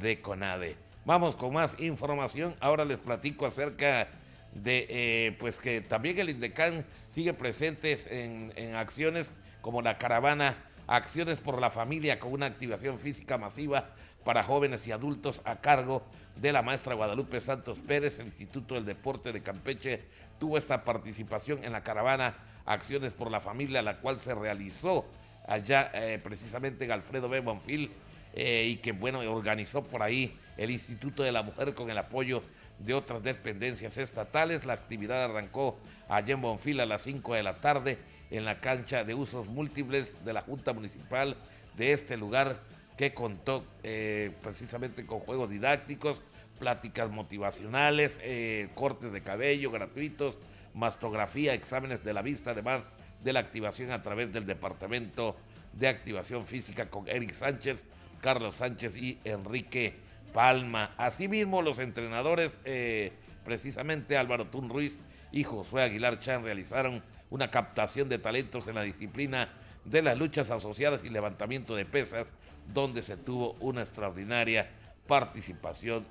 de 0.00 0.20
CONADE. 0.20 0.76
Vamos 1.04 1.36
con 1.36 1.52
más 1.54 1.78
información. 1.80 2.54
Ahora 2.60 2.84
les 2.84 2.98
platico 2.98 3.46
acerca 3.46 4.08
de 4.52 4.86
eh, 4.88 5.36
pues 5.38 5.58
que 5.58 5.80
también 5.80 6.18
el 6.18 6.30
INDECAN 6.30 6.84
sigue 7.08 7.32
presentes 7.32 8.06
en, 8.10 8.52
acciones 8.74 9.32
como 9.60 9.82
la 9.82 9.98
caravana 9.98 10.56
Acciones 10.86 11.38
por 11.38 11.60
la 11.60 11.68
Familia 11.68 12.18
con 12.18 12.32
una 12.32 12.46
activación 12.46 12.98
física 12.98 13.36
masiva 13.36 13.90
para 14.24 14.42
jóvenes 14.42 14.86
y 14.86 14.92
adultos 14.92 15.42
a 15.44 15.56
cargo 15.56 16.02
de 16.36 16.50
la 16.50 16.62
maestra 16.62 16.94
Guadalupe 16.94 17.40
Santos 17.40 17.78
Pérez. 17.78 18.18
El 18.18 18.28
Instituto 18.28 18.74
del 18.74 18.86
Deporte 18.86 19.30
de 19.30 19.42
Campeche 19.42 20.00
tuvo 20.38 20.56
esta 20.56 20.84
participación 20.84 21.62
en 21.62 21.72
la 21.72 21.82
caravana 21.82 22.34
Acciones 22.64 23.12
por 23.12 23.30
la 23.30 23.40
Familia, 23.40 23.82
la 23.82 23.98
cual 23.98 24.18
se 24.18 24.34
realizó 24.34 25.04
allá 25.46 25.90
eh, 25.92 26.18
precisamente 26.22 26.86
en 26.86 26.92
Alfredo 26.92 27.28
B. 27.28 27.40
Bonfil 27.40 27.90
eh, 28.34 28.66
y 28.68 28.76
que 28.76 28.92
bueno, 28.92 29.20
organizó 29.20 29.82
por 29.82 30.02
ahí 30.02 30.36
el 30.56 30.70
Instituto 30.70 31.22
de 31.22 31.32
la 31.32 31.42
Mujer 31.42 31.74
con 31.74 31.90
el 31.90 31.98
apoyo 31.98 32.42
de 32.78 32.94
otras 32.94 33.22
dependencias 33.22 33.98
estatales. 33.98 34.64
La 34.64 34.74
actividad 34.74 35.24
arrancó 35.24 35.78
allá 36.08 36.34
en 36.34 36.42
Bonfil 36.42 36.80
a 36.80 36.86
las 36.86 37.02
5 37.02 37.34
de 37.34 37.42
la 37.42 37.54
tarde 37.54 37.98
en 38.30 38.44
la 38.44 38.60
cancha 38.60 39.04
de 39.04 39.14
usos 39.14 39.48
múltiples 39.48 40.24
de 40.24 40.32
la 40.32 40.42
Junta 40.42 40.72
Municipal 40.72 41.36
de 41.76 41.92
este 41.92 42.16
lugar 42.16 42.60
que 42.96 43.14
contó 43.14 43.64
eh, 43.82 44.32
precisamente 44.42 45.06
con 45.06 45.20
juegos 45.20 45.48
didácticos, 45.50 46.20
pláticas 46.58 47.10
motivacionales, 47.10 48.18
eh, 48.22 48.68
cortes 48.74 49.12
de 49.12 49.22
cabello 49.22 49.70
gratuitos, 49.70 50.36
mastografía, 50.74 51.54
exámenes 51.54 52.04
de 52.04 52.12
la 52.12 52.22
vista, 52.22 52.50
además 52.50 52.82
de 53.22 53.32
la 53.32 53.40
activación 53.40 53.92
a 53.92 54.02
través 54.02 54.32
del 54.32 54.46
Departamento 54.46 55.36
de 55.72 55.88
Activación 55.88 56.44
Física 56.44 56.90
con 56.90 57.08
Eric 57.08 57.32
Sánchez, 57.32 57.84
Carlos 58.20 58.56
Sánchez 58.56 58.96
y 58.96 59.18
Enrique 59.24 59.94
Palma. 60.38 60.94
Asimismo, 60.96 61.62
los 61.62 61.80
entrenadores, 61.80 62.56
eh, 62.64 63.10
precisamente 63.44 64.16
Álvaro 64.16 64.46
Tun 64.46 64.68
Ruiz 64.68 64.96
y 65.32 65.42
Josué 65.42 65.82
Aguilar 65.82 66.20
Chan, 66.20 66.44
realizaron 66.44 67.02
una 67.28 67.50
captación 67.50 68.08
de 68.08 68.20
talentos 68.20 68.68
en 68.68 68.76
la 68.76 68.82
disciplina 68.82 69.48
de 69.84 70.00
las 70.00 70.16
luchas 70.16 70.52
asociadas 70.52 71.02
y 71.02 71.08
levantamiento 71.08 71.74
de 71.74 71.84
pesas, 71.84 72.28
donde 72.72 73.02
se 73.02 73.16
tuvo 73.16 73.56
una 73.58 73.80
extraordinaria 73.80 74.70
participación 75.08 76.06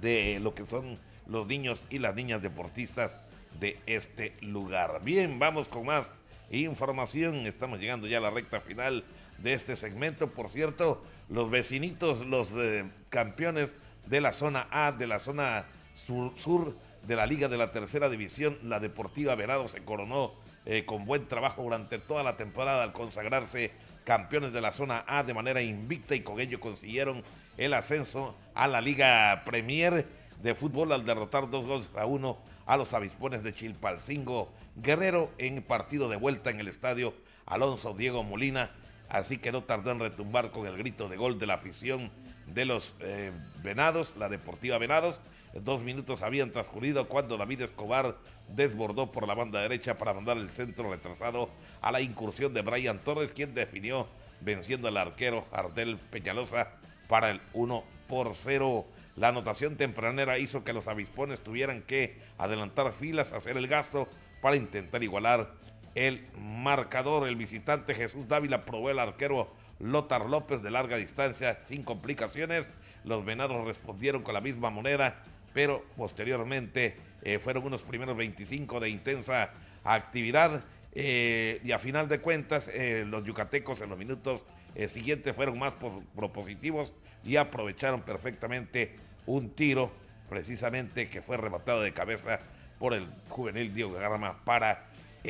de 0.00 0.40
lo 0.40 0.54
que 0.54 0.64
son 0.64 0.98
los 1.26 1.46
niños 1.46 1.84
y 1.90 1.98
las 1.98 2.14
niñas 2.14 2.40
deportistas 2.40 3.14
de 3.60 3.78
este 3.84 4.32
lugar. 4.40 5.02
Bien, 5.04 5.38
vamos 5.38 5.68
con 5.68 5.84
más 5.84 6.10
información. 6.50 7.46
Estamos 7.46 7.78
llegando 7.78 8.06
ya 8.06 8.16
a 8.16 8.22
la 8.22 8.30
recta 8.30 8.60
final 8.60 9.04
de 9.38 9.52
este 9.52 9.76
segmento. 9.76 10.30
Por 10.30 10.48
cierto, 10.48 11.02
los 11.28 11.50
vecinitos, 11.50 12.26
los 12.26 12.50
eh, 12.54 12.84
campeones 13.08 13.74
de 14.06 14.20
la 14.20 14.32
zona 14.32 14.68
A, 14.70 14.92
de 14.92 15.06
la 15.06 15.18
zona 15.18 15.66
sur, 15.94 16.32
sur, 16.36 16.76
de 17.06 17.16
la 17.16 17.26
Liga 17.26 17.48
de 17.48 17.56
la 17.56 17.70
Tercera 17.70 18.08
División, 18.08 18.58
la 18.62 18.80
Deportiva 18.80 19.34
Venado 19.34 19.68
se 19.68 19.82
coronó 19.82 20.32
eh, 20.66 20.84
con 20.84 21.06
buen 21.06 21.26
trabajo 21.26 21.62
durante 21.62 21.98
toda 21.98 22.22
la 22.22 22.36
temporada 22.36 22.82
al 22.82 22.92
consagrarse 22.92 23.70
campeones 24.04 24.52
de 24.52 24.60
la 24.60 24.72
zona 24.72 25.04
A 25.06 25.22
de 25.22 25.34
manera 25.34 25.62
invicta 25.62 26.14
y 26.14 26.20
con 26.20 26.40
ello 26.40 26.60
consiguieron 26.60 27.22
el 27.56 27.74
ascenso 27.74 28.34
a 28.54 28.68
la 28.68 28.80
Liga 28.80 29.42
Premier 29.44 30.06
de 30.42 30.54
fútbol 30.54 30.92
al 30.92 31.04
derrotar 31.04 31.50
dos 31.50 31.66
goles 31.66 31.90
a 31.96 32.06
uno 32.06 32.38
a 32.66 32.76
los 32.76 32.92
avispones 32.92 33.42
de 33.42 33.54
Chilpalcingo 33.54 34.50
Guerrero 34.76 35.30
en 35.38 35.62
partido 35.62 36.08
de 36.08 36.16
vuelta 36.16 36.50
en 36.50 36.60
el 36.60 36.68
estadio 36.68 37.14
Alonso 37.46 37.94
Diego 37.94 38.22
Molina. 38.22 38.70
Así 39.08 39.38
que 39.38 39.52
no 39.52 39.62
tardó 39.62 39.90
en 39.90 40.00
retumbar 40.00 40.50
con 40.50 40.66
el 40.66 40.76
grito 40.76 41.08
de 41.08 41.16
gol 41.16 41.38
de 41.38 41.46
la 41.46 41.54
afición 41.54 42.10
de 42.46 42.64
los 42.64 42.94
eh, 43.00 43.32
Venados, 43.62 44.14
la 44.18 44.28
Deportiva 44.28 44.78
Venados. 44.78 45.20
Dos 45.54 45.80
minutos 45.80 46.22
habían 46.22 46.50
transcurrido 46.50 47.08
cuando 47.08 47.36
David 47.36 47.62
Escobar 47.62 48.16
desbordó 48.48 49.10
por 49.10 49.26
la 49.26 49.34
banda 49.34 49.60
derecha 49.60 49.96
para 49.96 50.14
mandar 50.14 50.36
el 50.36 50.50
centro 50.50 50.90
retrasado 50.90 51.48
a 51.80 51.90
la 51.90 52.00
incursión 52.00 52.52
de 52.54 52.62
Brian 52.62 52.98
Torres, 52.98 53.32
quien 53.32 53.54
definió 53.54 54.06
venciendo 54.40 54.88
al 54.88 54.96
arquero 54.96 55.46
Ardel 55.52 55.96
Peñalosa 55.96 56.70
para 57.08 57.30
el 57.30 57.40
1 57.54 57.82
por 58.08 58.34
0. 58.34 58.84
La 59.16 59.28
anotación 59.28 59.76
tempranera 59.76 60.38
hizo 60.38 60.64
que 60.64 60.72
los 60.72 60.86
avispones 60.86 61.40
tuvieran 61.40 61.82
que 61.82 62.18
adelantar 62.36 62.92
filas, 62.92 63.32
hacer 63.32 63.56
el 63.56 63.66
gasto 63.66 64.06
para 64.40 64.56
intentar 64.56 65.02
igualar 65.02 65.50
el 65.94 66.26
marcador. 66.38 67.28
El 67.28 67.36
visitante 67.36 67.94
Jesús 67.94 68.28
Dávila 68.28 68.64
probó 68.64 68.90
el 68.90 68.98
arquero 68.98 69.50
Lothar 69.80 70.26
López 70.26 70.62
de 70.62 70.70
larga 70.70 70.96
distancia 70.96 71.58
sin 71.64 71.82
complicaciones. 71.82 72.70
Los 73.04 73.24
venados 73.24 73.64
respondieron 73.66 74.22
con 74.22 74.34
la 74.34 74.40
misma 74.40 74.70
moneda, 74.70 75.22
pero 75.54 75.84
posteriormente 75.96 76.96
eh, 77.22 77.38
fueron 77.38 77.64
unos 77.64 77.82
primeros 77.82 78.16
25 78.16 78.80
de 78.80 78.90
intensa 78.90 79.50
actividad. 79.84 80.64
Eh, 80.92 81.60
y 81.62 81.72
a 81.72 81.78
final 81.78 82.08
de 82.08 82.20
cuentas, 82.20 82.68
eh, 82.72 83.04
los 83.06 83.24
yucatecos 83.24 83.80
en 83.80 83.90
los 83.90 83.98
minutos 83.98 84.44
siguientes 84.86 85.34
fueron 85.34 85.58
más 85.58 85.74
propositivos 86.14 86.92
y 87.24 87.34
aprovecharon 87.34 88.02
perfectamente 88.02 88.94
un 89.26 89.50
tiro 89.50 89.90
precisamente 90.28 91.08
que 91.08 91.20
fue 91.20 91.36
rematado 91.36 91.82
de 91.82 91.92
cabeza 91.92 92.38
por 92.78 92.94
el 92.94 93.06
juvenil 93.28 93.72
Diego 93.72 93.92
Garama 93.94 94.44
para 94.44 94.86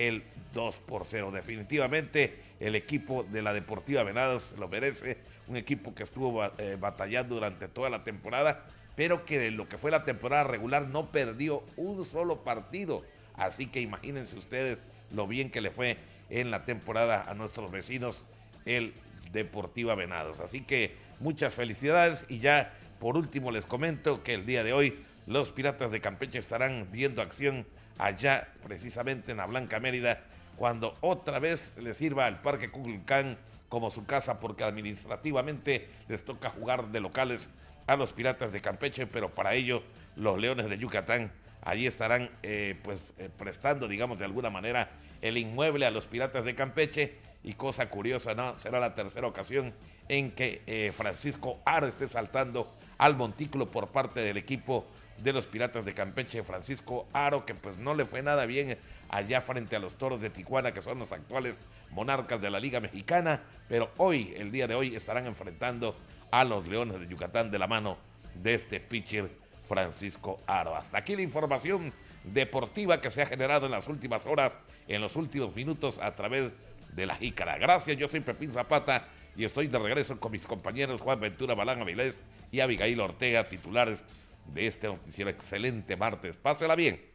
el 0.07 0.23
2 0.53 0.77
por 0.87 1.05
0. 1.05 1.31
Definitivamente 1.33 2.39
el 2.61 2.75
equipo 2.75 3.25
de 3.25 3.43
la 3.43 3.53
Deportiva 3.53 4.03
Venados 4.03 4.55
lo 4.59 4.69
merece, 4.69 5.19
un 5.47 5.57
equipo 5.57 5.95
que 5.95 6.03
estuvo 6.03 6.45
eh, 6.45 6.77
batallando 6.79 7.35
durante 7.35 7.69
toda 7.69 7.91
la 7.91 8.05
temporada, 8.05 8.65
pero 8.97 9.25
que 9.25 9.39
de 9.39 9.51
lo 9.51 9.69
que 9.69 9.79
fue 9.79 9.91
la 9.91 10.05
temporada 10.05 10.45
regular 10.45 10.89
no 10.89 11.11
perdió 11.11 11.63
un 11.77 12.05
solo 12.05 12.45
partido. 12.45 13.05
Así 13.35 13.67
que 13.67 13.81
imagínense 13.81 14.37
ustedes 14.37 14.79
lo 15.13 15.27
bien 15.27 15.51
que 15.51 15.61
le 15.61 15.71
fue 15.71 15.97
en 16.31 16.51
la 16.51 16.65
temporada 16.65 17.25
a 17.29 17.35
nuestros 17.35 17.71
vecinos 17.71 18.25
el 18.65 18.93
Deportiva 19.33 19.95
Venados. 19.95 20.41
Así 20.41 20.63
que 20.63 20.97
muchas 21.21 21.55
felicidades 21.55 22.25
y 22.29 22.41
ya 22.41 22.73
por 22.99 23.17
último, 23.17 23.51
les 23.53 23.65
comento 23.65 24.23
que 24.23 24.35
el 24.35 24.45
día 24.45 24.65
de 24.65 24.73
hoy 24.73 24.99
los 25.27 25.51
Piratas 25.51 25.93
de 25.93 26.01
Campeche 26.01 26.39
estarán 26.39 26.89
viendo 26.91 27.23
acción 27.23 27.65
allá, 27.99 28.49
precisamente 28.63 29.33
en 29.33 29.39
la 29.39 29.47
Blanca 29.47 29.81
Mérida, 29.81 30.21
cuando 30.57 30.97
otra 31.01 31.39
vez 31.39 31.73
les 31.77 31.97
sirva 31.97 32.27
el 32.29 32.37
Parque 32.37 32.71
Cuculcán 32.71 33.37
como 33.69 33.91
su 33.91 34.07
casa, 34.07 34.41
porque 34.41 34.65
administrativamente 34.65 35.89
les 36.09 36.25
toca 36.25 36.51
jugar 36.51 36.89
de 36.89 37.01
locales 37.01 37.51
a 37.87 37.97
los 37.97 38.13
Piratas 38.13 38.53
de 38.53 38.61
Campeche, 38.61 39.07
pero 39.07 39.35
para 39.35 39.55
ello 39.55 39.83
los 40.17 40.39
Leones 40.39 40.69
de 40.69 40.79
Yucatán 40.79 41.31
allí 41.63 41.87
estarán 41.87 42.31
eh, 42.43 42.77
pues 42.83 43.03
eh, 43.19 43.29
prestando, 43.37 43.89
digamos, 43.89 44.19
de 44.19 44.25
alguna 44.25 44.51
manera 44.51 44.91
el 45.21 45.37
inmueble 45.37 45.87
a 45.87 45.91
los 45.91 46.07
Piratas 46.07 46.45
de 46.45 46.55
Campeche 46.55 47.17
y 47.43 47.55
cosa 47.55 47.89
curiosa, 47.89 48.35
¿no? 48.35 48.59
Será 48.59 48.81
la 48.81 48.95
tercera 48.95 49.27
ocasión 49.27 49.73
en 50.09 50.31
que 50.31 50.63
eh, 50.67 50.93
Francisco 50.97 51.61
Aro 51.65 51.87
esté 51.87 52.09
saltando 52.09 52.73
al 52.99 53.17
montículo 53.17 53.71
por 53.71 53.89
parte 53.89 54.21
del 54.21 54.37
equipo 54.37 54.87
de 55.23 55.33
los 55.33 55.47
Piratas 55.47 55.85
de 55.85 55.95
Campeche, 55.95 56.43
Francisco 56.43 57.07
Aro, 57.13 57.45
que 57.45 57.55
pues 57.55 57.79
no 57.79 57.95
le 57.95 58.05
fue 58.05 58.23
nada 58.23 58.47
bien 58.47 58.79
allá 59.09 59.41
frente 59.41 59.77
a 59.77 59.79
los 59.79 59.97
Toros 59.97 60.21
de 60.21 60.31
Tijuana, 60.31 60.73
que 60.73 60.83
son 60.83 60.99
los 60.99 61.13
actuales 61.13 61.61
monarcas 61.91 62.41
de 62.41 62.51
la 62.51 62.61
Liga 62.61 62.81
Mexicana, 62.81 63.41
pero 63.69 63.91
hoy, 63.97 64.35
el 64.37 64.51
día 64.51 64.67
de 64.67 64.75
hoy, 64.75 64.95
estarán 64.95 65.27
enfrentando 65.27 65.97
a 66.31 66.45
los 66.45 66.67
Leones 66.69 67.01
de 67.01 67.09
Yucatán 67.09 67.51
de 67.51 67.59
la 67.59 67.67
mano 67.67 67.97
de 68.35 68.55
este 68.55 68.81
pitcher 68.81 69.29
Francisco 69.67 70.41
Aro. 70.47 70.77
Hasta 70.77 70.99
aquí 70.99 71.17
la 71.17 71.23
información 71.23 71.93
deportiva 72.25 73.01
que 73.01 73.11
se 73.11 73.23
ha 73.23 73.27
generado 73.27 73.67
en 73.67 73.73
las 73.73 73.89
últimas 73.89 74.27
horas, 74.27 74.59
en 74.87 75.01
los 75.01 75.17
últimos 75.17 75.55
minutos 75.55 75.99
a 75.99 76.15
través 76.15 76.53
de 76.95 77.07
la 77.07 77.17
Jícara. 77.17 77.59
Gracias, 77.59 77.97
yo 77.97 78.09
soy 78.09 78.21
Pepín 78.21 78.53
Zapata 78.53 79.07
y 79.37 79.45
estoy 79.45 79.69
de 79.69 79.79
regreso 79.79 80.19
con 80.19 80.33
mis 80.33 80.43
compañeros 80.43 81.01
Juan 81.01 81.21
Ventura 81.21 81.55
Balán 81.55 81.81
Avilés 81.81 82.21
y 82.51 82.61
Abigail 82.61 83.01
Ortega, 83.01 83.45
titulares 83.45 84.05
de 84.53 84.67
este 84.67 84.87
noticiero. 84.87 85.31
Excelente 85.31 85.97
martes. 85.97 86.37
Pásela 86.37 86.75
bien. 86.75 87.09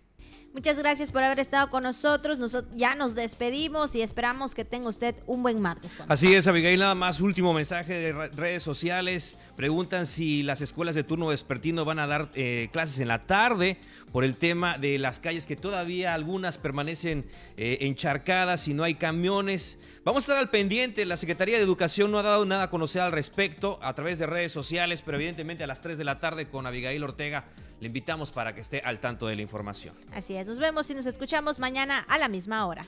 Muchas 0.53 0.77
gracias 0.77 1.11
por 1.11 1.23
haber 1.23 1.39
estado 1.39 1.71
con 1.71 1.81
nosotros. 1.81 2.37
ya 2.75 2.93
nos 2.93 3.15
despedimos 3.15 3.95
y 3.95 4.03
esperamos 4.03 4.53
que 4.53 4.63
tenga 4.63 4.87
usted 4.87 5.15
un 5.25 5.41
buen 5.41 5.59
martes. 5.59 5.91
Así 6.07 6.35
es, 6.35 6.45
Abigail. 6.45 6.79
Nada 6.79 6.93
más, 6.93 7.21
último 7.21 7.55
mensaje 7.55 7.93
de 7.95 8.13
redes 8.27 8.61
sociales. 8.61 9.39
Preguntan 9.55 10.05
si 10.05 10.43
las 10.43 10.61
escuelas 10.61 10.93
de 10.93 11.03
turno 11.03 11.27
vespertino 11.27 11.85
van 11.85 11.97
a 11.97 12.05
dar 12.05 12.29
eh, 12.35 12.69
clases 12.71 12.99
en 12.99 13.07
la 13.07 13.25
tarde 13.25 13.79
por 14.11 14.23
el 14.23 14.35
tema 14.35 14.77
de 14.77 14.99
las 14.99 15.19
calles 15.19 15.47
que 15.47 15.55
todavía 15.55 16.13
algunas 16.13 16.59
permanecen 16.59 17.25
eh, 17.57 17.79
encharcadas 17.81 18.67
y 18.67 18.75
no 18.75 18.83
hay 18.83 18.93
camiones. 18.93 19.79
Vamos 20.05 20.23
a 20.23 20.33
estar 20.33 20.37
al 20.37 20.49
pendiente. 20.49 21.05
La 21.05 21.15
Secretaría 21.15 21.55
de 21.55 21.63
Educación 21.63 22.11
no 22.11 22.19
ha 22.19 22.23
dado 22.23 22.45
nada 22.45 22.63
a 22.63 22.69
conocer 22.69 23.01
al 23.01 23.13
respecto 23.13 23.79
a 23.81 23.93
través 23.93 24.19
de 24.19 24.25
redes 24.25 24.51
sociales, 24.51 25.01
pero 25.01 25.15
evidentemente 25.15 25.63
a 25.63 25.67
las 25.67 25.79
3 25.79 25.97
de 25.97 26.03
la 26.03 26.19
tarde 26.19 26.49
con 26.49 26.67
Abigail 26.67 27.01
Ortega 27.05 27.45
le 27.79 27.87
invitamos 27.87 28.31
para 28.31 28.53
que 28.53 28.59
esté 28.59 28.81
al 28.81 28.99
tanto 28.99 29.27
de 29.27 29.37
la 29.37 29.41
información. 29.41 29.95
Así 30.13 30.35
es, 30.35 30.45
nos 30.45 30.59
vemos 30.59 30.89
y 30.89 30.93
nos 30.93 31.05
escuchamos 31.05 31.57
mañana 31.57 31.99
a 32.09 32.17
la 32.17 32.27
misma 32.27 32.65
hora. 32.65 32.85